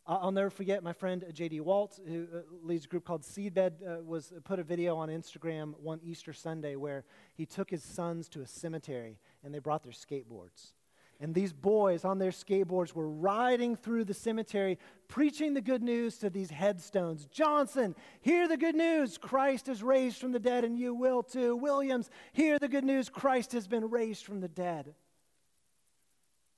Uh, 0.06 0.20
I'll 0.22 0.32
never 0.32 0.52
forget 0.52 0.84
my 0.84 0.94
friend 0.94 1.26
J.D. 1.34 1.60
Walt, 1.62 2.00
who 2.08 2.28
uh, 2.32 2.42
leads 2.62 2.86
a 2.86 2.88
group 2.88 3.04
called 3.04 3.24
Seedbed, 3.24 3.72
uh, 3.82 4.04
was 4.04 4.32
put 4.44 4.60
a 4.60 4.64
video 4.64 4.96
on 4.96 5.10
Instagram 5.10 5.74
one 5.80 6.00
Easter 6.04 6.32
Sunday 6.32 6.76
where 6.76 7.04
he 7.34 7.48
took 7.48 7.72
his 7.72 7.84
sons 7.84 8.30
to 8.30 8.42
a 8.42 8.48
cemetery 8.48 9.18
and 9.44 9.52
they 9.52 9.60
brought 9.60 9.82
their 9.82 9.92
skateboards. 9.92 10.74
And 11.22 11.36
these 11.36 11.54
boys 11.54 12.04
on 12.04 12.18
their 12.18 12.32
skateboards 12.32 12.96
were 12.96 13.08
riding 13.08 13.76
through 13.76 14.06
the 14.06 14.14
cemetery, 14.14 14.80
preaching 15.08 15.54
the 15.54 15.62
good 15.62 15.84
news 15.84 16.18
to 16.18 16.32
these 16.32 16.50
headstones. 16.50 17.28
Johnson, 17.28 17.96
hear 18.22 18.48
the 18.48 18.58
good 18.58 18.74
news. 18.74 19.20
Christ 19.20 19.70
is 19.70 19.84
raised 19.84 20.18
from 20.18 20.32
the 20.32 20.40
dead, 20.40 20.64
and 20.64 20.80
you 20.80 20.96
will 20.96 21.22
too. 21.22 21.56
Williams, 21.56 22.10
hear 22.34 22.58
the 22.58 22.68
good 22.68 22.84
news. 22.84 23.08
Christ 23.08 23.52
has 23.52 23.68
been 23.68 23.92
raised 23.92 24.26
from 24.26 24.40
the 24.40 24.48
dead. 24.48 24.96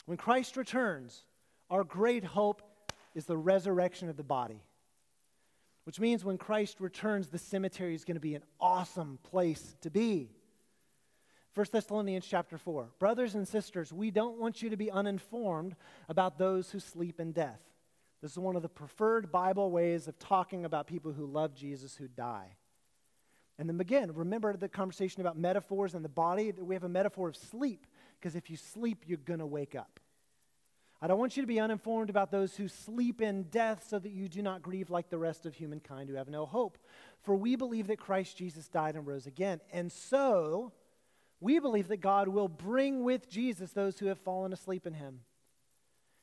When 0.05 0.17
Christ 0.17 0.55
returns, 0.55 1.25
our 1.69 1.83
great 1.83 2.23
hope 2.23 2.61
is 3.15 3.25
the 3.25 3.37
resurrection 3.37 4.07
of 4.07 4.15
the 4.15 4.23
body. 4.23 4.63
Which 5.83 5.99
means 5.99 6.23
when 6.23 6.37
Christ 6.37 6.79
returns, 6.79 7.27
the 7.27 7.37
cemetery 7.37 7.95
is 7.95 8.05
going 8.05 8.15
to 8.15 8.21
be 8.21 8.35
an 8.35 8.43
awesome 8.61 9.19
place 9.23 9.75
to 9.81 9.89
be. 9.89 10.29
1 11.55 11.67
Thessalonians 11.71 12.25
chapter 12.25 12.57
4. 12.57 12.89
Brothers 12.97 13.35
and 13.35 13.47
sisters, 13.47 13.93
we 13.93 14.09
don't 14.09 14.39
want 14.39 14.63
you 14.63 14.71
to 14.71 14.77
be 14.77 14.89
uninformed 14.89 15.75
about 16.09 16.39
those 16.39 16.71
who 16.71 16.79
sleep 16.79 17.19
in 17.19 17.31
death. 17.31 17.59
This 18.23 18.31
is 18.31 18.39
one 18.39 18.55
of 18.55 18.63
the 18.63 18.69
preferred 18.69 19.31
Bible 19.31 19.69
ways 19.69 20.07
of 20.07 20.17
talking 20.17 20.65
about 20.65 20.87
people 20.87 21.11
who 21.11 21.27
love 21.27 21.53
Jesus 21.53 21.95
who 21.95 22.07
die. 22.07 22.55
And 23.59 23.69
then 23.69 23.79
again, 23.79 24.11
remember 24.15 24.57
the 24.57 24.67
conversation 24.67 25.21
about 25.21 25.37
metaphors 25.37 25.93
and 25.93 26.03
the 26.03 26.09
body? 26.09 26.51
We 26.57 26.73
have 26.73 26.85
a 26.85 26.89
metaphor 26.89 27.29
of 27.29 27.35
sleep, 27.35 27.85
because 28.19 28.35
if 28.35 28.49
you 28.49 28.57
sleep, 28.57 29.03
you're 29.05 29.19
going 29.19 29.39
to 29.39 29.45
wake 29.45 29.75
up. 29.75 29.99
I 31.03 31.07
don't 31.07 31.19
want 31.19 31.37
you 31.37 31.43
to 31.43 31.47
be 31.47 31.59
uninformed 31.59 32.09
about 32.09 32.31
those 32.31 32.55
who 32.55 32.67
sleep 32.67 33.21
in 33.21 33.43
death 33.43 33.85
so 33.87 33.99
that 33.99 34.11
you 34.11 34.27
do 34.27 34.41
not 34.41 34.63
grieve 34.63 34.89
like 34.89 35.09
the 35.11 35.19
rest 35.19 35.45
of 35.45 35.53
humankind 35.53 36.09
who 36.09 36.15
have 36.15 36.29
no 36.29 36.47
hope. 36.47 36.79
For 37.21 37.35
we 37.35 37.57
believe 37.57 37.87
that 37.87 37.99
Christ 37.99 38.37
Jesus 38.37 38.69
died 38.69 38.95
and 38.95 39.05
rose 39.05 39.27
again. 39.27 39.59
And 39.71 39.91
so, 39.91 40.71
we 41.43 41.59
believe 41.59 41.89
that 41.89 41.97
God 41.97 42.29
will 42.29 42.47
bring 42.47 43.03
with 43.03 43.29
Jesus 43.29 43.71
those 43.71 43.99
who 43.99 44.05
have 44.05 44.17
fallen 44.17 44.53
asleep 44.53 44.87
in 44.87 44.93
him. 44.93 45.19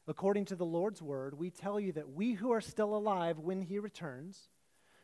According 0.08 0.46
to 0.46 0.56
the 0.56 0.64
Lord's 0.64 1.02
word, 1.02 1.38
we 1.38 1.50
tell 1.50 1.78
you 1.78 1.92
that 1.92 2.14
we 2.14 2.32
who 2.32 2.50
are 2.52 2.60
still 2.62 2.96
alive 2.96 3.38
when 3.38 3.60
he 3.60 3.78
returns, 3.78 4.48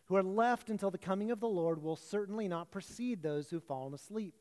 who 0.06 0.16
are 0.16 0.22
left 0.22 0.70
until 0.70 0.90
the 0.90 0.96
coming 0.96 1.30
of 1.30 1.40
the 1.40 1.46
Lord 1.46 1.82
will 1.82 1.96
certainly 1.96 2.48
not 2.48 2.70
precede 2.70 3.22
those 3.22 3.50
who've 3.50 3.62
fallen 3.62 3.92
asleep. 3.92 4.34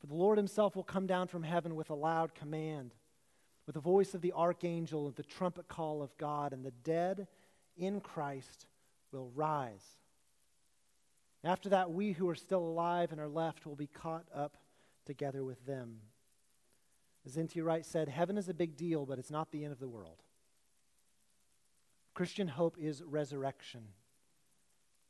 For 0.00 0.08
the 0.08 0.16
Lord 0.16 0.38
himself 0.38 0.74
will 0.74 0.82
come 0.82 1.06
down 1.06 1.28
from 1.28 1.44
heaven 1.44 1.76
with 1.76 1.90
a 1.90 1.94
loud 1.94 2.34
command, 2.34 2.94
with 3.66 3.74
the 3.74 3.80
voice 3.80 4.12
of 4.12 4.22
the 4.22 4.32
archangel 4.32 5.06
and 5.06 5.14
the 5.14 5.22
trumpet 5.22 5.68
call 5.68 6.02
of 6.02 6.18
God, 6.18 6.52
and 6.52 6.64
the 6.64 6.72
dead 6.72 7.28
in 7.76 8.00
Christ 8.00 8.66
will 9.12 9.30
rise. 9.36 9.84
After 11.44 11.68
that, 11.68 11.92
we 11.92 12.10
who 12.10 12.28
are 12.28 12.34
still 12.34 12.66
alive 12.66 13.12
and 13.12 13.20
are 13.20 13.28
left 13.28 13.66
will 13.66 13.76
be 13.76 13.86
caught 13.86 14.24
up 14.34 14.56
together 15.04 15.44
with 15.44 15.64
them. 15.66 16.00
As 17.26 17.38
N.T. 17.38 17.60
Wright 17.60 17.84
said, 17.84 18.08
heaven 18.08 18.36
is 18.36 18.48
a 18.48 18.54
big 18.54 18.76
deal, 18.76 19.06
but 19.06 19.18
it's 19.18 19.30
not 19.30 19.50
the 19.50 19.64
end 19.64 19.72
of 19.72 19.80
the 19.80 19.88
world. 19.88 20.22
Christian 22.12 22.48
hope 22.48 22.76
is 22.78 23.02
resurrection. 23.02 23.82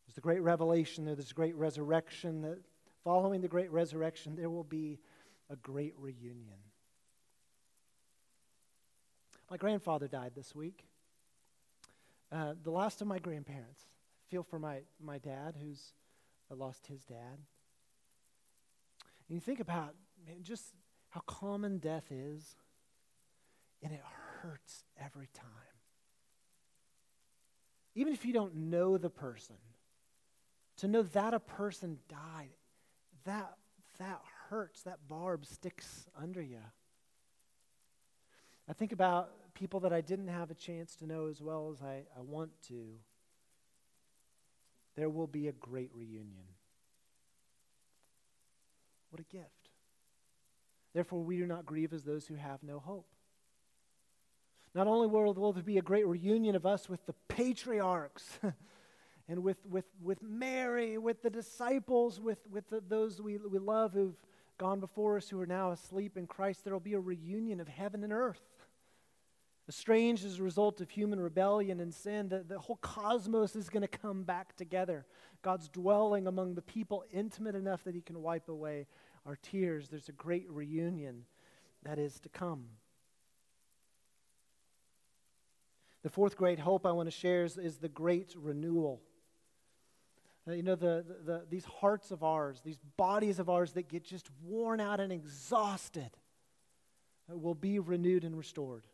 There's 0.07 0.15
the 0.15 0.21
great 0.21 0.43
revelation 0.43 1.05
there, 1.05 1.15
there's 1.15 1.31
a 1.31 1.35
great 1.35 1.57
resurrection. 1.57 2.43
That 2.43 2.59
following 3.03 3.41
the 3.41 3.49
great 3.49 3.71
resurrection, 3.71 4.37
there 4.37 4.51
will 4.51 4.65
be 4.65 4.99
a 5.51 5.57
great 5.57 5.95
reunion. 5.99 6.59
My 9.51 9.57
grandfather 9.57 10.09
died 10.09 10.33
this 10.35 10.55
week. 10.55 10.87
Uh, 12.33 12.55
the 12.63 12.71
last 12.71 13.01
of 13.03 13.07
my 13.07 13.19
grandparents. 13.19 13.83
I 14.27 14.31
feel 14.31 14.43
for 14.43 14.59
my, 14.59 14.81
my 15.01 15.19
dad 15.19 15.57
who's 15.61 15.93
lost 16.51 16.87
his 16.87 17.05
dad. 17.05 17.39
And 19.29 19.37
you 19.37 19.41
think 19.41 19.61
about 19.61 19.95
man, 20.27 20.43
just 20.43 20.75
how 21.11 21.20
common 21.20 21.79
death 21.79 22.11
is, 22.11 22.57
and 23.83 23.93
it 23.93 24.03
hurts 24.43 24.85
every 25.03 25.29
time. 25.33 25.47
Even 27.95 28.12
if 28.12 28.25
you 28.25 28.33
don't 28.33 28.55
know 28.55 28.99
the 28.99 29.11
person, 29.11 29.57
to 30.79 30.89
know 30.89 31.03
that 31.03 31.33
a 31.33 31.39
person 31.39 31.99
died, 32.09 32.51
that, 33.25 33.55
that 33.99 34.20
hurts, 34.49 34.83
that 34.83 35.07
barb 35.09 35.47
sticks 35.47 36.09
under 36.20 36.43
you. 36.43 36.59
I 38.68 38.72
think 38.72 38.93
about 38.93 39.31
people 39.55 39.81
that 39.81 39.93
I 39.93 40.01
didn't 40.01 40.29
have 40.29 40.51
a 40.51 40.55
chance 40.55 40.97
to 40.97 41.07
know 41.07 41.27
as 41.29 41.41
well 41.41 41.70
as 41.72 41.83
I, 41.83 42.03
I 42.16 42.20
want 42.20 42.51
to. 42.68 42.97
There 44.97 45.11
will 45.11 45.27
be 45.27 45.49
a 45.49 45.53
great 45.53 45.91
reunion. 45.95 46.47
What 49.15 49.21
a 49.21 49.33
gift. 49.37 49.71
Therefore, 50.93 51.23
we 51.23 51.37
do 51.37 51.47
not 51.47 51.65
grieve 51.65 51.93
as 51.93 52.03
those 52.03 52.27
who 52.27 52.35
have 52.35 52.65
no 52.65 52.81
hope. 52.81 53.07
Not 54.75 54.89
only 54.89 55.07
will, 55.07 55.53
there 55.53 55.62
be 55.62 55.79
a 55.79 55.83
great 55.83 56.05
reunion 56.05 56.57
of 56.57 56.67
us 56.67 56.89
with 56.89 57.07
the 57.07 57.15
patriarchs 57.29 58.25
and 59.29 59.45
with, 59.45 59.65
with, 59.67 59.85
with 60.03 60.21
Mary, 60.21 60.99
with 60.99 61.23
the 61.23 61.31
disciples, 61.31 62.21
with, 62.21 62.41
with 62.51 62.69
the, 62.71 62.83
those 62.89 63.23
we, 63.23 63.37
we 63.37 63.61
love 63.61 63.93
who've 63.93 64.21
gone 64.59 64.81
before 64.81 65.17
us 65.17 65.29
who 65.29 65.41
are 65.41 65.47
now 65.47 65.71
asleep 65.71 66.17
in 66.17 66.27
Christ, 66.27 66.65
there 66.65 66.73
will 66.73 66.81
be 66.81 66.95
a 66.95 67.01
reunion 67.01 67.61
of 67.61 67.69
heaven 67.69 68.03
and 68.03 68.12
earth. 68.12 68.43
Estranged 69.69 70.27
as 70.27 70.41
a 70.41 70.43
result 70.43 70.81
of 70.81 70.91
human 70.91 71.19
rebellion 71.19 71.81
and 71.81 71.95
sin, 71.95 72.29
the, 72.29 72.45
the 72.47 72.59
whole 72.59 72.77
cosmos 72.83 73.57
is 73.57 73.71
going 73.71 73.83
to 73.83 73.89
come 73.89 74.25
back 74.25 74.57
together. 74.57 75.07
God's 75.41 75.69
dwelling 75.69 76.27
among 76.27 76.55
the 76.55 76.62
people 76.62 77.05
intimate 77.11 77.55
enough 77.55 77.85
that 77.85 77.95
he 77.95 78.03
can 78.03 78.21
wipe 78.21 78.49
away 78.51 78.87
our 79.27 79.37
tears. 79.37 79.89
There's 79.89 80.09
a 80.09 80.12
great 80.12 80.51
reunion 80.51 81.25
that 81.83 81.99
is 81.99 82.20
to 82.20 82.29
come. 82.29 82.66
The 86.03 86.11
fourth 86.11 86.37
great 86.37 86.59
hope 86.59 86.85
I 86.85 86.93
want 86.93 87.07
to 87.07 87.16
share 87.16 87.45
is, 87.45 87.57
is 87.57 87.79
the 87.79 87.89
great 87.89 88.35
renewal. 88.37 89.01
Uh, 90.47 90.53
you 90.53 90.62
know, 90.62 90.75
the, 90.75 91.05
the, 91.07 91.33
the, 91.33 91.43
these 91.49 91.64
hearts 91.64 92.11
of 92.11 92.22
ours, 92.22 92.61
these 92.62 92.79
bodies 92.99 93.39
of 93.39 93.49
ours 93.49 93.72
that 93.72 93.89
get 93.89 94.05
just 94.05 94.29
worn 94.43 94.81
out 94.81 95.01
and 95.01 95.11
exhausted, 95.11 96.11
uh, 97.33 97.37
will 97.37 97.55
be 97.55 97.79
renewed 97.79 98.25
and 98.25 98.37
restored. 98.37 98.87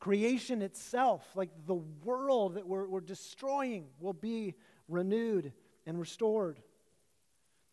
Creation 0.00 0.60
itself, 0.60 1.26
like 1.34 1.48
the 1.66 1.80
world 2.04 2.56
that 2.56 2.66
we're, 2.66 2.86
we're 2.86 3.00
destroying, 3.00 3.86
will 3.98 4.12
be 4.12 4.54
renewed 4.86 5.50
and 5.86 5.98
restored. 5.98 6.60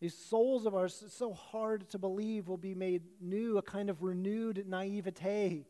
These 0.02 0.18
souls 0.18 0.66
of 0.66 0.74
ours, 0.74 1.00
it's 1.06 1.14
so 1.14 1.32
hard 1.32 1.88
to 1.90 1.98
believe, 1.98 2.48
will 2.48 2.56
be 2.56 2.74
made 2.74 3.02
new, 3.20 3.56
a 3.56 3.62
kind 3.62 3.88
of 3.88 4.02
renewed 4.02 4.64
naivete, 4.66 5.64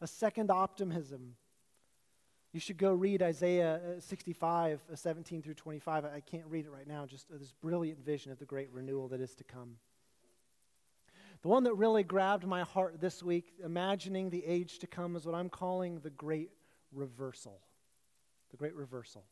a 0.00 0.06
second 0.08 0.50
optimism. 0.50 1.36
You 2.52 2.58
should 2.58 2.78
go 2.78 2.90
read 2.90 3.22
Isaiah 3.22 3.76
uh, 3.98 4.00
65, 4.00 4.80
uh, 4.92 4.96
17 4.96 5.40
through 5.40 5.54
25. 5.54 6.04
I 6.04 6.18
can't 6.18 6.46
read 6.48 6.64
it 6.64 6.72
right 6.72 6.88
now, 6.88 7.06
just 7.06 7.30
this 7.30 7.52
brilliant 7.52 8.04
vision 8.04 8.32
of 8.32 8.40
the 8.40 8.44
great 8.44 8.72
renewal 8.72 9.06
that 9.06 9.20
is 9.20 9.36
to 9.36 9.44
come. 9.44 9.76
The 11.42 11.48
one 11.48 11.62
that 11.62 11.74
really 11.74 12.02
grabbed 12.02 12.44
my 12.44 12.62
heart 12.64 13.00
this 13.00 13.22
week, 13.22 13.52
imagining 13.64 14.30
the 14.30 14.44
age 14.44 14.80
to 14.80 14.88
come, 14.88 15.14
is 15.14 15.24
what 15.26 15.36
I'm 15.36 15.48
calling 15.48 16.00
the 16.00 16.10
great 16.10 16.50
reversal. 16.90 17.60
The 18.50 18.56
great 18.56 18.74
reversal. 18.74 19.22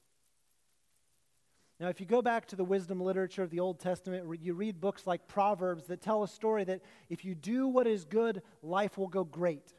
Now, 1.85 1.91
if 1.91 2.01
you 2.01 2.07
go 2.07 2.22
back 2.22 2.47
to 2.47 2.57
the 2.57 2.64
wisdom 2.64 2.99
literature 2.99 3.43
of 3.43 3.51
the 3.51 3.61
Old 3.61 3.78
Testament, 3.78 4.24
you 4.41 4.55
read 4.55 4.80
books 4.80 5.07
like 5.07 5.28
Proverbs 5.28 5.85
that 5.89 6.01
tell 6.01 6.22
a 6.22 6.28
story 6.28 6.64
that 6.64 6.80
if 7.11 7.26
you 7.26 7.35
do 7.35 7.68
what 7.68 7.87
is 7.87 8.07
good, 8.07 8.41
life 8.62 8.97
will 8.97 9.07
go 9.07 9.22
great. 9.22 9.74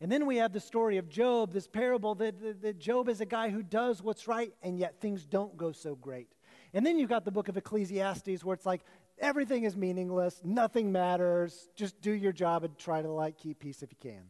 And 0.00 0.10
then 0.10 0.26
we 0.26 0.38
have 0.38 0.52
the 0.52 0.58
story 0.58 0.96
of 0.96 1.08
Job, 1.08 1.52
this 1.52 1.68
parable 1.68 2.16
that, 2.16 2.40
that, 2.42 2.62
that, 2.62 2.78
Job 2.80 3.08
is 3.08 3.20
a 3.20 3.24
guy 3.24 3.50
who 3.50 3.62
does 3.62 4.02
what's 4.02 4.26
right, 4.26 4.52
and 4.64 4.76
yet 4.76 5.00
things 5.00 5.26
don't 5.26 5.56
go 5.56 5.70
so 5.70 5.94
great. 5.94 6.34
And 6.72 6.84
then 6.84 6.98
you've 6.98 7.08
got 7.08 7.24
the 7.24 7.30
book 7.30 7.48
of 7.48 7.56
Ecclesiastes 7.56 8.42
where 8.42 8.54
it's 8.54 8.66
like 8.66 8.82
everything 9.20 9.62
is 9.62 9.76
meaningless, 9.76 10.40
nothing 10.42 10.90
matters, 10.90 11.68
just 11.76 12.00
do 12.00 12.10
your 12.10 12.32
job 12.32 12.64
and 12.64 12.76
try 12.76 13.00
to 13.00 13.12
like 13.12 13.38
keep 13.38 13.60
peace 13.60 13.80
if 13.84 13.92
you 13.92 14.10
can. 14.10 14.24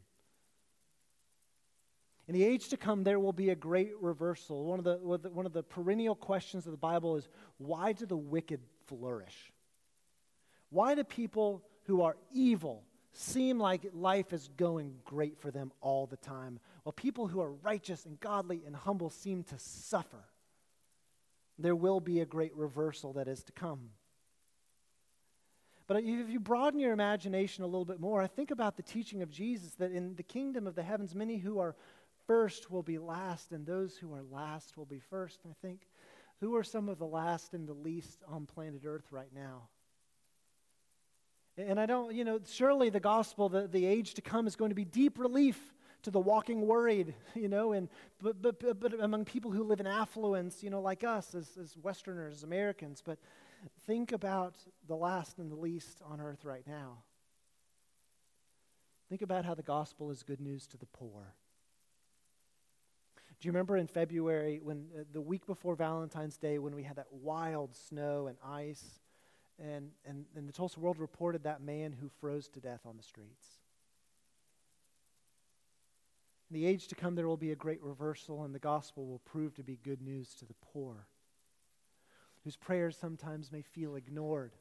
In 2.26 2.34
the 2.34 2.44
age 2.44 2.68
to 2.68 2.76
come, 2.76 3.04
there 3.04 3.20
will 3.20 3.34
be 3.34 3.50
a 3.50 3.54
great 3.54 3.92
reversal. 4.00 4.64
One 4.64 4.78
of 4.78 4.84
the, 4.84 4.96
one 4.96 5.46
of 5.46 5.52
the 5.52 5.62
perennial 5.62 6.14
questions 6.14 6.66
of 6.66 6.72
the 6.72 6.78
Bible 6.78 7.16
is 7.16 7.28
why 7.58 7.92
do 7.92 8.06
the 8.06 8.16
wicked 8.16 8.60
flourish? 8.86 9.52
Why 10.70 10.94
do 10.94 11.04
people 11.04 11.62
who 11.84 12.02
are 12.02 12.16
evil 12.32 12.84
seem 13.12 13.58
like 13.58 13.86
life 13.92 14.32
is 14.32 14.48
going 14.56 14.94
great 15.04 15.38
for 15.38 15.50
them 15.50 15.70
all 15.80 16.06
the 16.06 16.16
time, 16.16 16.58
while 16.82 16.94
people 16.94 17.26
who 17.26 17.40
are 17.40 17.52
righteous 17.52 18.06
and 18.06 18.18
godly 18.20 18.62
and 18.66 18.74
humble 18.74 19.10
seem 19.10 19.44
to 19.44 19.58
suffer? 19.58 20.24
There 21.58 21.76
will 21.76 22.00
be 22.00 22.20
a 22.20 22.26
great 22.26 22.56
reversal 22.56 23.12
that 23.12 23.28
is 23.28 23.44
to 23.44 23.52
come. 23.52 23.90
But 25.86 25.98
if 25.98 26.30
you 26.30 26.40
broaden 26.40 26.80
your 26.80 26.92
imagination 26.92 27.62
a 27.62 27.66
little 27.66 27.84
bit 27.84 28.00
more, 28.00 28.22
I 28.22 28.26
think 28.26 28.50
about 28.50 28.76
the 28.76 28.82
teaching 28.82 29.20
of 29.20 29.30
Jesus 29.30 29.72
that 29.74 29.92
in 29.92 30.14
the 30.16 30.22
kingdom 30.22 30.66
of 30.66 30.74
the 30.74 30.82
heavens, 30.82 31.14
many 31.14 31.36
who 31.36 31.58
are 31.58 31.76
first 32.26 32.70
will 32.70 32.82
be 32.82 32.98
last, 32.98 33.52
and 33.52 33.66
those 33.66 33.96
who 33.96 34.12
are 34.14 34.22
last 34.22 34.76
will 34.76 34.86
be 34.86 34.98
first. 34.98 35.40
And 35.44 35.52
I 35.52 35.66
think, 35.66 35.88
who 36.40 36.56
are 36.56 36.64
some 36.64 36.88
of 36.88 36.98
the 36.98 37.06
last 37.06 37.54
and 37.54 37.66
the 37.66 37.74
least 37.74 38.22
on 38.28 38.46
planet 38.46 38.82
Earth 38.84 39.10
right 39.10 39.32
now? 39.34 39.68
And 41.56 41.78
I 41.78 41.86
don't, 41.86 42.12
you 42.14 42.24
know, 42.24 42.40
surely 42.44 42.90
the 42.90 43.00
gospel, 43.00 43.48
the, 43.48 43.68
the 43.68 43.86
age 43.86 44.14
to 44.14 44.22
come 44.22 44.46
is 44.46 44.56
going 44.56 44.70
to 44.70 44.74
be 44.74 44.84
deep 44.84 45.18
relief 45.18 45.72
to 46.02 46.10
the 46.10 46.20
walking 46.20 46.66
worried, 46.66 47.14
you 47.34 47.48
know, 47.48 47.72
and 47.72 47.88
but, 48.20 48.42
but, 48.42 48.80
but, 48.80 49.00
among 49.00 49.24
people 49.24 49.50
who 49.50 49.62
live 49.62 49.80
in 49.80 49.86
affluence, 49.86 50.62
you 50.62 50.70
know, 50.70 50.80
like 50.80 51.04
us 51.04 51.34
as, 51.34 51.56
as 51.60 51.76
Westerners, 51.76 52.36
as 52.36 52.42
Americans. 52.42 53.02
But 53.04 53.18
think 53.86 54.12
about 54.12 54.56
the 54.86 54.96
last 54.96 55.38
and 55.38 55.50
the 55.50 55.56
least 55.56 56.00
on 56.04 56.20
earth 56.20 56.44
right 56.44 56.66
now. 56.66 57.04
Think 59.08 59.22
about 59.22 59.44
how 59.44 59.54
the 59.54 59.62
gospel 59.62 60.10
is 60.10 60.22
good 60.22 60.40
news 60.40 60.66
to 60.68 60.76
the 60.76 60.86
poor. 60.86 61.34
Do 63.44 63.48
you 63.48 63.52
remember 63.52 63.76
in 63.76 63.88
February, 63.88 64.58
when 64.62 64.86
uh, 64.98 65.02
the 65.12 65.20
week 65.20 65.44
before 65.44 65.76
Valentine's 65.76 66.38
Day, 66.38 66.58
when 66.58 66.74
we 66.74 66.82
had 66.82 66.96
that 66.96 67.12
wild 67.12 67.76
snow 67.76 68.26
and 68.26 68.38
ice, 68.42 69.00
and, 69.62 69.90
and, 70.06 70.24
and 70.34 70.48
the 70.48 70.52
Tulsa 70.54 70.80
World 70.80 70.98
reported 70.98 71.42
that 71.42 71.60
man 71.60 71.92
who 71.92 72.08
froze 72.08 72.48
to 72.48 72.60
death 72.60 72.80
on 72.86 72.96
the 72.96 73.02
streets? 73.02 73.46
In 76.50 76.58
the 76.58 76.64
age 76.64 76.88
to 76.88 76.94
come, 76.94 77.16
there 77.16 77.28
will 77.28 77.36
be 77.36 77.52
a 77.52 77.54
great 77.54 77.82
reversal, 77.82 78.44
and 78.44 78.54
the 78.54 78.58
gospel 78.58 79.04
will 79.06 79.18
prove 79.18 79.54
to 79.56 79.62
be 79.62 79.78
good 79.84 80.00
news 80.00 80.34
to 80.36 80.46
the 80.46 80.54
poor, 80.72 81.06
whose 82.44 82.56
prayers 82.56 82.96
sometimes 82.96 83.52
may 83.52 83.60
feel 83.60 83.94
ignored. 83.94 84.54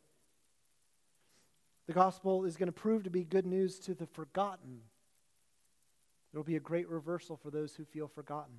The 1.88 1.94
gospel 1.94 2.44
is 2.44 2.58
going 2.58 2.68
to 2.68 2.74
prove 2.74 3.04
to 3.04 3.10
be 3.10 3.24
good 3.24 3.46
news 3.46 3.80
to 3.80 3.94
the 3.94 4.08
forgotten 4.08 4.82
there 6.34 6.40
will 6.40 6.44
be 6.44 6.56
a 6.56 6.60
great 6.60 6.90
reversal 6.90 7.38
for 7.38 7.52
those 7.52 7.76
who 7.76 7.86
feel 7.86 8.08
forgotten. 8.08 8.56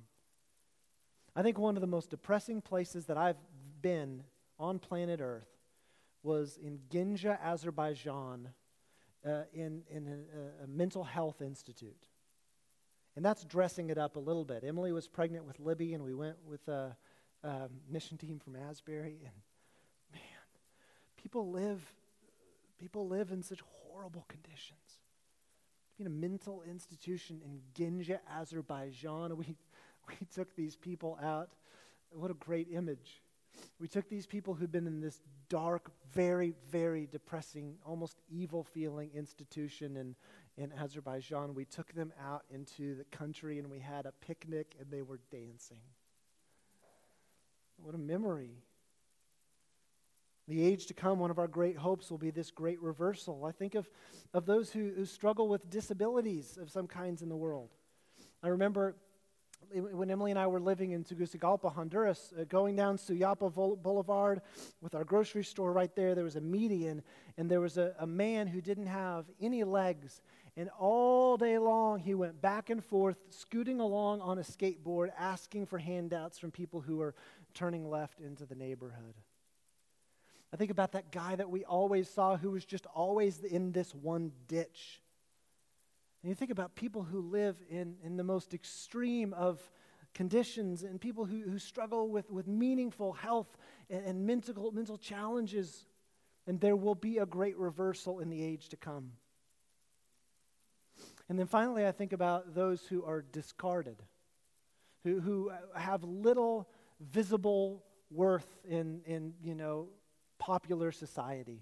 I 1.35 1.43
think 1.43 1.57
one 1.57 1.75
of 1.75 1.81
the 1.81 1.87
most 1.87 2.09
depressing 2.09 2.61
places 2.61 3.05
that 3.07 3.17
I've 3.17 3.37
been 3.81 4.23
on 4.57 4.79
planet 4.79 5.19
Earth 5.21 5.49
was 6.23 6.57
in 6.57 6.79
Ganja, 6.89 7.37
Azerbaijan, 7.43 8.49
uh, 9.25 9.41
in, 9.53 9.83
in 9.89 10.07
a, 10.07 10.63
a, 10.63 10.67
mental 10.67 11.03
health 11.03 11.41
institute. 11.41 12.05
And 13.15 13.25
that's 13.25 13.43
dressing 13.43 13.89
it 13.89 13.97
up 13.97 14.15
a 14.15 14.19
little 14.19 14.45
bit. 14.45 14.63
Emily 14.63 14.91
was 14.91 15.07
pregnant 15.07 15.45
with 15.45 15.59
Libby, 15.59 15.93
and 15.93 16.03
we 16.03 16.13
went 16.13 16.37
with 16.47 16.67
a, 16.67 16.95
um, 17.43 17.69
mission 17.89 18.17
team 18.17 18.39
from 18.39 18.55
Asbury, 18.55 19.19
and 19.23 19.35
man, 20.11 20.21
people 21.15 21.51
live, 21.51 21.93
people 22.79 23.07
live 23.07 23.31
in 23.31 23.43
such 23.43 23.59
horrible 23.83 24.25
conditions. 24.27 24.79
In 25.99 26.07
a 26.07 26.09
mental 26.09 26.63
institution 26.67 27.41
in 27.45 27.61
Ganja, 27.73 28.19
Azerbaijan, 28.29 29.37
we, 29.37 29.55
we 30.19 30.27
took 30.33 30.55
these 30.55 30.75
people 30.75 31.17
out. 31.21 31.49
What 32.11 32.31
a 32.31 32.35
great 32.35 32.67
image. 32.71 33.21
We 33.79 33.87
took 33.87 34.09
these 34.09 34.25
people 34.25 34.53
who'd 34.53 34.71
been 34.71 34.87
in 34.87 35.01
this 35.01 35.21
dark, 35.49 35.91
very, 36.13 36.53
very 36.69 37.07
depressing, 37.11 37.75
almost 37.85 38.19
evil 38.29 38.63
feeling 38.63 39.11
institution 39.13 39.97
in, 39.97 40.15
in 40.57 40.71
Azerbaijan. 40.73 41.53
We 41.53 41.65
took 41.65 41.93
them 41.93 42.11
out 42.21 42.43
into 42.49 42.95
the 42.95 43.03
country 43.05 43.59
and 43.59 43.69
we 43.69 43.79
had 43.79 44.05
a 44.05 44.11
picnic 44.11 44.75
and 44.79 44.89
they 44.89 45.01
were 45.01 45.19
dancing. 45.31 45.81
What 47.77 47.95
a 47.95 47.99
memory. 47.99 48.55
The 50.47 50.63
age 50.63 50.85
to 50.87 50.93
come, 50.93 51.19
one 51.19 51.31
of 51.31 51.39
our 51.39 51.47
great 51.47 51.75
hopes 51.75 52.11
will 52.11 52.19
be 52.19 52.29
this 52.29 52.51
great 52.51 52.81
reversal. 52.81 53.45
I 53.45 53.51
think 53.51 53.73
of, 53.73 53.89
of 54.33 54.45
those 54.45 54.71
who, 54.71 54.91
who 54.95 55.05
struggle 55.05 55.47
with 55.47 55.69
disabilities 55.69 56.57
of 56.61 56.69
some 56.69 56.87
kinds 56.87 57.23
in 57.23 57.29
the 57.29 57.35
world. 57.35 57.69
I 58.43 58.49
remember 58.49 58.95
when 59.73 60.11
Emily 60.11 60.31
and 60.31 60.39
I 60.39 60.47
were 60.47 60.59
living 60.59 60.91
in 60.91 61.03
Tegucigalpa, 61.03 61.69
Honduras, 61.69 62.33
uh, 62.39 62.43
going 62.45 62.75
down 62.75 62.97
Suyapa 62.97 63.53
Boulevard 63.81 64.41
with 64.81 64.95
our 64.95 65.03
grocery 65.03 65.43
store 65.43 65.71
right 65.71 65.93
there, 65.95 66.15
there 66.15 66.23
was 66.23 66.35
a 66.35 66.41
median, 66.41 67.01
and 67.37 67.49
there 67.49 67.61
was 67.61 67.77
a, 67.77 67.95
a 67.99 68.07
man 68.07 68.47
who 68.47 68.61
didn't 68.61 68.87
have 68.87 69.25
any 69.39 69.63
legs. 69.63 70.21
And 70.57 70.69
all 70.79 71.37
day 71.37 71.57
long, 71.57 71.99
he 71.99 72.13
went 72.13 72.41
back 72.41 72.69
and 72.69 72.83
forth, 72.83 73.17
scooting 73.29 73.79
along 73.79 74.21
on 74.21 74.37
a 74.37 74.43
skateboard, 74.43 75.09
asking 75.17 75.65
for 75.65 75.77
handouts 75.77 76.39
from 76.39 76.51
people 76.51 76.81
who 76.81 76.97
were 76.97 77.13
turning 77.53 77.89
left 77.89 78.19
into 78.19 78.45
the 78.45 78.55
neighborhood. 78.55 79.15
I 80.53 80.57
think 80.57 80.71
about 80.71 80.93
that 80.93 81.11
guy 81.11 81.35
that 81.35 81.49
we 81.49 81.65
always 81.65 82.09
saw 82.09 82.37
who 82.37 82.51
was 82.51 82.63
just 82.63 82.85
always 82.87 83.43
in 83.43 83.73
this 83.73 83.93
one 83.93 84.31
ditch 84.47 85.01
and 86.25 86.31
you 86.31 86.35
think 86.35 86.49
about 86.49 86.73
people 86.73 87.03
who 87.03 87.21
live 87.21 87.55
in, 87.69 87.97
in 88.03 88.17
the 88.17 88.23
most 88.23 88.55
extreme 88.55 89.31
of 89.35 89.61
conditions 90.15 90.81
and 90.81 90.99
people 90.99 91.23
who, 91.23 91.43
who 91.43 91.59
struggle 91.59 92.09
with, 92.09 92.31
with 92.31 92.47
meaningful 92.47 93.13
health 93.13 93.55
and, 93.91 94.03
and 94.03 94.25
mental, 94.25 94.71
mental 94.71 94.97
challenges. 94.97 95.85
And 96.47 96.59
there 96.59 96.75
will 96.75 96.95
be 96.95 97.19
a 97.19 97.27
great 97.27 97.55
reversal 97.59 98.21
in 98.21 98.31
the 98.31 98.43
age 98.43 98.69
to 98.69 98.75
come. 98.75 99.11
And 101.29 101.37
then 101.37 101.45
finally, 101.45 101.85
I 101.85 101.91
think 101.91 102.11
about 102.11 102.55
those 102.55 102.81
who 102.87 103.05
are 103.05 103.21
discarded, 103.21 104.01
who, 105.03 105.19
who 105.19 105.51
have 105.75 106.03
little 106.03 106.67
visible 106.99 107.83
worth 108.09 108.47
in, 108.67 109.01
in 109.05 109.35
you 109.43 109.53
know, 109.53 109.89
popular 110.39 110.91
society. 110.91 111.61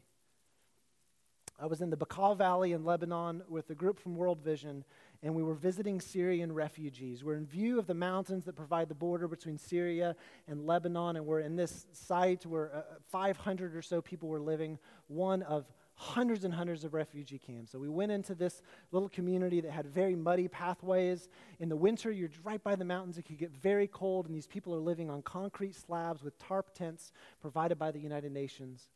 I 1.59 1.67
was 1.67 1.81
in 1.81 1.89
the 1.89 1.97
Bekaa 1.97 2.35
Valley 2.35 2.71
in 2.71 2.83
Lebanon 2.83 3.43
with 3.47 3.69
a 3.69 3.75
group 3.75 3.99
from 3.99 4.15
World 4.15 4.41
Vision, 4.41 4.83
and 5.21 5.35
we 5.35 5.43
were 5.43 5.53
visiting 5.53 6.01
Syrian 6.01 6.51
refugees. 6.51 7.23
We're 7.23 7.35
in 7.35 7.45
view 7.45 7.77
of 7.77 7.85
the 7.85 7.93
mountains 7.93 8.45
that 8.45 8.55
provide 8.55 8.89
the 8.89 8.95
border 8.95 9.27
between 9.27 9.57
Syria 9.57 10.15
and 10.47 10.65
Lebanon, 10.65 11.15
and 11.15 11.25
we're 11.25 11.41
in 11.41 11.55
this 11.55 11.85
site 11.93 12.45
where 12.45 12.75
uh, 12.75 12.81
500 13.09 13.75
or 13.75 13.81
so 13.81 14.01
people 14.01 14.29
were 14.29 14.39
living, 14.39 14.79
one 15.07 15.43
of 15.43 15.71
hundreds 15.95 16.43
and 16.43 16.53
hundreds 16.53 16.83
of 16.83 16.93
refugee 16.95 17.37
camps. 17.37 17.71
So 17.71 17.77
we 17.77 17.87
went 17.87 18.11
into 18.11 18.33
this 18.33 18.63
little 18.91 19.09
community 19.09 19.61
that 19.61 19.71
had 19.71 19.85
very 19.85 20.15
muddy 20.15 20.47
pathways. 20.47 21.29
In 21.59 21.69
the 21.69 21.75
winter, 21.75 22.11
you're 22.11 22.29
right 22.43 22.61
by 22.63 22.75
the 22.75 22.85
mountains. 22.85 23.19
It 23.19 23.23
could 23.23 23.37
get 23.37 23.51
very 23.51 23.87
cold, 23.87 24.25
and 24.25 24.35
these 24.35 24.47
people 24.47 24.73
are 24.73 24.79
living 24.79 25.11
on 25.11 25.21
concrete 25.21 25.75
slabs 25.75 26.23
with 26.23 26.37
tarp 26.39 26.73
tents 26.73 27.11
provided 27.41 27.77
by 27.77 27.91
the 27.91 27.99
United 27.99 28.31
Nations. 28.31 28.89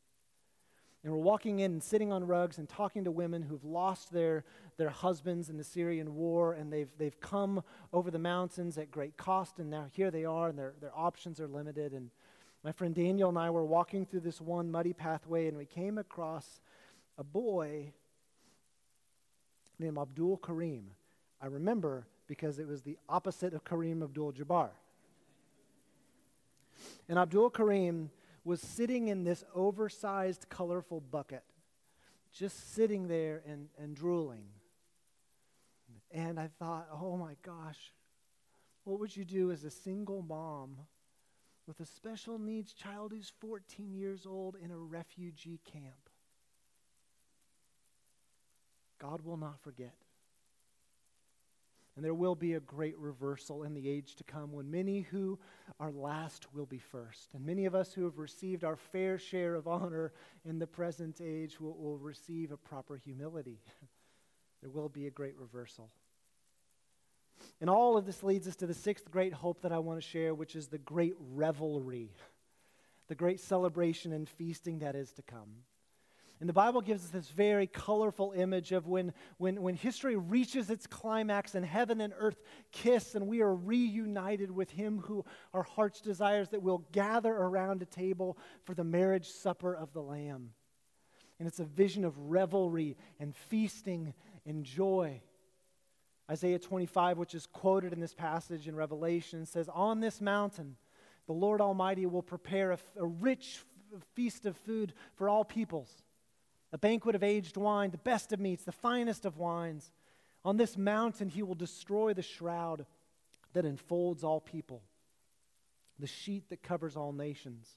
And 1.07 1.15
we're 1.15 1.23
walking 1.23 1.61
in 1.61 1.71
and 1.71 1.81
sitting 1.81 2.11
on 2.11 2.27
rugs 2.27 2.57
and 2.57 2.67
talking 2.67 3.05
to 3.05 3.11
women 3.11 3.41
who've 3.41 3.63
lost 3.63 4.11
their, 4.11 4.43
their 4.75 4.89
husbands 4.89 5.49
in 5.49 5.55
the 5.55 5.63
Syrian 5.63 6.15
war, 6.15 6.51
and 6.51 6.69
they've, 6.69 6.89
they've 6.97 7.17
come 7.21 7.63
over 7.93 8.11
the 8.11 8.19
mountains 8.19 8.77
at 8.77 8.91
great 8.91 9.15
cost, 9.15 9.57
and 9.57 9.69
now 9.69 9.85
here 9.93 10.11
they 10.11 10.25
are, 10.25 10.49
and 10.49 10.59
their, 10.59 10.73
their 10.81 10.91
options 10.93 11.39
are 11.39 11.47
limited. 11.47 11.93
And 11.93 12.09
my 12.61 12.73
friend 12.73 12.93
Daniel 12.93 13.29
and 13.29 13.39
I 13.39 13.49
were 13.51 13.63
walking 13.63 14.05
through 14.05 14.19
this 14.19 14.41
one 14.41 14.69
muddy 14.69 14.91
pathway, 14.91 15.47
and 15.47 15.55
we 15.55 15.65
came 15.65 15.97
across 15.97 16.59
a 17.17 17.23
boy 17.23 17.93
named 19.79 19.97
Abdul 19.97 20.35
Karim. 20.39 20.91
I 21.41 21.45
remember 21.45 22.05
because 22.27 22.59
it 22.59 22.67
was 22.67 22.81
the 22.81 22.97
opposite 23.07 23.53
of 23.53 23.63
Kareem 23.63 24.03
Abdul 24.03 24.33
Jabbar. 24.33 24.71
And 27.07 27.17
Abdul 27.17 27.51
Karim 27.51 28.11
was 28.47 28.61
sitting 28.61 29.09
in 29.09 29.25
this 29.25 29.43
oversized, 29.53 30.47
colorful 30.47 31.01
bucket, 31.01 31.43
just 32.31 32.73
sitting 32.73 33.09
there 33.09 33.43
and, 33.45 33.67
and 33.77 33.93
drooling. 33.93 34.45
And 36.11 36.39
I 36.39 36.47
thought, 36.57 36.87
oh 36.93 37.17
my 37.17 37.35
gosh, 37.43 37.91
what 38.85 39.01
would 39.01 39.17
you 39.17 39.25
do 39.25 39.51
as 39.51 39.65
a 39.65 39.69
single 39.69 40.21
mom 40.21 40.77
with 41.67 41.81
a 41.81 41.85
special 41.85 42.39
needs 42.39 42.71
child 42.71 43.11
who's 43.11 43.33
14 43.41 43.93
years 43.93 44.25
old 44.25 44.55
in 44.55 44.71
a 44.71 44.77
refugee 44.77 45.59
camp? 45.69 46.09
God 48.97 49.25
will 49.25 49.35
not 49.35 49.59
forget. 49.61 50.06
And 51.97 52.05
there 52.05 52.13
will 52.13 52.35
be 52.35 52.53
a 52.53 52.59
great 52.59 52.95
reversal 52.99 53.63
in 53.63 53.73
the 53.73 53.89
age 53.89 54.13
to 54.17 54.23
come 54.23 54.51
when 54.51 54.69
many 54.69 55.01
who 55.01 55.39
are 55.79 55.91
last 55.91 56.45
will 56.53 56.67
be 56.67 56.77
first. 56.77 57.33
And 57.33 57.43
many 57.43 57.65
of 57.65 57.73
us 57.73 57.91
who 57.91 58.03
have 58.03 58.19
received 58.19 58.63
our 58.63 58.75
fair 58.75 59.17
share 59.17 59.55
of 59.55 59.67
honor 59.67 60.13
in 60.45 60.59
the 60.59 60.67
present 60.67 61.19
age 61.19 61.59
will, 61.59 61.75
will 61.75 61.97
receive 61.97 62.51
a 62.51 62.57
proper 62.57 62.97
humility. 62.97 63.59
there 64.61 64.69
will 64.69 64.89
be 64.89 65.07
a 65.07 65.11
great 65.11 65.35
reversal. 65.37 65.89
And 67.59 67.67
all 67.67 67.97
of 67.97 68.05
this 68.05 68.21
leads 68.21 68.47
us 68.47 68.55
to 68.57 68.67
the 68.67 68.75
sixth 68.75 69.09
great 69.09 69.33
hope 69.33 69.63
that 69.63 69.71
I 69.71 69.79
want 69.79 69.99
to 69.99 70.07
share, 70.07 70.35
which 70.35 70.55
is 70.55 70.67
the 70.67 70.77
great 70.77 71.15
revelry, 71.33 72.11
the 73.07 73.15
great 73.15 73.39
celebration 73.39 74.13
and 74.13 74.29
feasting 74.29 74.79
that 74.79 74.95
is 74.95 75.13
to 75.13 75.23
come. 75.23 75.49
And 76.39 76.47
the 76.47 76.53
Bible 76.53 76.81
gives 76.81 77.03
us 77.03 77.09
this 77.09 77.29
very 77.29 77.65
colorful 77.65 78.31
image 78.35 78.71
of 78.71 78.85
when, 78.85 79.11
when, 79.37 79.59
when 79.61 79.73
history 79.73 80.15
reaches 80.15 80.69
its 80.69 80.85
climax 80.85 81.55
and 81.55 81.65
heaven 81.65 81.99
and 81.99 82.13
earth 82.15 82.39
kiss 82.71 83.15
and 83.15 83.27
we 83.27 83.41
are 83.41 83.55
reunited 83.55 84.51
with 84.51 84.69
Him 84.69 84.99
who 84.99 85.25
our 85.53 85.63
hearts 85.63 85.99
desires 85.99 86.49
that 86.49 86.61
we'll 86.61 86.85
gather 86.91 87.33
around 87.33 87.81
a 87.81 87.85
table 87.85 88.37
for 88.65 88.75
the 88.75 88.83
marriage 88.83 89.27
supper 89.27 89.73
of 89.73 89.93
the 89.93 90.01
Lamb. 90.01 90.51
And 91.39 91.47
it's 91.47 91.59
a 91.59 91.65
vision 91.65 92.05
of 92.05 92.15
revelry 92.29 92.97
and 93.19 93.35
feasting 93.35 94.13
and 94.45 94.63
joy. 94.63 95.21
Isaiah 96.29 96.59
25, 96.59 97.17
which 97.17 97.33
is 97.33 97.47
quoted 97.47 97.93
in 97.93 97.99
this 97.99 98.13
passage 98.13 98.67
in 98.67 98.75
Revelation, 98.75 99.45
says, 99.47 99.69
On 99.73 100.01
this 100.01 100.21
mountain, 100.21 100.75
the 101.25 101.33
Lord 101.33 101.61
Almighty 101.61 102.05
will 102.05 102.21
prepare 102.21 102.73
a, 102.73 102.79
a 102.99 103.05
rich 103.05 103.59
feast 104.13 104.45
of 104.45 104.55
food 104.57 104.93
for 105.15 105.29
all 105.29 105.43
peoples 105.43 106.03
a 106.71 106.77
banquet 106.77 107.15
of 107.15 107.23
aged 107.23 107.57
wine, 107.57 107.91
the 107.91 107.97
best 107.97 108.33
of 108.33 108.39
meats, 108.39 108.63
the 108.63 108.71
finest 108.71 109.25
of 109.25 109.37
wines. 109.37 109.91
On 110.43 110.57
this 110.57 110.77
mountain 110.77 111.29
he 111.29 111.43
will 111.43 111.55
destroy 111.55 112.13
the 112.13 112.21
shroud 112.21 112.85
that 113.53 113.65
enfolds 113.65 114.23
all 114.23 114.41
people, 114.41 114.81
the 115.99 116.07
sheet 116.07 116.49
that 116.49 116.63
covers 116.63 116.95
all 116.95 117.11
nations, 117.11 117.67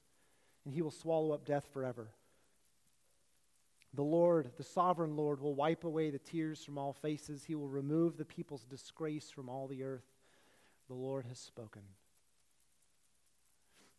and 0.65 0.73
he 0.73 0.81
will 0.81 0.91
swallow 0.91 1.31
up 1.31 1.45
death 1.45 1.67
forever. 1.73 2.09
The 3.93 4.03
Lord, 4.03 4.51
the 4.57 4.63
sovereign 4.63 5.17
Lord, 5.17 5.41
will 5.41 5.53
wipe 5.53 5.83
away 5.83 6.11
the 6.11 6.19
tears 6.19 6.63
from 6.63 6.77
all 6.77 6.93
faces. 6.93 7.43
He 7.43 7.55
will 7.55 7.67
remove 7.67 8.15
the 8.15 8.23
people's 8.23 8.63
disgrace 8.63 9.29
from 9.29 9.49
all 9.49 9.67
the 9.67 9.83
earth. 9.83 10.05
The 10.87 10.93
Lord 10.93 11.25
has 11.25 11.39
spoken. 11.39 11.81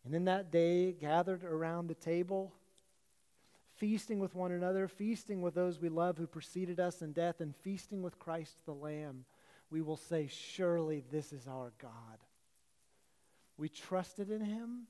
And 0.03 0.15
in 0.15 0.25
that 0.25 0.51
day, 0.51 0.93
gathered 0.93 1.43
around 1.43 1.87
the 1.87 1.95
table, 1.95 2.53
feasting 3.83 4.17
with 4.17 4.33
one 4.33 4.53
another, 4.53 4.87
feasting 4.87 5.41
with 5.41 5.55
those 5.55 5.81
we 5.81 5.89
love 5.89 6.17
who 6.17 6.25
preceded 6.25 6.79
us 6.79 7.01
in 7.01 7.11
death, 7.11 7.41
and 7.41 7.53
feasting 7.53 8.01
with 8.01 8.17
Christ 8.17 8.55
the 8.63 8.71
Lamb, 8.71 9.25
we 9.69 9.81
will 9.81 9.97
say, 9.97 10.29
Surely 10.31 11.03
this 11.11 11.33
is 11.33 11.49
our 11.49 11.73
God. 11.81 11.91
We 13.57 13.67
trusted 13.67 14.31
in 14.31 14.39
him, 14.39 14.83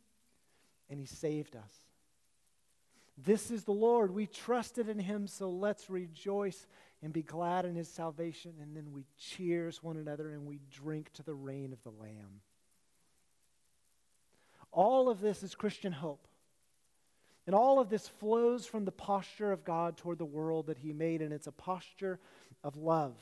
and 0.92 1.00
he 1.00 1.08
saved 1.08 1.56
us. 1.56 1.72
This 3.18 3.50
is 3.50 3.64
the 3.64 3.72
Lord. 3.72 4.12
We 4.14 4.28
trusted 4.28 4.88
in 4.88 5.00
him, 5.00 5.26
so 5.26 5.50
let's 5.50 5.90
rejoice 5.90 6.68
and 7.02 7.12
be 7.12 7.24
glad 7.24 7.66
in 7.66 7.74
his 7.74 7.90
salvation. 7.90 8.54
And 8.62 8.78
then 8.78 8.92
we 8.92 9.08
cheers 9.18 9.82
one 9.82 9.98
another 9.98 10.30
and 10.30 10.46
we 10.46 10.60
drink 10.70 11.12
to 11.14 11.24
the 11.24 11.34
reign 11.34 11.74
of 11.74 11.82
the 11.82 12.00
Lamb. 12.00 12.42
All 14.72 15.10
of 15.10 15.20
this 15.20 15.42
is 15.42 15.56
Christian 15.56 15.94
hope. 15.94 16.28
And 17.46 17.56
all 17.56 17.80
of 17.80 17.90
this 17.90 18.08
flows 18.08 18.66
from 18.66 18.86
the 18.86 18.92
posture 18.92 19.52
of 19.52 19.66
God 19.66 19.98
toward 19.98 20.18
the 20.18 20.26
world 20.26 20.68
that 20.68 20.78
He 20.78 20.94
made, 20.94 21.22
and 21.22 21.34
it's 21.34 21.48
a 21.48 21.52
posture 21.52 22.20
of 22.64 22.78
love. 22.78 23.16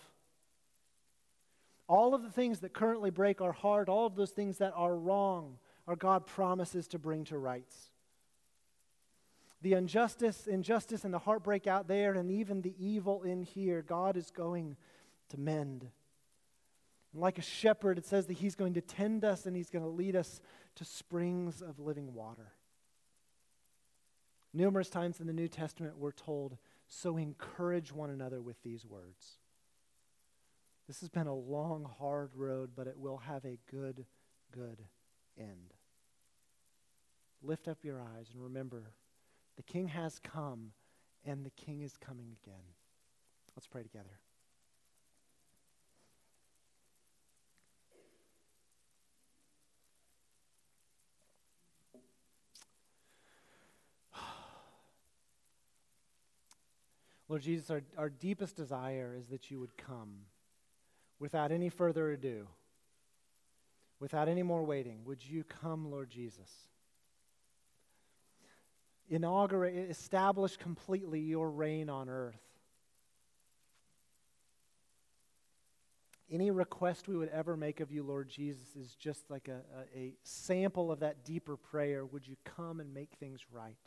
All 1.87 2.13
of 2.13 2.21
the 2.21 2.29
things 2.29 2.59
that 2.59 2.73
currently 2.73 3.09
break 3.09 3.41
our 3.41 3.51
heart, 3.51 3.89
all 3.89 4.05
of 4.05 4.15
those 4.15 4.31
things 4.31 4.59
that 4.59 4.73
are 4.75 4.95
wrong, 4.95 5.57
our 5.87 5.95
God 5.95 6.25
promises 6.25 6.87
to 6.89 6.99
bring 6.99 7.23
to 7.25 7.37
rights. 7.37 7.89
The 9.61 9.73
injustice, 9.73 10.47
injustice 10.47 11.03
and 11.03 11.13
the 11.13 11.19
heartbreak 11.19 11.67
out 11.67 11.87
there, 11.87 12.13
and 12.13 12.31
even 12.31 12.61
the 12.61 12.75
evil 12.79 13.23
in 13.23 13.43
here, 13.43 13.81
God 13.81 14.17
is 14.17 14.31
going 14.31 14.75
to 15.29 15.39
mend. 15.39 15.87
And 17.13 17.21
like 17.21 17.37
a 17.37 17.43
shepherd, 17.43 17.97
it 17.97 18.05
says 18.05 18.27
that 18.27 18.37
He's 18.37 18.55
going 18.55 18.75
to 18.75 18.81
tend 18.81 19.25
us 19.25 19.45
and 19.45 19.55
He's 19.55 19.69
going 19.69 19.83
to 19.83 19.89
lead 19.89 20.15
us 20.15 20.41
to 20.75 20.85
springs 20.85 21.61
of 21.61 21.79
living 21.79 22.13
water. 22.13 22.53
Numerous 24.53 24.89
times 24.89 25.19
in 25.19 25.27
the 25.27 25.33
New 25.33 25.47
Testament, 25.47 25.97
we're 25.97 26.11
told, 26.11 26.57
so 26.87 27.17
encourage 27.17 27.91
one 27.91 28.09
another 28.09 28.41
with 28.41 28.61
these 28.63 28.85
words. 28.85 29.37
This 30.87 30.99
has 30.99 31.09
been 31.09 31.27
a 31.27 31.33
long, 31.33 31.89
hard 31.99 32.31
road, 32.35 32.71
but 32.75 32.87
it 32.87 32.97
will 32.97 33.17
have 33.17 33.45
a 33.45 33.59
good, 33.69 34.05
good 34.51 34.83
end. 35.37 35.73
Lift 37.41 37.67
up 37.67 37.83
your 37.83 38.01
eyes 38.01 38.29
and 38.33 38.43
remember 38.43 38.91
the 39.55 39.63
King 39.63 39.87
has 39.87 40.19
come 40.19 40.71
and 41.25 41.45
the 41.45 41.51
King 41.51 41.81
is 41.81 41.95
coming 41.97 42.35
again. 42.43 42.63
Let's 43.55 43.67
pray 43.67 43.83
together. 43.83 44.19
Lord 57.31 57.43
Jesus, 57.43 57.71
our, 57.71 57.81
our 57.97 58.09
deepest 58.09 58.57
desire 58.57 59.15
is 59.17 59.27
that 59.27 59.49
you 59.49 59.61
would 59.61 59.77
come 59.77 60.25
without 61.17 61.53
any 61.53 61.69
further 61.69 62.11
ado, 62.11 62.45
without 64.01 64.27
any 64.27 64.43
more 64.43 64.65
waiting. 64.65 65.05
Would 65.05 65.25
you 65.25 65.45
come, 65.45 65.89
Lord 65.89 66.09
Jesus? 66.09 66.49
Inaugurate, 69.09 69.73
establish 69.89 70.57
completely 70.57 71.21
your 71.21 71.49
reign 71.49 71.89
on 71.89 72.09
earth. 72.09 72.35
Any 76.29 76.51
request 76.51 77.07
we 77.07 77.15
would 77.15 77.29
ever 77.29 77.55
make 77.55 77.79
of 77.79 77.93
you, 77.93 78.03
Lord 78.03 78.27
Jesus, 78.27 78.75
is 78.75 78.93
just 78.95 79.31
like 79.31 79.47
a, 79.47 79.61
a, 79.95 79.97
a 79.97 80.13
sample 80.23 80.91
of 80.91 80.99
that 80.99 81.23
deeper 81.23 81.55
prayer. 81.55 82.05
Would 82.05 82.27
you 82.27 82.35
come 82.43 82.81
and 82.81 82.93
make 82.93 83.11
things 83.21 83.39
right? 83.53 83.77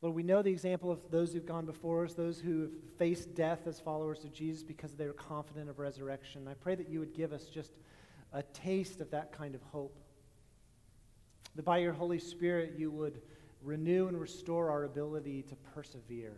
Lord, 0.00 0.14
we 0.14 0.22
know 0.22 0.42
the 0.42 0.50
example 0.50 0.92
of 0.92 1.00
those 1.10 1.32
who've 1.32 1.44
gone 1.44 1.66
before 1.66 2.04
us, 2.04 2.14
those 2.14 2.38
who 2.38 2.62
have 2.62 2.70
faced 2.98 3.34
death 3.34 3.66
as 3.66 3.80
followers 3.80 4.22
of 4.22 4.32
Jesus 4.32 4.62
because 4.62 4.94
they 4.94 5.04
are 5.04 5.12
confident 5.12 5.68
of 5.68 5.80
resurrection. 5.80 6.46
I 6.46 6.54
pray 6.54 6.76
that 6.76 6.88
you 6.88 7.00
would 7.00 7.14
give 7.14 7.32
us 7.32 7.46
just 7.46 7.72
a 8.32 8.42
taste 8.42 9.00
of 9.00 9.10
that 9.10 9.32
kind 9.32 9.56
of 9.56 9.62
hope. 9.72 9.98
That 11.56 11.64
by 11.64 11.78
your 11.78 11.92
Holy 11.92 12.20
Spirit, 12.20 12.74
you 12.76 12.92
would 12.92 13.20
renew 13.60 14.06
and 14.06 14.20
restore 14.20 14.70
our 14.70 14.84
ability 14.84 15.42
to 15.42 15.56
persevere, 15.74 16.36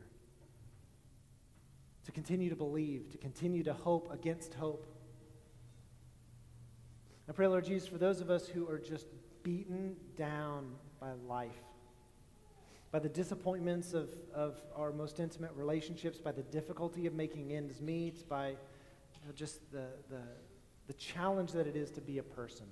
to 2.06 2.12
continue 2.12 2.48
to 2.48 2.56
believe, 2.56 3.10
to 3.10 3.18
continue 3.18 3.62
to 3.64 3.74
hope 3.74 4.10
against 4.10 4.54
hope. 4.54 4.86
I 7.28 7.32
pray, 7.32 7.46
Lord 7.46 7.66
Jesus, 7.66 7.86
for 7.86 7.98
those 7.98 8.22
of 8.22 8.30
us 8.30 8.48
who 8.48 8.66
are 8.70 8.78
just 8.78 9.06
beaten 9.42 9.96
down 10.16 10.72
by 10.98 11.12
life 11.28 11.50
by 12.92 12.98
the 12.98 13.08
disappointments 13.08 13.92
of, 13.94 14.10
of 14.34 14.60
our 14.76 14.92
most 14.92 15.20
intimate 15.20 15.52
relationships, 15.54 16.18
by 16.18 16.32
the 16.32 16.42
difficulty 16.42 17.06
of 17.06 17.14
making 17.14 17.52
ends 17.52 17.80
meet, 17.80 18.28
by 18.28 18.54
just 19.34 19.70
the, 19.70 19.86
the, 20.08 20.22
the 20.86 20.92
challenge 20.94 21.52
that 21.52 21.66
it 21.66 21.76
is 21.76 21.90
to 21.92 22.00
be 22.00 22.18
a 22.18 22.22
person. 22.22 22.66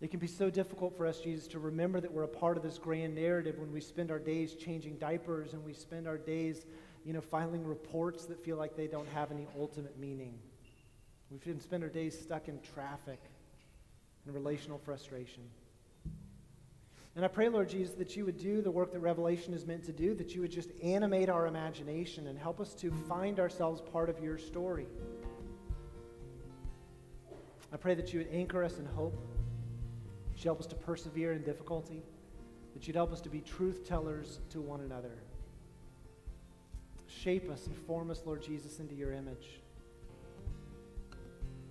It 0.00 0.10
can 0.10 0.20
be 0.20 0.26
so 0.26 0.50
difficult 0.50 0.96
for 0.96 1.06
us, 1.06 1.20
Jesus, 1.20 1.46
to 1.48 1.58
remember 1.58 2.00
that 2.00 2.12
we're 2.12 2.24
a 2.24 2.28
part 2.28 2.56
of 2.56 2.62
this 2.62 2.78
grand 2.78 3.14
narrative 3.14 3.58
when 3.58 3.72
we 3.72 3.80
spend 3.80 4.10
our 4.10 4.18
days 4.18 4.54
changing 4.54 4.96
diapers 4.96 5.54
and 5.54 5.64
we 5.64 5.72
spend 5.72 6.06
our 6.06 6.18
days, 6.18 6.66
you 7.04 7.14
know, 7.14 7.20
filing 7.22 7.64
reports 7.64 8.26
that 8.26 8.42
feel 8.44 8.58
like 8.58 8.76
they 8.76 8.86
don't 8.86 9.08
have 9.08 9.32
any 9.32 9.46
ultimate 9.58 9.98
meaning. 9.98 10.38
We 11.30 11.38
can 11.38 11.60
spend 11.60 11.82
our 11.82 11.88
days 11.88 12.18
stuck 12.18 12.48
in 12.48 12.60
traffic 12.60 13.20
and 14.26 14.34
relational 14.34 14.78
frustration. 14.78 15.44
And 17.16 17.24
I 17.24 17.28
pray, 17.28 17.48
Lord 17.48 17.70
Jesus, 17.70 17.94
that 17.94 18.14
you 18.14 18.26
would 18.26 18.36
do 18.36 18.60
the 18.60 18.70
work 18.70 18.92
that 18.92 19.00
Revelation 19.00 19.54
is 19.54 19.66
meant 19.66 19.82
to 19.84 19.92
do, 19.92 20.14
that 20.14 20.34
you 20.34 20.42
would 20.42 20.50
just 20.50 20.70
animate 20.82 21.30
our 21.30 21.46
imagination 21.46 22.26
and 22.26 22.38
help 22.38 22.60
us 22.60 22.74
to 22.74 22.90
find 23.08 23.40
ourselves 23.40 23.80
part 23.80 24.10
of 24.10 24.22
your 24.22 24.36
story. 24.36 24.86
I 27.72 27.78
pray 27.78 27.94
that 27.94 28.12
you 28.12 28.18
would 28.18 28.28
anchor 28.30 28.62
us 28.62 28.78
in 28.78 28.84
hope, 28.84 29.18
that 30.30 30.38
you'd 30.38 30.44
help 30.44 30.60
us 30.60 30.66
to 30.66 30.74
persevere 30.74 31.32
in 31.32 31.42
difficulty, 31.42 32.02
that 32.74 32.86
you'd 32.86 32.96
help 32.96 33.14
us 33.14 33.22
to 33.22 33.30
be 33.30 33.40
truth 33.40 33.88
tellers 33.88 34.40
to 34.50 34.60
one 34.60 34.82
another. 34.82 35.16
Shape 37.08 37.50
us 37.50 37.66
and 37.66 37.74
form 37.74 38.10
us, 38.10 38.20
Lord 38.26 38.42
Jesus, 38.42 38.78
into 38.78 38.94
your 38.94 39.14
image 39.14 39.60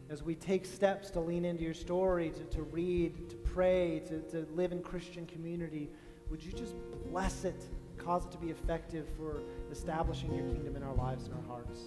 as 0.10 0.22
we 0.24 0.36
take 0.36 0.66
steps 0.66 1.10
to 1.12 1.20
lean 1.20 1.46
into 1.46 1.64
your 1.64 1.74
story, 1.74 2.30
to, 2.32 2.44
to 2.56 2.64
read, 2.64 3.30
to 3.30 3.36
pray, 3.38 4.02
to, 4.08 4.22
to 4.22 4.48
live 4.54 4.72
in 4.72 4.82
Christian 4.82 5.26
community, 5.26 5.90
would 6.30 6.44
you 6.44 6.52
just 6.52 6.76
bless 7.10 7.44
it, 7.44 7.66
cause 7.98 8.26
it 8.26 8.32
to 8.32 8.38
be 8.38 8.50
effective 8.50 9.08
for 9.18 9.42
establishing 9.72 10.34
your 10.34 10.46
kingdom 10.46 10.76
in 10.76 10.84
our 10.84 10.94
lives 10.94 11.26
and 11.26 11.34
our 11.36 11.44
hearts? 11.44 11.80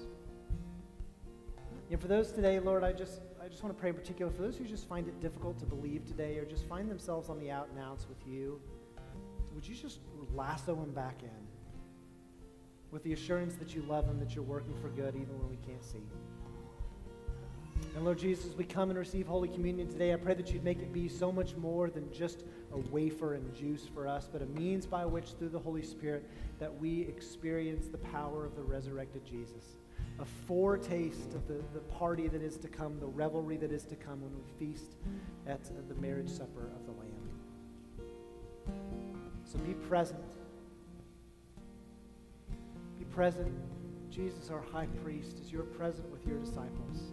And 1.91 2.01
for 2.01 2.09
those 2.09 2.33
today, 2.33 2.59
Lord, 2.59 2.85
I 2.85 2.93
just 2.93 3.23
I 3.43 3.49
just 3.49 3.63
want 3.63 3.75
to 3.75 3.81
pray 3.81 3.89
in 3.89 3.95
particular 3.95 4.31
for 4.31 4.43
those 4.43 4.59
who 4.59 4.65
just 4.65 4.87
find 4.87 5.09
it 5.09 5.21
difficult 5.21 5.59
to 5.61 5.65
believe 5.65 6.05
today 6.05 6.37
or 6.37 6.45
just 6.45 6.67
find 6.67 6.91
themselves 6.91 7.31
on 7.31 7.39
the 7.41 7.51
out 7.51 7.69
and 7.71 7.83
outs 7.83 8.07
with 8.07 8.19
you. 8.27 8.61
Would 9.55 9.67
you 9.67 9.75
just 9.75 10.01
lasso 10.35 10.75
them 10.75 10.93
back 10.93 11.23
in 11.23 11.31
with 12.91 13.03
the 13.05 13.15
assurance 13.15 13.55
that 13.55 13.75
you 13.75 13.83
love 13.83 14.07
them, 14.07 14.19
that 14.21 14.35
you're 14.35 14.45
working 14.45 14.75
for 14.83 14.89
good 14.89 15.15
even 15.15 15.39
when 15.39 15.49
we 15.49 15.57
can't 15.67 15.83
see? 15.83 16.03
And 17.95 18.05
Lord 18.05 18.19
Jesus, 18.19 18.55
we 18.55 18.65
come 18.65 18.91
and 18.91 18.99
receive 18.99 19.27
Holy 19.27 19.49
Communion 19.49 19.89
today, 19.89 20.13
I 20.13 20.17
pray 20.17 20.35
that 20.35 20.53
you'd 20.53 20.63
make 20.63 20.79
it 20.79 20.93
be 20.93 21.09
so 21.09 21.33
much 21.33 21.57
more 21.57 21.91
than 21.91 22.13
just 22.13 22.45
a 22.73 22.79
wafer 22.93 23.35
and 23.35 23.53
juice 23.55 23.89
for 23.93 24.07
us, 24.07 24.29
but 24.33 24.41
a 24.41 24.47
means 24.47 24.87
by 24.87 25.05
which, 25.05 25.33
through 25.33 25.49
the 25.49 25.59
Holy 25.59 25.83
Spirit, 25.83 26.29
that 26.61 26.73
we 26.79 27.03
experience 27.03 27.89
the 27.89 27.99
power 27.99 28.45
of 28.45 28.55
the 28.55 28.63
resurrected 28.63 29.25
Jesus. 29.25 29.79
A 30.21 30.25
foretaste 30.25 31.35
of 31.35 31.49
the, 31.49 31.61
the 31.75 31.81
party 31.81 32.29
that 32.29 32.41
is 32.41 32.57
to 32.59 32.69
come, 32.69 33.01
the 33.01 33.07
revelry 33.07 33.57
that 33.57 33.73
is 33.73 33.85
to 33.87 33.97
come 33.97 34.21
when 34.23 34.33
we 34.37 34.45
feast 34.59 34.97
at 35.47 35.65
the 35.89 35.95
marriage 35.97 36.31
supper 36.31 36.71
of 36.77 36.87
the 36.87 36.93
Lamb. 36.93 37.29
So 39.45 39.59
be 39.59 39.75
present. 39.75 40.21
Be 42.99 43.05
present. 43.07 43.53
Jesus, 44.11 44.51
our 44.51 44.63
high 44.73 44.89
priest, 45.03 45.39
as 45.41 45.53
you're 45.53 45.63
present 45.63 46.09
with 46.11 46.27
your 46.27 46.39
disciples. 46.39 47.13